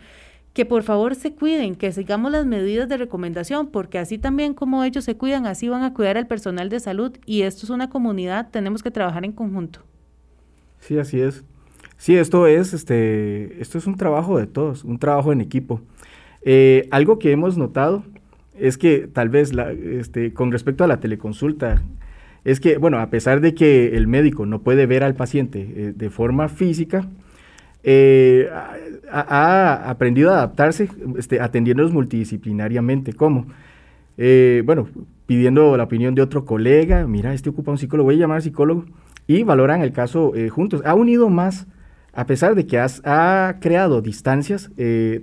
que 0.54 0.66
por 0.66 0.84
favor 0.84 1.16
se 1.16 1.34
cuiden, 1.34 1.76
que 1.76 1.91
sigamos 1.91 2.32
las 2.32 2.45
medidas 2.45 2.88
de 2.88 2.97
recomendación, 2.97 3.68
porque 3.68 4.00
así 4.00 4.18
también 4.18 4.54
como 4.54 4.84
ellos 4.84 5.04
se 5.04 5.16
cuidan, 5.16 5.45
así 5.45 5.68
van 5.68 5.84
a 5.84 5.93
cuidar 5.93 6.18
al 6.18 6.28
personal 6.28 6.70
de 6.70 6.80
salud 6.80 7.18
y 7.26 7.41
esto 7.41 7.66
es 7.66 7.70
una 7.70 7.89
comunidad, 7.89 8.50
tenemos 8.52 8.82
que 8.84 8.91
trabajar 8.91 9.26
en 9.26 9.34
conjunto. 9.34 9.82
Sí, 10.80 10.97
así 10.97 11.20
es. 11.20 11.43
Sí, 11.97 12.16
esto 12.16 12.47
es, 12.47 12.74
este, 12.74 13.62
esto 13.62 13.78
es 13.78 13.86
un 13.86 13.95
trabajo 13.95 14.38
de 14.38 14.47
todos, 14.47 14.86
un 14.86 14.97
trabajo 14.97 15.34
en 15.34 15.41
equipo. 15.41 15.82
Eh, 16.41 16.88
algo 16.91 17.20
que 17.20 17.32
hemos 17.32 17.58
notado 17.58 18.04
es 18.58 18.78
que 18.78 19.08
tal 19.12 19.28
vez 19.28 19.54
la, 19.54 19.72
este, 19.72 20.34
con 20.34 20.52
respecto 20.52 20.86
a 20.86 20.88
la 20.88 21.02
teleconsulta, 21.02 21.82
es 22.44 22.60
que, 22.60 22.78
bueno, 22.78 23.00
a 23.00 23.10
pesar 23.10 23.42
de 23.42 23.54
que 23.54 23.98
el 23.98 24.08
médico 24.08 24.46
no 24.46 24.62
puede 24.62 24.86
ver 24.86 25.04
al 25.04 25.16
paciente 25.16 25.60
eh, 25.76 25.94
de 25.96 26.10
forma 26.10 26.48
física, 26.48 27.08
eh, 27.84 28.50
ha, 29.12 29.90
aprendido 29.90 30.32
a 30.32 30.38
adaptarse 30.38 30.90
este, 31.18 31.42
atendiéndolos 31.42 31.92
multidisciplinariamente. 31.92 33.14
¿Cómo? 33.14 33.48
Eh, 34.18 34.64
bueno, 34.66 34.88
pidiendo 35.26 35.76
la 35.78 35.84
opinión 35.84 36.16
de 36.16 36.22
otro 36.22 36.46
colega, 36.46 37.06
mira, 37.08 37.34
este 37.34 37.50
ocupa 37.50 37.72
un 37.72 37.78
psicólogo, 37.78 38.08
voy 38.08 38.16
a 38.16 38.20
llamar 38.20 38.38
al 38.38 38.44
psicólogo, 38.44 38.86
y 39.28 39.44
valoran 39.44 39.82
el 39.82 39.92
caso 39.92 40.34
juntos. 40.50 40.82
Ha 40.86 40.96
unido 40.96 41.30
más, 41.30 41.68
a 42.14 42.26
pesar 42.26 42.56
de 42.56 42.66
que 42.66 42.80
ha 42.80 43.58
creado 43.62 44.02
distancias, 44.02 44.72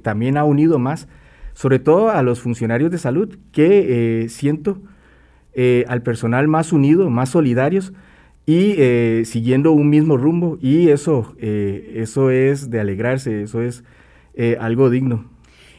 también 0.03 0.37
ha 0.37 0.45
unido 0.45 0.79
más, 0.79 1.09
sobre 1.55 1.81
todo 1.81 2.11
a 2.11 2.23
los 2.23 2.41
funcionarios 2.41 2.93
de 2.93 2.99
salud, 2.99 3.37
que 3.51 4.27
siento 4.29 4.79
eh, 5.59 5.87
al 5.89 6.03
personal 6.03 6.49
más 6.49 6.71
unido, 6.71 7.09
más 7.09 7.31
solidarios 7.31 7.95
y 8.45 8.75
eh, 8.77 9.23
siguiendo 9.25 9.73
un 9.73 9.89
mismo 9.89 10.19
rumbo 10.19 10.59
y 10.61 10.91
eso, 10.91 11.35
eh, 11.39 11.95
eso 11.97 12.31
es 12.31 12.69
de 12.69 12.79
alegrarse, 12.79 13.43
eso 13.43 13.63
es 13.63 13.83
algo 14.61 14.91
digno. 14.91 15.25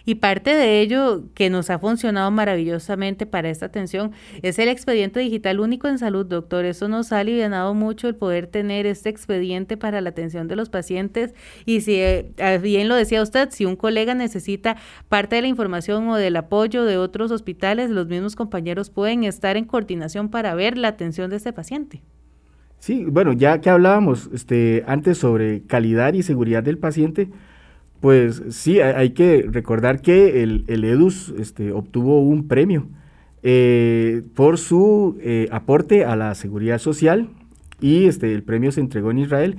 Y 0.07 0.15
parte 0.15 0.51
de 0.51 0.79
ello 0.79 1.25
que 1.33 1.49
nos 1.49 1.69
ha 1.69 1.79
funcionado 1.79 2.31
maravillosamente 2.31 3.25
para 3.25 3.49
esta 3.49 3.65
atención 3.65 4.13
es 4.41 4.57
el 4.57 4.69
expediente 4.69 5.19
digital 5.19 5.59
único 5.59 5.89
en 5.89 5.99
salud, 5.99 6.25
doctor. 6.25 6.63
Eso 6.63 6.87
nos 6.87 7.11
ha 7.11 7.19
aliviado 7.19 7.73
mucho 7.73 8.07
el 8.07 8.15
poder 8.15 8.47
tener 8.47 8.85
este 8.85 9.09
expediente 9.09 9.75
para 9.75 9.99
la 9.99 10.11
atención 10.11 10.47
de 10.47 10.55
los 10.55 10.69
pacientes. 10.69 11.35
Y 11.65 11.81
si 11.81 11.95
eh, 11.95 12.31
bien 12.61 12.87
lo 12.87 12.95
decía 12.95 13.21
usted, 13.21 13.49
si 13.51 13.65
un 13.65 13.75
colega 13.75 14.15
necesita 14.15 14.77
parte 15.09 15.35
de 15.35 15.41
la 15.41 15.49
información 15.49 16.07
o 16.07 16.15
del 16.15 16.37
apoyo 16.37 16.85
de 16.85 16.95
otros 16.95 17.29
hospitales, 17.31 17.89
los 17.89 18.07
mismos 18.07 18.37
compañeros 18.37 18.89
pueden 18.89 19.25
estar 19.25 19.57
en 19.57 19.65
coordinación 19.65 20.29
para 20.29 20.55
ver 20.55 20.77
la 20.77 20.87
atención 20.87 21.29
de 21.29 21.35
este 21.35 21.51
paciente. 21.51 22.01
Sí, 22.79 23.03
bueno, 23.03 23.33
ya 23.33 23.59
que 23.59 23.69
hablábamos 23.69 24.29
este, 24.33 24.85
antes 24.87 25.17
sobre 25.17 25.63
calidad 25.63 26.13
y 26.13 26.23
seguridad 26.23 26.63
del 26.63 26.77
paciente, 26.77 27.29
pues 27.99 28.43
sí, 28.49 28.79
hay, 28.79 29.11
que 29.11 29.47
recordar 29.49 30.01
que 30.01 30.43
el, 30.43 30.65
EDUS 30.67 31.33
este, 31.39 31.71
obtuvo 31.71 32.21
un 32.21 32.47
premio 32.47 32.87
eh, 33.43 34.23
por 34.35 34.57
su 34.57 35.17
eh, 35.21 35.47
aporte 35.51 36.05
a 36.05 36.15
la 36.15 36.35
seguridad 36.35 36.77
social 36.77 37.29
y 37.79 38.05
este, 38.05 38.33
el 38.33 38.43
premio 38.43 38.71
se 38.71 38.81
entregó 38.81 39.11
en 39.11 39.19
Israel. 39.19 39.57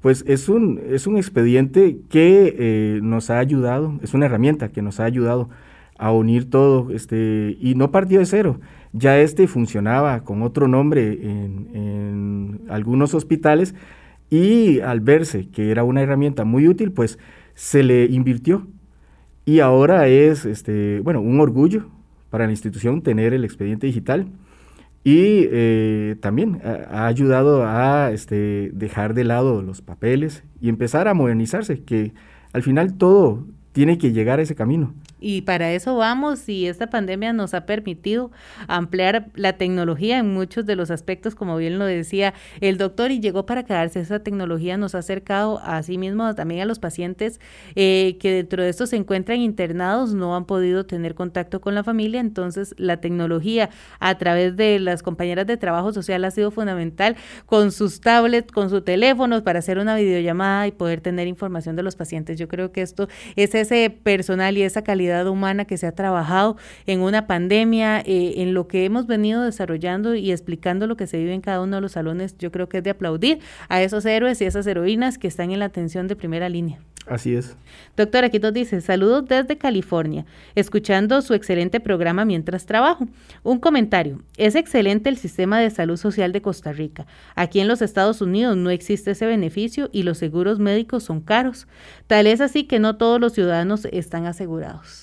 Pues 0.00 0.24
es 0.26 0.48
un, 0.48 0.80
es 0.88 1.06
un 1.06 1.16
expediente 1.16 1.98
que 2.10 2.54
eh, 2.58 3.00
nos 3.02 3.30
ha 3.30 3.38
ayudado, 3.38 3.98
es 4.02 4.14
una 4.14 4.26
herramienta 4.26 4.68
que 4.68 4.82
nos 4.82 5.00
ha 5.00 5.04
ayudado 5.04 5.48
a 5.98 6.12
unir 6.12 6.50
todo 6.50 6.90
este, 6.90 7.56
y 7.60 7.74
no 7.76 7.90
partió 7.90 8.18
de 8.18 8.26
cero. 8.26 8.60
Ya 8.92 9.18
este 9.18 9.46
funcionaba 9.46 10.24
con 10.24 10.42
otro 10.42 10.68
nombre 10.68 11.12
en, 11.12 11.68
en 11.74 12.60
algunos 12.68 13.14
hospitales 13.14 13.74
y 14.28 14.80
al 14.80 15.00
verse 15.00 15.48
que 15.48 15.70
era 15.70 15.84
una 15.84 16.02
herramienta 16.02 16.44
muy 16.44 16.68
útil, 16.68 16.92
pues 16.92 17.18
se 17.56 17.82
le 17.82 18.04
invirtió 18.04 18.68
y 19.46 19.60
ahora 19.60 20.06
es 20.06 20.44
este, 20.44 21.00
bueno, 21.00 21.20
un 21.20 21.40
orgullo 21.40 21.86
para 22.30 22.44
la 22.44 22.52
institución 22.52 23.02
tener 23.02 23.32
el 23.32 23.44
expediente 23.44 23.86
digital 23.86 24.28
y 25.02 25.48
eh, 25.50 26.16
también 26.20 26.60
ha, 26.64 27.06
ayudado 27.06 27.64
a 27.64 28.10
este, 28.12 28.70
dejar 28.74 29.14
de 29.14 29.24
lado 29.24 29.62
los 29.62 29.80
papeles 29.80 30.44
y 30.60 30.68
empezar 30.68 31.08
a 31.08 31.14
modernizarse, 31.14 31.82
que 31.82 32.12
al 32.52 32.62
final 32.62 32.94
todo 32.94 33.46
tiene 33.72 33.98
que 33.98 34.12
llegar 34.12 34.38
a 34.38 34.42
ese 34.42 34.54
camino. 34.54 34.94
Y 35.18 35.42
para 35.42 35.72
eso 35.72 35.96
vamos 35.96 36.46
y 36.48 36.66
esta 36.66 36.88
pandemia 36.88 37.32
nos 37.32 37.54
ha 37.54 37.64
permitido 37.64 38.30
ampliar 38.68 39.28
la 39.34 39.54
tecnología 39.54 40.18
en 40.18 40.34
muchos 40.34 40.66
de 40.66 40.76
los 40.76 40.90
aspectos, 40.90 41.34
como 41.34 41.56
bien 41.56 41.78
lo 41.78 41.86
decía 41.86 42.34
el 42.60 42.76
doctor, 42.76 43.10
y 43.10 43.20
llegó 43.20 43.46
para 43.46 43.64
quedarse. 43.64 44.00
Esa 44.00 44.20
tecnología 44.20 44.76
nos 44.76 44.94
ha 44.94 44.98
acercado 44.98 45.58
a 45.62 45.82
sí 45.82 45.96
mismo 45.96 46.34
también 46.34 46.60
a 46.60 46.64
los 46.66 46.78
pacientes 46.78 47.40
eh, 47.76 48.18
que 48.20 48.30
dentro 48.32 48.62
de 48.62 48.68
estos 48.68 48.90
se 48.90 48.96
encuentran 48.96 49.40
internados, 49.40 50.12
no 50.12 50.36
han 50.36 50.44
podido 50.44 50.84
tener 50.84 51.14
contacto 51.14 51.60
con 51.60 51.74
la 51.74 51.82
familia, 51.82 52.20
entonces 52.20 52.74
la 52.76 52.98
tecnología 52.98 53.70
a 54.00 54.18
través 54.18 54.56
de 54.56 54.78
las 54.78 55.02
compañeras 55.02 55.46
de 55.46 55.56
trabajo 55.56 55.92
social 55.92 56.24
ha 56.24 56.30
sido 56.30 56.50
fundamental 56.50 57.16
con 57.46 57.72
sus 57.72 58.00
tablets, 58.00 58.52
con 58.52 58.68
sus 58.68 58.84
teléfonos 58.84 59.42
para 59.42 59.60
hacer 59.60 59.78
una 59.78 59.96
videollamada 59.96 60.66
y 60.66 60.72
poder 60.72 61.00
tener 61.00 61.26
información 61.26 61.74
de 61.76 61.82
los 61.82 61.96
pacientes. 61.96 62.38
Yo 62.38 62.48
creo 62.48 62.70
que 62.72 62.82
esto 62.82 63.08
es 63.36 63.54
ese 63.54 63.90
personal 63.90 64.58
y 64.58 64.62
esa 64.62 64.82
calidad 64.82 65.05
humana 65.26 65.64
que 65.64 65.76
se 65.76 65.86
ha 65.86 65.92
trabajado 65.92 66.56
en 66.86 67.00
una 67.00 67.26
pandemia, 67.26 68.00
eh, 68.00 68.34
en 68.36 68.54
lo 68.54 68.68
que 68.68 68.84
hemos 68.84 69.06
venido 69.06 69.42
desarrollando 69.42 70.14
y 70.14 70.32
explicando 70.32 70.86
lo 70.86 70.96
que 70.96 71.06
se 71.06 71.18
vive 71.18 71.34
en 71.34 71.40
cada 71.40 71.60
uno 71.60 71.76
de 71.76 71.82
los 71.82 71.92
salones, 71.92 72.36
yo 72.38 72.50
creo 72.52 72.68
que 72.68 72.78
es 72.78 72.84
de 72.84 72.90
aplaudir 72.90 73.40
a 73.68 73.82
esos 73.82 74.04
héroes 74.04 74.40
y 74.40 74.44
esas 74.44 74.66
heroínas 74.66 75.18
que 75.18 75.28
están 75.28 75.50
en 75.50 75.58
la 75.58 75.66
atención 75.66 76.08
de 76.08 76.16
primera 76.16 76.48
línea. 76.48 76.78
Así 77.06 77.36
es. 77.36 77.56
Doctor, 77.96 78.24
aquí 78.24 78.40
nos 78.40 78.52
dice, 78.52 78.80
saludos 78.80 79.26
desde 79.28 79.56
California, 79.56 80.26
escuchando 80.56 81.22
su 81.22 81.34
excelente 81.34 81.78
programa 81.78 82.24
mientras 82.24 82.66
trabajo. 82.66 83.06
Un 83.44 83.60
comentario, 83.60 84.22
es 84.36 84.56
excelente 84.56 85.08
el 85.08 85.16
sistema 85.16 85.60
de 85.60 85.70
salud 85.70 85.96
social 85.96 86.32
de 86.32 86.42
Costa 86.42 86.72
Rica. 86.72 87.06
Aquí 87.36 87.60
en 87.60 87.68
los 87.68 87.80
Estados 87.80 88.20
Unidos 88.22 88.56
no 88.56 88.70
existe 88.70 89.12
ese 89.12 89.26
beneficio 89.26 89.88
y 89.92 90.02
los 90.02 90.18
seguros 90.18 90.58
médicos 90.58 91.04
son 91.04 91.20
caros. 91.20 91.68
Tal 92.08 92.26
es 92.26 92.40
así 92.40 92.64
que 92.64 92.80
no 92.80 92.96
todos 92.96 93.20
los 93.20 93.34
ciudadanos 93.34 93.84
están 93.84 94.26
asegurados. 94.26 94.95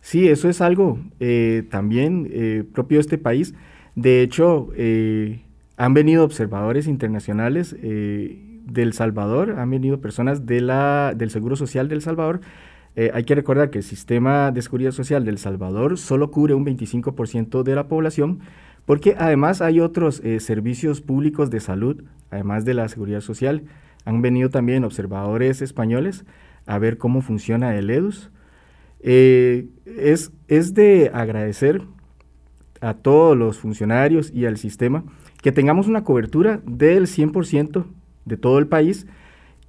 Sí, 0.00 0.28
eso 0.28 0.48
es 0.48 0.60
algo 0.60 0.98
eh, 1.20 1.64
también 1.70 2.28
eh, 2.30 2.64
propio 2.72 2.98
de 2.98 3.02
este 3.02 3.18
país. 3.18 3.54
De 3.94 4.22
hecho, 4.22 4.68
eh, 4.76 5.42
han 5.76 5.94
venido 5.94 6.24
observadores 6.24 6.86
internacionales 6.86 7.76
del 7.80 8.92
Salvador, 8.92 9.56
han 9.58 9.70
venido 9.70 10.00
personas 10.00 10.46
de 10.46 10.60
la, 10.60 11.14
del 11.16 11.30
Seguro 11.30 11.56
Social 11.56 11.88
del 11.88 12.02
Salvador. 12.02 12.40
hay 12.96 13.24
que 13.24 13.34
recordar 13.34 13.70
que 13.70 13.78
el 13.78 13.84
sistema 13.84 14.50
de 14.52 14.60
seguridad 14.62 14.90
social 14.90 15.24
del 15.24 15.38
Salvador 15.38 15.96
solo 15.96 16.30
cubre 16.30 16.54
un 16.54 16.66
25% 16.66 17.62
de 17.62 17.74
la 17.74 17.88
población, 17.88 18.40
porque 18.84 19.16
además 19.18 19.62
hay 19.62 19.80
otros 19.80 20.22
servicios 20.38 21.00
públicos 21.00 21.50
de 21.50 21.60
salud, 21.60 22.04
además 22.30 22.64
de 22.64 22.74
la 22.74 22.88
seguridad 22.88 23.22
social. 23.22 23.62
Han 24.04 24.20
venido 24.20 24.50
también 24.50 24.84
observadores 24.84 25.62
españoles 25.62 26.24
a 26.66 26.78
ver 26.78 26.98
cómo 26.98 27.22
funciona 27.22 27.74
el 27.76 27.88
EDUS. 27.88 28.30
Eh, 29.02 29.66
es, 29.84 30.32
es 30.48 30.74
de 30.74 31.10
agradecer 31.12 31.82
a 32.80 32.94
todos 32.94 33.36
los 33.36 33.58
funcionarios 33.58 34.30
y 34.32 34.46
al 34.46 34.56
sistema 34.56 35.04
que 35.42 35.52
tengamos 35.52 35.86
una 35.86 36.04
cobertura 36.04 36.60
del 36.66 37.06
100% 37.06 37.84
de 38.24 38.36
todo 38.36 38.58
el 38.58 38.66
país 38.66 39.06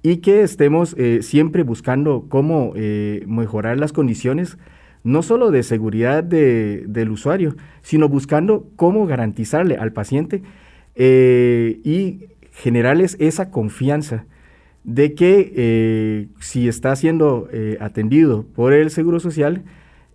y 0.02 0.18
que 0.18 0.42
estemos 0.42 0.94
eh, 0.98 1.20
siempre 1.22 1.62
buscando 1.62 2.26
cómo 2.28 2.72
eh, 2.74 3.24
mejorar 3.26 3.78
las 3.78 3.92
condiciones, 3.92 4.58
no 5.04 5.22
solo 5.22 5.50
de 5.50 5.62
seguridad 5.62 6.22
del 6.24 7.10
usuario, 7.10 7.56
sino 7.82 8.08
buscando 8.08 8.68
cómo 8.76 9.06
garantizarle 9.06 9.76
al 9.76 9.92
paciente 9.92 10.42
y 10.94 12.28
generarles 12.52 13.16
esa 13.18 13.50
confianza 13.50 14.26
de 14.84 15.14
que 15.14 15.52
eh, 15.54 16.28
si 16.40 16.68
está 16.68 16.94
siendo 16.96 17.48
eh, 17.52 17.76
atendido 17.80 18.44
por 18.44 18.72
el 18.72 18.90
Seguro 18.90 19.20
Social, 19.20 19.62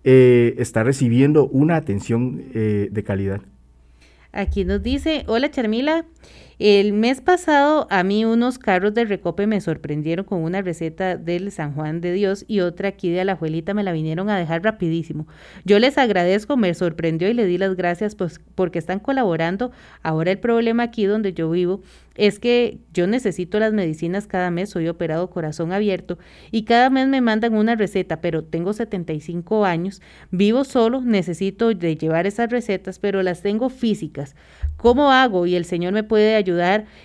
eh, 0.04 0.56
está 0.58 0.84
recibiendo 0.84 1.48
una 1.48 1.76
atención 1.76 2.44
de 2.54 3.04
calidad. 3.06 3.42
Aquí 4.32 4.66
nos 4.66 4.84
dice, 4.84 5.24
hola 5.28 5.50
Charmila, 5.50 6.06
el 6.60 6.92
mes 6.92 7.22
pasado 7.22 7.86
a 7.92 8.02
mí 8.02 8.26
unos 8.26 8.58
carros 8.58 8.92
de 8.96 9.06
recope 9.06 9.46
me 9.46 9.62
sorprendieron 9.62 10.26
con 10.26 10.42
una 10.42 10.64
receta 10.64 11.16
del 11.16 11.52
San 11.52 11.76
Juan 11.76 12.02
de 12.02 12.12
Dios 12.14 12.46
y 12.48 12.62
otra 12.62 12.90
aquí 12.90 13.12
de 13.12 13.22
Alajuelita 13.22 13.76
me 13.76 13.84
la 13.84 13.92
vinieron 13.92 14.28
a 14.32 14.40
dejar 14.40 14.64
rapidísimo. 14.64 15.28
Yo 15.66 15.78
les 15.78 16.00
agradezco, 16.00 16.58
me 16.58 16.74
sorprendió 16.74 17.30
y 17.30 17.36
le 17.36 17.46
di 17.46 17.60
las 17.60 17.76
gracias 17.76 18.16
pues, 18.16 18.42
porque 18.56 18.80
están 18.80 18.98
colaborando. 19.00 19.72
Ahora 20.02 20.32
el 20.32 20.40
problema 20.40 20.82
aquí 20.82 21.06
donde 21.06 21.32
yo 21.32 21.52
vivo 21.52 21.82
es 22.16 22.40
que 22.40 22.80
yo 22.92 23.06
necesito 23.06 23.60
las 23.60 23.74
medicinas 23.74 24.26
cada 24.26 24.50
mes, 24.50 24.72
soy 24.72 24.88
operado 24.88 25.30
corazón 25.30 25.72
abierto 25.72 26.18
y 26.50 26.64
cada 26.64 26.90
mes 26.90 27.08
me 27.08 27.22
mandan 27.22 27.54
una 27.54 27.76
receta, 27.76 28.20
pero 28.20 28.44
tengo 28.44 28.74
75 28.74 29.64
años, 29.66 30.02
vivo 30.32 30.64
solo, 30.64 31.02
necesito 31.02 31.72
de 31.76 31.96
llevar 31.96 32.26
esas 32.26 32.50
recetas, 32.50 32.98
pero 32.98 33.22
las 33.22 33.44
tengo 33.44 33.70
físicas. 33.70 34.36
¿Cómo 34.78 35.12
hago? 35.12 35.46
Y 35.46 35.56
el 35.56 35.66
Señor 35.66 35.94
me 35.94 36.04
puede 36.04 36.36
ayudar. 36.36 36.47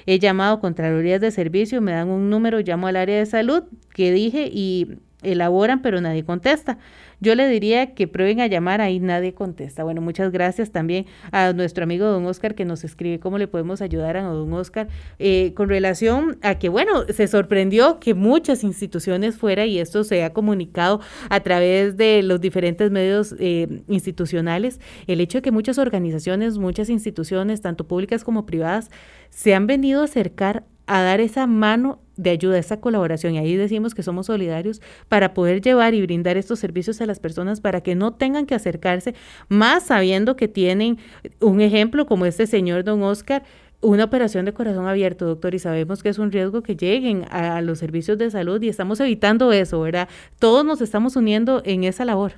He 0.06 0.18
llamado 0.18 0.60
Contralorías 0.60 1.20
de 1.20 1.30
Servicio, 1.30 1.80
me 1.80 1.92
dan 1.92 2.08
un 2.08 2.30
número, 2.30 2.60
llamo 2.60 2.86
al 2.86 2.96
área 2.96 3.18
de 3.18 3.26
salud 3.26 3.64
que 3.94 4.12
dije 4.12 4.48
y 4.52 4.98
elaboran, 5.22 5.82
pero 5.82 6.00
nadie 6.00 6.24
contesta. 6.24 6.78
Yo 7.22 7.36
le 7.36 7.48
diría 7.48 7.94
que 7.94 8.08
prueben 8.08 8.40
a 8.40 8.48
llamar, 8.48 8.80
ahí 8.80 8.98
nadie 8.98 9.32
contesta. 9.32 9.84
Bueno, 9.84 10.00
muchas 10.00 10.32
gracias 10.32 10.72
también 10.72 11.06
a 11.30 11.52
nuestro 11.52 11.84
amigo 11.84 12.04
don 12.04 12.26
Oscar 12.26 12.56
que 12.56 12.64
nos 12.64 12.82
escribe 12.82 13.20
cómo 13.20 13.38
le 13.38 13.46
podemos 13.46 13.80
ayudar 13.80 14.16
a 14.16 14.22
don 14.22 14.52
Oscar 14.52 14.88
eh, 15.20 15.52
con 15.54 15.68
relación 15.68 16.38
a 16.42 16.58
que, 16.58 16.68
bueno, 16.68 17.04
se 17.08 17.28
sorprendió 17.28 18.00
que 18.00 18.14
muchas 18.14 18.64
instituciones 18.64 19.36
fuera 19.36 19.66
y 19.66 19.78
esto 19.78 20.02
se 20.02 20.24
ha 20.24 20.32
comunicado 20.32 21.00
a 21.30 21.38
través 21.38 21.96
de 21.96 22.24
los 22.24 22.40
diferentes 22.40 22.90
medios 22.90 23.36
eh, 23.38 23.84
institucionales, 23.86 24.80
el 25.06 25.20
hecho 25.20 25.38
de 25.38 25.42
que 25.42 25.52
muchas 25.52 25.78
organizaciones, 25.78 26.58
muchas 26.58 26.90
instituciones, 26.90 27.60
tanto 27.60 27.86
públicas 27.86 28.24
como 28.24 28.46
privadas, 28.46 28.90
se 29.30 29.54
han 29.54 29.68
venido 29.68 30.00
a 30.00 30.06
acercar 30.06 30.64
a 30.86 31.02
dar 31.02 31.20
esa 31.20 31.46
mano 31.46 32.01
de 32.16 32.30
ayuda, 32.30 32.58
esa 32.58 32.80
colaboración. 32.80 33.34
Y 33.34 33.38
ahí 33.38 33.56
decimos 33.56 33.94
que 33.94 34.02
somos 34.02 34.26
solidarios 34.26 34.80
para 35.08 35.34
poder 35.34 35.60
llevar 35.60 35.94
y 35.94 36.02
brindar 36.02 36.36
estos 36.36 36.58
servicios 36.58 37.00
a 37.00 37.06
las 37.06 37.20
personas 37.20 37.60
para 37.60 37.80
que 37.80 37.94
no 37.94 38.14
tengan 38.14 38.46
que 38.46 38.54
acercarse, 38.54 39.14
más 39.48 39.84
sabiendo 39.84 40.36
que 40.36 40.48
tienen 40.48 40.98
un 41.40 41.60
ejemplo 41.60 42.06
como 42.06 42.26
este 42.26 42.46
señor 42.46 42.84
don 42.84 43.02
Oscar, 43.02 43.42
una 43.82 44.04
operación 44.04 44.44
de 44.44 44.52
corazón 44.52 44.86
abierto, 44.86 45.26
doctor, 45.26 45.54
y 45.54 45.58
sabemos 45.58 46.02
que 46.02 46.08
es 46.08 46.18
un 46.18 46.30
riesgo 46.30 46.62
que 46.62 46.76
lleguen 46.76 47.24
a, 47.30 47.60
los 47.62 47.80
servicios 47.80 48.16
de 48.16 48.30
salud 48.30 48.62
y 48.62 48.68
estamos 48.68 49.00
evitando 49.00 49.52
eso, 49.52 49.80
¿verdad? 49.80 50.08
Todos 50.38 50.64
nos 50.64 50.80
estamos 50.80 51.16
uniendo 51.16 51.62
en 51.64 51.84
esa 51.84 52.04
labor. 52.04 52.32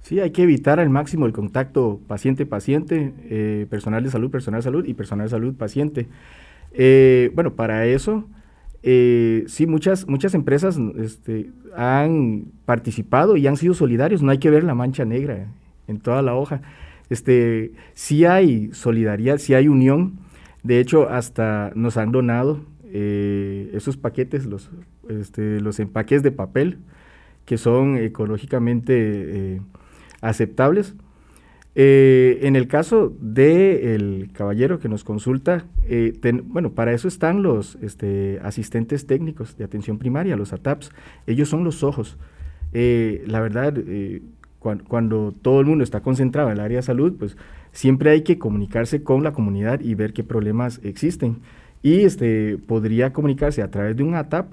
Sí, 0.00 0.20
hay 0.20 0.30
que 0.30 0.42
evitar 0.42 0.80
al 0.80 0.88
máximo 0.88 1.26
el 1.26 1.32
contacto 1.32 2.00
paciente-paciente, 2.06 3.12
eh, 3.24 3.66
personal 3.68 4.04
de 4.04 4.10
salud, 4.10 4.30
personal 4.30 4.60
de 4.60 4.64
salud 4.64 4.84
y 4.86 4.94
personal 4.94 5.26
de 5.26 5.30
salud-paciente. 5.30 6.06
Eh, 6.72 7.30
bueno, 7.34 7.54
para 7.54 7.86
eso 7.86 8.24
eh, 8.82 9.44
sí, 9.48 9.66
muchas, 9.66 10.06
muchas 10.08 10.34
empresas 10.34 10.78
este, 10.98 11.50
han 11.76 12.52
participado 12.64 13.36
y 13.36 13.46
han 13.46 13.56
sido 13.56 13.74
solidarios. 13.74 14.22
No 14.22 14.30
hay 14.30 14.38
que 14.38 14.50
ver 14.50 14.64
la 14.64 14.74
mancha 14.74 15.04
negra 15.04 15.48
en 15.88 16.00
toda 16.00 16.22
la 16.22 16.34
hoja. 16.34 16.62
Este, 17.08 17.72
sí 17.94 18.24
hay 18.24 18.70
solidaridad, 18.72 19.38
sí 19.38 19.54
hay 19.54 19.68
unión. 19.68 20.18
De 20.62 20.80
hecho, 20.80 21.08
hasta 21.08 21.72
nos 21.74 21.96
han 21.96 22.12
donado 22.12 22.60
eh, 22.84 23.70
esos 23.74 23.96
paquetes, 23.96 24.46
los, 24.46 24.70
este, 25.08 25.60
los 25.60 25.78
empaques 25.78 26.22
de 26.22 26.32
papel, 26.32 26.78
que 27.44 27.58
son 27.58 27.96
ecológicamente 27.96 28.94
eh, 28.96 29.60
aceptables. 30.20 30.94
Eh, 31.78 32.38
en 32.42 32.56
el 32.56 32.68
caso 32.68 33.14
del 33.20 34.30
caballero 34.32 34.78
que 34.78 34.88
nos 34.88 35.04
consulta, 35.04 35.66
bueno, 36.44 36.72
para 36.72 36.92
eso 36.92 37.06
están 37.06 37.42
los 37.42 37.76
este, 37.82 38.40
asistentes 38.42 39.06
técnicos 39.06 39.58
de 39.58 39.64
atención 39.64 39.98
primaria, 39.98 40.36
los 40.36 40.52
ATAPs. 40.52 40.90
Ellos 41.26 41.48
son 41.48 41.64
los 41.64 41.84
ojos. 41.84 42.16
la 42.72 43.40
verdad, 43.40 43.74
cuando, 44.88 45.32
todo 45.42 45.60
el 45.60 45.66
mundo 45.66 45.84
está 45.84 46.00
concentrado 46.00 46.48
en 46.48 46.54
el 46.54 46.60
área 46.60 46.78
de 46.78 46.82
salud, 46.82 47.14
pues 47.18 47.36
siempre 47.72 48.10
hay 48.10 48.22
que 48.22 48.38
comunicarse 48.38 49.02
con 49.02 49.22
la 49.22 49.32
comunidad 49.32 49.80
y 49.80 49.94
ver 49.94 50.12
qué 50.12 50.24
problemas 50.24 50.80
existen. 50.82 51.38
Y 51.82 52.00
este, 52.00 52.58
podría 52.58 53.12
comunicarse 53.12 53.62
a 53.62 53.70
través 53.70 53.96
de 53.96 54.02
un 54.02 54.14
ATAP 54.14 54.52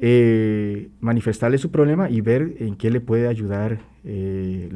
eh, 0.00 0.90
manifestarle 1.00 1.58
su 1.58 1.70
problema 1.70 2.10
y 2.10 2.20
ver 2.20 2.56
en 2.58 2.76
qué 2.76 2.90
le 2.90 3.00
puede 3.00 3.28
ayudar 3.28 3.80
eh, 4.04 4.68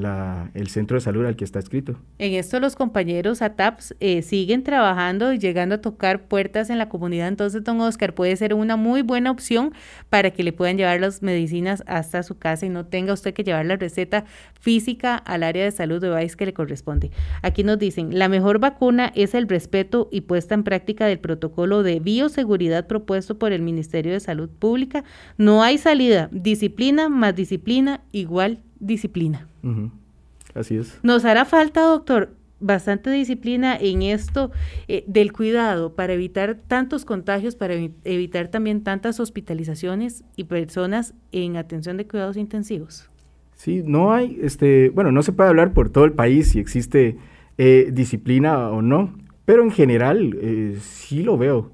el 0.55 0.68
centro 0.68 0.97
de 0.97 1.01
salud 1.01 1.24
al 1.24 1.37
que 1.37 1.45
está 1.45 1.59
escrito. 1.59 1.97
En 2.18 2.35
esto 2.35 2.61
los 2.61 2.77
compañeros 2.77 3.43
ATAPS 3.43 3.95
eh, 3.99 4.22
siguen 4.22 4.62
trabajando 4.62 5.33
y 5.33 5.39
llegando 5.39 5.77
a 5.77 5.81
tocar 5.81 6.29
puertas 6.29 6.70
en 6.70 6.79
la 6.79 6.89
comunidad, 6.89 7.29
entonces 7.29 7.64
don 7.64 7.81
Oscar 7.81 8.14
puede 8.14 8.37
ser 8.37 8.55
una 8.55 8.77
muy 8.77 9.03
buena 9.03 9.31
opción 9.31 9.72
para 10.11 10.31
que 10.31 10.45
le 10.45 10.53
puedan 10.53 10.77
llevar 10.77 11.01
las 11.01 11.22
medicinas 11.22 11.83
hasta 11.87 12.22
su 12.22 12.39
casa 12.39 12.66
y 12.66 12.68
no 12.68 12.87
tenga 12.87 13.12
usted 13.12 13.35
que 13.35 13.43
llevar 13.43 13.66
la 13.66 13.77
receta 13.77 14.24
física 14.61 15.16
al 15.16 15.43
área 15.43 15.64
de 15.64 15.70
salud 15.72 16.01
de 16.01 16.11
país 16.11 16.37
que 16.37 16.47
le 16.47 16.55
corresponde. 16.55 17.11
Aquí 17.43 17.64
nos 17.64 17.79
dicen, 17.79 18.18
la 18.18 18.29
mejor 18.29 18.61
vacuna 18.61 19.12
es 19.14 19.35
el 19.35 19.49
respeto 19.49 20.09
y 20.12 20.22
puesta 20.22 20.55
en 20.55 20.62
práctica 20.62 21.07
del 21.07 21.18
protocolo 21.18 21.83
de 21.83 22.01
bioseguridad 22.01 22.87
propuesto 22.87 23.39
por 23.39 23.53
el 23.53 23.62
Ministerio 23.62 24.12
de 24.12 24.20
Salud 24.20 24.49
Pública. 24.49 25.05
No 25.37 25.62
hay 25.62 25.79
salida, 25.79 26.29
disciplina 26.33 27.09
más 27.09 27.35
disciplina 27.35 28.03
igual 28.12 28.61
disciplina. 28.81 29.49
Así 30.55 30.77
es. 30.77 30.99
Nos 31.03 31.24
hará 31.24 31.45
falta, 31.45 31.83
doctor, 31.83 32.31
bastante 32.61 33.11
disciplina 33.11 33.77
en 33.77 34.03
esto 34.03 34.51
eh, 34.89 35.05
del 35.07 35.33
cuidado 35.33 35.95
para 35.95 36.14
evitar 36.14 36.57
tantos 36.66 37.05
contagios, 37.05 37.55
para 37.55 37.74
evitar 38.05 38.49
también 38.49 38.83
tantas 38.83 39.20
hospitalizaciones 39.20 40.24
y 40.37 40.45
personas 40.45 41.14
en 41.33 41.57
atención 41.57 41.97
de 41.97 42.07
cuidados 42.07 42.37
intensivos. 42.37 43.11
Sí, 43.55 43.83
no 43.85 44.12
hay, 44.12 44.39
este, 44.43 44.91
bueno, 44.91 45.12
no 45.12 45.22
se 45.22 45.33
puede 45.33 45.49
hablar 45.51 45.72
por 45.72 45.91
todo 45.91 46.05
el 46.05 46.12
país 46.12 46.51
si 46.51 46.59
existe 46.59 47.16
eh, 47.59 47.91
disciplina 47.93 48.70
o 48.70 48.83
no, 48.83 49.14
pero 49.45 49.62
en 49.62 49.70
general 49.70 50.37
eh, 50.41 50.77
sí 50.81 51.22
lo 51.22 51.39
veo. 51.39 51.70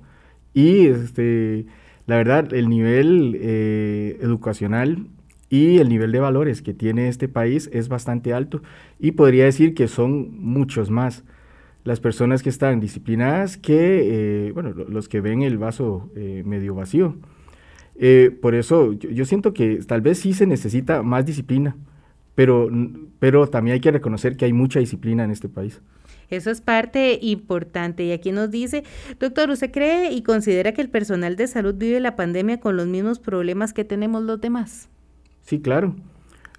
Y 0.54 0.86
este, 0.86 1.66
la 2.06 2.16
verdad, 2.16 2.52
el 2.52 2.68
nivel 2.68 3.36
educacional 4.20 5.06
y 5.52 5.80
el 5.80 5.90
nivel 5.90 6.12
de 6.12 6.18
valores 6.18 6.62
que 6.62 6.72
tiene 6.72 7.08
este 7.08 7.28
país 7.28 7.68
es 7.74 7.88
bastante 7.88 8.32
alto 8.32 8.62
y 8.98 9.12
podría 9.12 9.44
decir 9.44 9.74
que 9.74 9.86
son 9.86 10.34
muchos 10.40 10.88
más 10.88 11.24
las 11.84 12.00
personas 12.00 12.42
que 12.42 12.48
están 12.48 12.80
disciplinadas 12.80 13.58
que, 13.58 14.46
eh, 14.46 14.52
bueno, 14.52 14.70
los 14.70 15.10
que 15.10 15.20
ven 15.20 15.42
el 15.42 15.58
vaso 15.58 16.10
eh, 16.16 16.42
medio 16.46 16.74
vacío. 16.74 17.16
Eh, 17.96 18.34
por 18.40 18.54
eso 18.54 18.94
yo, 18.94 19.26
siento 19.26 19.52
que 19.52 19.76
tal 19.86 20.00
vez 20.00 20.20
sí 20.20 20.32
se 20.32 20.46
necesita 20.46 21.02
más 21.02 21.26
disciplina, 21.26 21.76
pero, 22.34 22.70
pero 23.18 23.46
también 23.46 23.74
hay 23.74 23.80
que 23.80 23.90
reconocer 23.90 24.38
que 24.38 24.46
hay 24.46 24.54
mucha 24.54 24.80
disciplina 24.80 25.22
en 25.22 25.32
este 25.32 25.50
país. 25.50 25.82
Eso 26.30 26.50
es 26.50 26.62
parte 26.62 27.18
importante. 27.20 28.04
Y 28.04 28.12
aquí 28.12 28.32
nos 28.32 28.50
dice, 28.50 28.84
doctor, 29.20 29.50
¿usted 29.50 29.70
cree 29.70 30.12
y 30.12 30.22
considera 30.22 30.72
que 30.72 30.80
el 30.80 30.88
personal 30.88 31.36
de 31.36 31.46
salud 31.46 31.74
vive 31.74 32.00
la 32.00 32.16
pandemia 32.16 32.58
con 32.58 32.78
los 32.78 32.86
mismos 32.86 33.18
problemas 33.18 33.74
que 33.74 33.84
tenemos 33.84 34.22
los 34.22 34.40
demás? 34.40 34.88
Sí, 35.42 35.60
claro. 35.60 35.94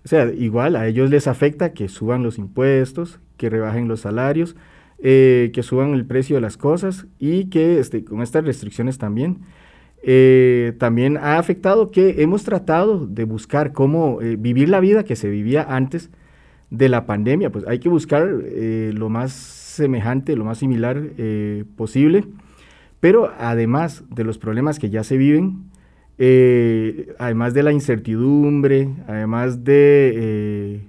O 0.06 0.08
sea, 0.08 0.32
igual 0.34 0.76
a 0.76 0.88
ellos 0.88 1.10
les 1.10 1.28
afecta 1.28 1.74
que 1.74 1.88
suban 1.88 2.24
los 2.24 2.38
impuestos, 2.38 3.20
que 3.38 3.50
rebajen 3.50 3.88
los 3.88 4.02
salarios, 4.02 4.56
eh, 5.00 5.52
que 5.54 5.64
suban 5.64 5.94
el 5.94 6.06
precio 6.06 6.36
de 6.36 6.42
las 6.42 6.58
cosas 6.58 7.08
y 7.20 7.50
que 7.50 7.80
este, 7.80 8.04
con 8.04 8.22
estas 8.22 8.46
restricciones 8.46 8.98
también. 8.98 9.40
Eh, 10.06 10.74
también 10.80 11.16
ha 11.18 11.38
afectado 11.38 11.90
que 11.90 12.22
hemos 12.22 12.44
tratado 12.44 13.08
de 13.08 13.24
buscar 13.24 13.72
cómo 13.72 14.22
eh, 14.22 14.36
vivir 14.38 14.68
la 14.68 14.82
vida 14.82 15.04
que 15.04 15.16
se 15.16 15.30
vivía 15.30 15.66
antes 15.68 16.10
de 16.70 16.90
la 16.90 17.06
pandemia. 17.06 17.52
Pues 17.52 17.66
hay 17.68 17.80
que 17.80 17.90
buscar 17.90 18.28
lo 18.28 19.10
más 19.10 19.32
semejante, 19.32 20.36
lo 20.36 20.44
más 20.44 20.58
similar 20.58 21.02
posible. 21.76 22.26
Pero 23.00 23.32
además 23.38 24.04
de 24.10 24.24
los 24.24 24.38
problemas 24.38 24.80
que 24.80 24.90
ya 24.90 25.04
se 25.04 25.18
viven, 25.18 25.66
eh, 26.20 27.14
además 27.18 27.54
de 27.54 27.64
la 27.64 27.72
incertidumbre, 27.72 28.90
además 29.08 29.64
de 29.64 30.14
eh, 30.16 30.82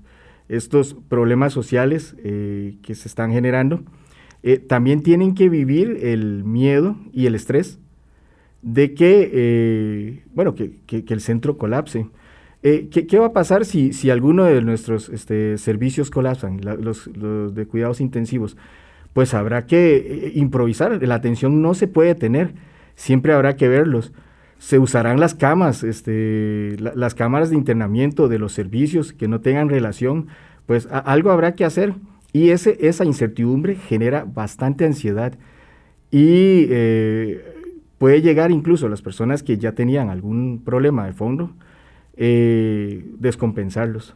estos 0.48 0.96
problemas 1.08 1.52
sociales 1.52 2.14
eh, 2.22 2.76
que 2.82 2.94
se 2.94 3.08
están 3.08 3.32
generando, 3.32 3.82
también 4.68 5.02
tienen 5.02 5.34
que 5.34 5.48
vivir 5.48 6.00
el 6.02 6.44
miedo 6.44 6.98
y 7.14 7.24
el 7.24 7.34
estrés 7.34 7.78
de 8.60 8.92
que, 8.92 10.22
bueno, 10.34 10.54
que, 10.54 10.74
el 11.08 11.20
centro 11.22 11.56
colapse. 11.56 12.06
¿qué, 12.62 13.18
va 13.18 13.28
a 13.28 13.32
pasar 13.32 13.64
si, 13.64 13.94
si 13.94 14.10
alguno 14.10 14.44
de 14.44 14.60
nuestros 14.60 15.08
este, 15.08 15.56
servicios 15.56 16.10
colapsan, 16.10 16.60
los, 16.62 17.06
los 17.16 17.54
de 17.54 17.64
cuidados 17.64 18.02
intensivos? 18.02 18.58
Pues 19.14 19.32
habrá 19.32 19.64
que 19.64 20.32
improvisar, 20.34 21.02
la 21.02 21.14
atención 21.14 21.62
no 21.62 21.72
se 21.72 21.88
puede 21.88 22.14
tener, 22.14 22.52
siempre 22.96 23.32
habrá 23.32 23.56
que 23.56 23.68
verlos 23.68 24.12
se 24.64 24.78
usarán 24.78 25.20
las 25.20 25.34
camas, 25.34 25.82
este, 25.82 26.76
las 26.78 27.14
cámaras 27.14 27.50
de 27.50 27.56
internamiento 27.56 28.28
de 28.28 28.38
los 28.38 28.54
servicios 28.54 29.12
que 29.12 29.28
no 29.28 29.42
tengan 29.42 29.68
relación, 29.68 30.28
pues 30.64 30.88
algo 30.90 31.30
habrá 31.32 31.54
que 31.54 31.66
hacer. 31.66 31.92
Y 32.32 32.48
ese, 32.48 32.78
esa 32.80 33.04
incertidumbre 33.04 33.74
genera 33.74 34.24
bastante 34.24 34.86
ansiedad 34.86 35.34
y 36.10 36.66
eh, 36.70 37.44
puede 37.98 38.22
llegar 38.22 38.52
incluso 38.52 38.86
a 38.86 38.88
las 38.88 39.02
personas 39.02 39.42
que 39.42 39.58
ya 39.58 39.72
tenían 39.72 40.08
algún 40.08 40.62
problema 40.64 41.04
de 41.04 41.12
fondo, 41.12 41.50
eh, 42.16 43.04
descompensarlos 43.18 44.14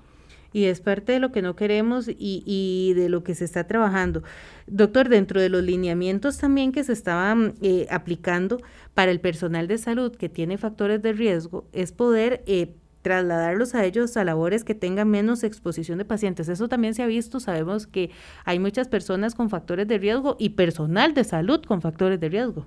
y 0.58 0.64
es 0.64 0.80
parte 0.80 1.12
de 1.12 1.20
lo 1.20 1.30
que 1.30 1.40
no 1.40 1.54
queremos 1.54 2.08
y, 2.08 2.92
de 2.96 3.08
lo 3.08 3.22
que 3.22 3.36
se 3.36 3.44
está 3.44 3.68
trabajando. 3.68 4.24
Doctor, 4.66 5.08
dentro 5.08 5.40
de 5.40 5.48
los 5.48 5.62
lineamientos 5.62 6.38
también 6.38 6.72
que 6.72 6.82
se 6.82 6.92
estaban 6.92 7.54
eh, 7.62 7.86
aplicando 7.90 8.58
para 8.92 9.12
el 9.12 9.20
personal 9.20 9.68
de 9.68 9.78
salud 9.78 10.16
que 10.16 10.28
tiene 10.28 10.58
factores 10.58 11.00
de 11.00 11.12
riesgo, 11.12 11.68
es 11.72 11.92
poder 11.92 12.42
eh, 12.46 12.74
trasladarlos 13.02 13.76
a 13.76 13.84
ellos 13.84 14.16
a 14.16 14.24
labores 14.24 14.64
que 14.64 14.74
tengan 14.74 15.08
menos 15.08 15.44
exposición 15.44 15.98
de 15.98 16.04
pacientes. 16.04 16.48
Eso 16.48 16.68
también 16.68 16.92
se 16.94 17.04
ha 17.04 17.06
visto, 17.06 17.38
sabemos 17.38 17.86
que 17.86 18.10
hay 18.44 18.58
muchas 18.58 18.88
personas 18.88 19.36
con 19.36 19.50
factores 19.50 19.86
de 19.86 19.98
riesgo 19.98 20.34
y 20.40 20.50
personal 20.50 21.14
de 21.14 21.22
salud 21.22 21.62
con 21.62 21.80
factores 21.80 22.18
de 22.18 22.30
riesgo. 22.30 22.66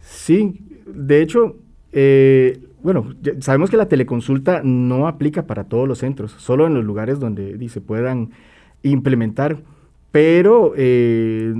Sí, 0.00 0.60
de 0.84 1.22
hecho, 1.22 1.60
eh, 1.92 2.60
bueno, 2.82 3.14
sabemos 3.40 3.70
que 3.70 3.76
la 3.76 3.88
teleconsulta 3.88 4.62
no 4.64 5.06
aplica 5.06 5.46
para 5.46 5.64
todos 5.64 5.86
los 5.86 5.98
centros, 5.98 6.32
solo 6.32 6.66
en 6.66 6.74
los 6.74 6.84
lugares 6.84 7.20
donde 7.20 7.68
se 7.68 7.80
puedan 7.80 8.30
implementar, 8.82 9.62
pero 10.10 10.74
eh, 10.76 11.54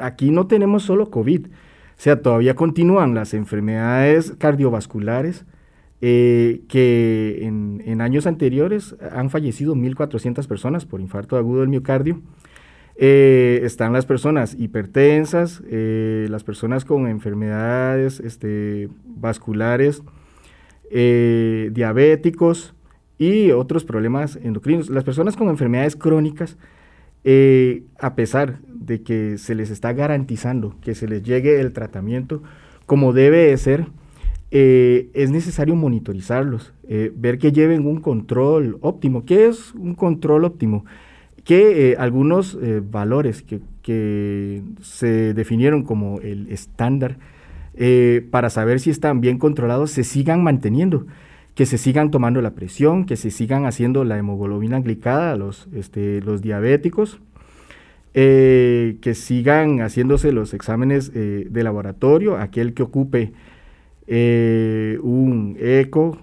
aquí 0.00 0.30
no 0.30 0.46
tenemos 0.46 0.82
solo 0.82 1.10
COVID, 1.10 1.46
o 1.46 1.50
sea, 1.96 2.20
todavía 2.20 2.54
continúan 2.54 3.14
las 3.14 3.32
enfermedades 3.32 4.34
cardiovasculares 4.38 5.46
eh, 6.02 6.60
que 6.68 7.38
en, 7.42 8.00
años 8.02 8.26
anteriores 8.26 8.96
han 9.12 9.30
fallecido 9.30 9.74
1.400 9.74 10.46
personas 10.46 10.84
por 10.84 11.00
infarto 11.00 11.36
agudo 11.36 11.60
del 11.60 11.70
miocardio. 11.70 12.20
Eh, 12.98 13.60
están 13.62 13.92
las 13.94 14.04
personas 14.04 14.54
hipertensas, 14.58 15.62
las 15.70 16.44
personas 16.44 16.84
con 16.84 17.06
enfermedades 17.06 18.20
este, 18.20 18.90
vasculares, 19.04 20.02
eh, 20.90 21.70
diabéticos 21.72 22.74
y 23.18 23.50
otros 23.50 23.84
problemas 23.84 24.36
endocrinos. 24.36 24.88
Las 24.90 25.04
personas 25.04 25.36
con 25.36 25.48
enfermedades 25.48 25.96
crónicas, 25.96 26.56
eh, 27.24 27.82
a 27.98 28.14
pesar 28.14 28.60
de 28.68 29.02
que 29.02 29.38
se 29.38 29.54
les 29.54 29.70
está 29.70 29.92
garantizando 29.92 30.76
que 30.80 30.94
se 30.94 31.08
les 31.08 31.22
llegue 31.22 31.60
el 31.60 31.72
tratamiento 31.72 32.42
como 32.86 33.12
debe 33.12 33.46
de 33.46 33.56
ser, 33.56 33.86
eh, 34.52 35.10
es 35.12 35.30
necesario 35.30 35.74
monitorizarlos, 35.74 36.72
ver 37.14 37.38
que 37.38 37.50
lleven 37.50 37.84
un 37.84 38.00
control 38.00 38.78
óptimo. 38.80 39.24
¿Qué 39.24 39.46
es 39.46 39.74
un 39.74 39.94
control 39.94 40.44
óptimo? 40.44 40.84
Que 41.42 41.96
algunos 41.98 42.56
valores 42.90 43.42
que, 43.42 44.62
se 44.82 45.34
definieron 45.34 45.82
como 45.82 46.20
el 46.20 46.48
estándar 46.50 47.18
eh, 47.76 48.26
para 48.30 48.50
saber 48.50 48.80
si 48.80 48.90
están 48.90 49.20
bien 49.20 49.38
controlados, 49.38 49.90
se 49.90 50.04
sigan 50.04 50.42
manteniendo, 50.42 51.06
que 51.54 51.66
se 51.66 51.78
sigan 51.78 52.10
tomando 52.10 52.40
la 52.40 52.54
presión, 52.54 53.04
que 53.04 53.16
se 53.16 53.30
sigan 53.30 53.66
haciendo 53.66 54.04
la 54.04 54.18
hemoglobina 54.18 54.80
glicada 54.80 55.32
a 55.32 55.36
los, 55.36 55.68
este, 55.74 56.20
los 56.22 56.42
diabéticos, 56.42 57.20
eh, 58.14 58.96
que 59.02 59.14
sigan 59.14 59.80
haciéndose 59.80 60.32
los 60.32 60.54
exámenes 60.54 61.12
eh, 61.14 61.46
de 61.50 61.62
laboratorio, 61.62 62.36
aquel 62.38 62.72
que 62.74 62.82
ocupe 62.82 63.32
un 64.08 65.56
eco, 65.58 66.18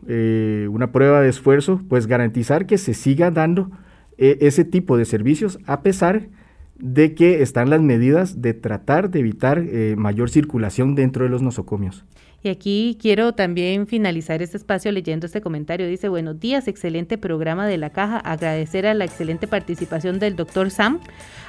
una 0.69 0.91
prueba 0.93 1.19
de 1.19 1.27
esfuerzo, 1.27 1.81
pues 1.89 2.07
garantizar 2.07 2.65
que 2.65 2.77
se 2.77 2.93
siga 2.93 3.29
dando 3.29 3.71
ese 4.17 4.63
tipo 4.63 4.95
de 4.95 5.03
servicios 5.03 5.59
a 5.65 5.81
pesar 5.81 6.21
de 6.21 6.29
de 6.76 7.13
que 7.13 7.41
están 7.41 7.69
las 7.69 7.82
medidas 7.82 8.41
de 8.41 8.53
tratar 8.53 9.09
de 9.09 9.19
evitar 9.19 9.59
eh, 9.59 9.95
mayor 9.97 10.30
circulación 10.30 10.95
dentro 10.95 11.24
de 11.24 11.30
los 11.30 11.41
nosocomios. 11.41 12.05
Y 12.45 12.49
aquí 12.49 12.97
quiero 13.01 13.32
también 13.34 13.88
finalizar 13.88 14.41
este 14.41 14.57
espacio 14.57 14.91
leyendo 14.91 15.26
este 15.26 15.39
comentario. 15.39 15.88
Dice, 15.88 16.09
buenos 16.09 16.41
días, 16.41 16.67
excelente 16.67 17.17
programa 17.17 17.65
de 17.65 17.78
la 17.78 17.89
caja. 17.89 18.17
Agradecer 18.17 18.86
a 18.86 18.93
la 18.93 19.05
excelente 19.05 19.47
participación 19.47 20.19
del 20.19 20.36
doctor 20.36 20.69
Sam. 20.69 20.99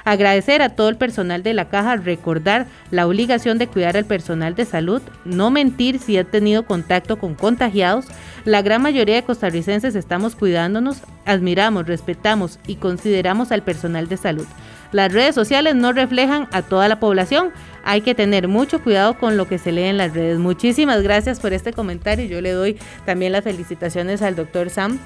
Agradecer 0.05 0.61
a 0.61 0.69
todo 0.69 0.87
el 0.87 0.95
personal 0.95 1.43
de 1.43 1.53
la 1.53 1.67
caja. 1.67 1.97
Recordar 1.97 2.67
la 2.91 3.07
obligación 3.07 3.57
de 3.57 3.67
cuidar 3.67 3.97
al 3.97 4.05
personal 4.05 4.55
de 4.55 4.63
salud. 4.63 5.01
No 5.25 5.51
mentir 5.51 5.99
si 5.99 6.17
ha 6.17 6.23
tenido 6.23 6.65
contacto 6.65 7.19
con 7.19 7.35
contagiados. 7.35 8.05
La 8.45 8.61
gran 8.61 8.81
mayoría 8.81 9.15
de 9.15 9.23
costarricenses 9.23 9.95
estamos 9.95 10.37
cuidándonos. 10.37 11.01
Admiramos, 11.25 11.87
respetamos 11.87 12.57
y 12.67 12.75
consideramos 12.75 13.51
al 13.51 13.63
personal 13.63 14.07
de 14.07 14.15
salud. 14.15 14.47
Las 14.95 15.11
redes 15.11 15.35
sociales 15.35 15.75
no 15.75 15.91
reflejan 15.91 16.47
a 16.53 16.61
toda 16.61 16.87
la 16.87 17.01
población. 17.01 17.51
Hay 17.83 17.99
que 17.99 18.15
tener 18.15 18.47
mucho 18.47 18.81
cuidado 18.81 19.17
con 19.17 19.35
lo 19.35 19.45
que 19.45 19.57
se 19.57 19.73
lee 19.73 19.83
en 19.83 19.97
las 19.97 20.13
redes. 20.13 20.39
Muchísimas 20.39 21.03
gracias 21.03 21.41
por 21.41 21.51
este 21.51 21.73
comentario. 21.73 22.25
Yo 22.27 22.39
le 22.39 22.51
doy 22.51 22.79
también 23.05 23.33
las 23.33 23.43
felicitaciones 23.43 24.21
al 24.21 24.37
doctor 24.37 24.69
Sam. 24.69 24.97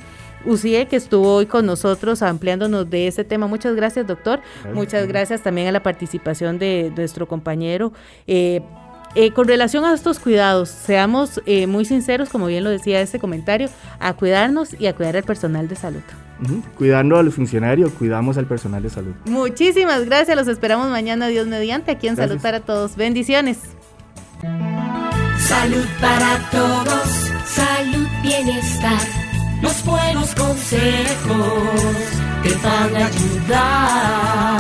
Ucie, 0.46 0.86
que 0.86 0.96
estuvo 0.96 1.34
hoy 1.34 1.48
con 1.48 1.66
nosotros 1.66 2.22
ampliándonos 2.22 2.88
de 2.88 3.08
ese 3.08 3.24
tema. 3.24 3.48
Muchas 3.48 3.76
gracias, 3.76 4.06
doctor. 4.06 4.42
Muchas 4.76 5.08
gracias 5.08 5.42
también 5.42 5.70
a 5.70 5.72
la 5.72 5.82
participación 5.82 6.60
de 6.60 6.94
nuestro 6.96 7.28
compañero. 7.28 7.92
Eh, 8.28 8.62
eh, 9.16 9.32
con 9.32 9.48
relación 9.48 9.86
a 9.86 9.96
estos 9.96 10.20
cuidados, 10.20 10.70
seamos 10.70 11.42
eh, 11.48 11.66
muy 11.66 11.84
sinceros, 11.84 12.30
como 12.30 12.46
bien 12.46 12.64
lo 12.64 12.70
decía 12.70 13.02
este 13.02 13.18
comentario, 13.18 13.70
a 14.00 14.14
cuidarnos 14.14 14.80
y 14.80 14.86
a 14.86 14.96
cuidar 14.96 15.18
al 15.18 15.24
personal 15.24 15.68
de 15.68 15.76
salud. 15.76 16.04
Cuidando 16.78 17.18
a 17.18 17.24
los 17.24 17.36
funcionarios, 17.36 17.92
cuidamos 17.92 18.38
al 18.38 18.46
personal 18.46 18.82
de 18.82 18.90
salud. 18.90 19.14
Muchísimas 19.26 20.06
gracias, 20.06 20.38
los 20.38 20.48
esperamos 20.48 20.90
mañana, 20.90 21.28
Dios 21.28 21.48
mediante, 21.48 21.92
aquí 21.92 22.08
en 22.08 22.16
Salud 22.16 22.40
para 22.42 22.62
Todos. 22.62 22.96
Bendiciones. 22.96 23.60
Salud 25.50 25.86
para 26.00 26.38
todos, 26.52 27.10
salud, 27.46 28.08
bienestar, 28.22 29.02
los 29.64 29.84
buenos 29.84 30.36
consejos 30.36 31.98
te 32.44 32.54
van 32.64 32.96
a 32.96 33.08
ayudar. 33.08 34.60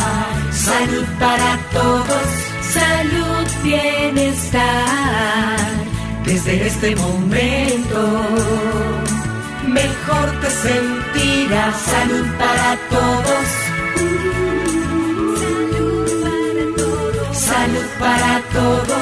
Salud 0.51 1.05
para 1.19 1.59
todos, 1.71 2.27
salud, 2.73 3.47
bienestar, 3.63 5.57
desde 6.25 6.67
este 6.67 6.95
momento 6.95 8.23
mejor 9.69 10.27
te 10.41 10.49
sentirás. 10.49 11.75
Salud 11.75 12.27
para 12.37 12.77
todos. 12.89 13.47
Salud 17.33 17.87
para 17.99 18.41
todos. 18.53 18.99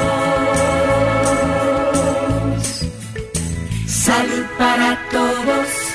Salud 3.87 4.45
para 4.57 4.89
todos. 5.11 5.86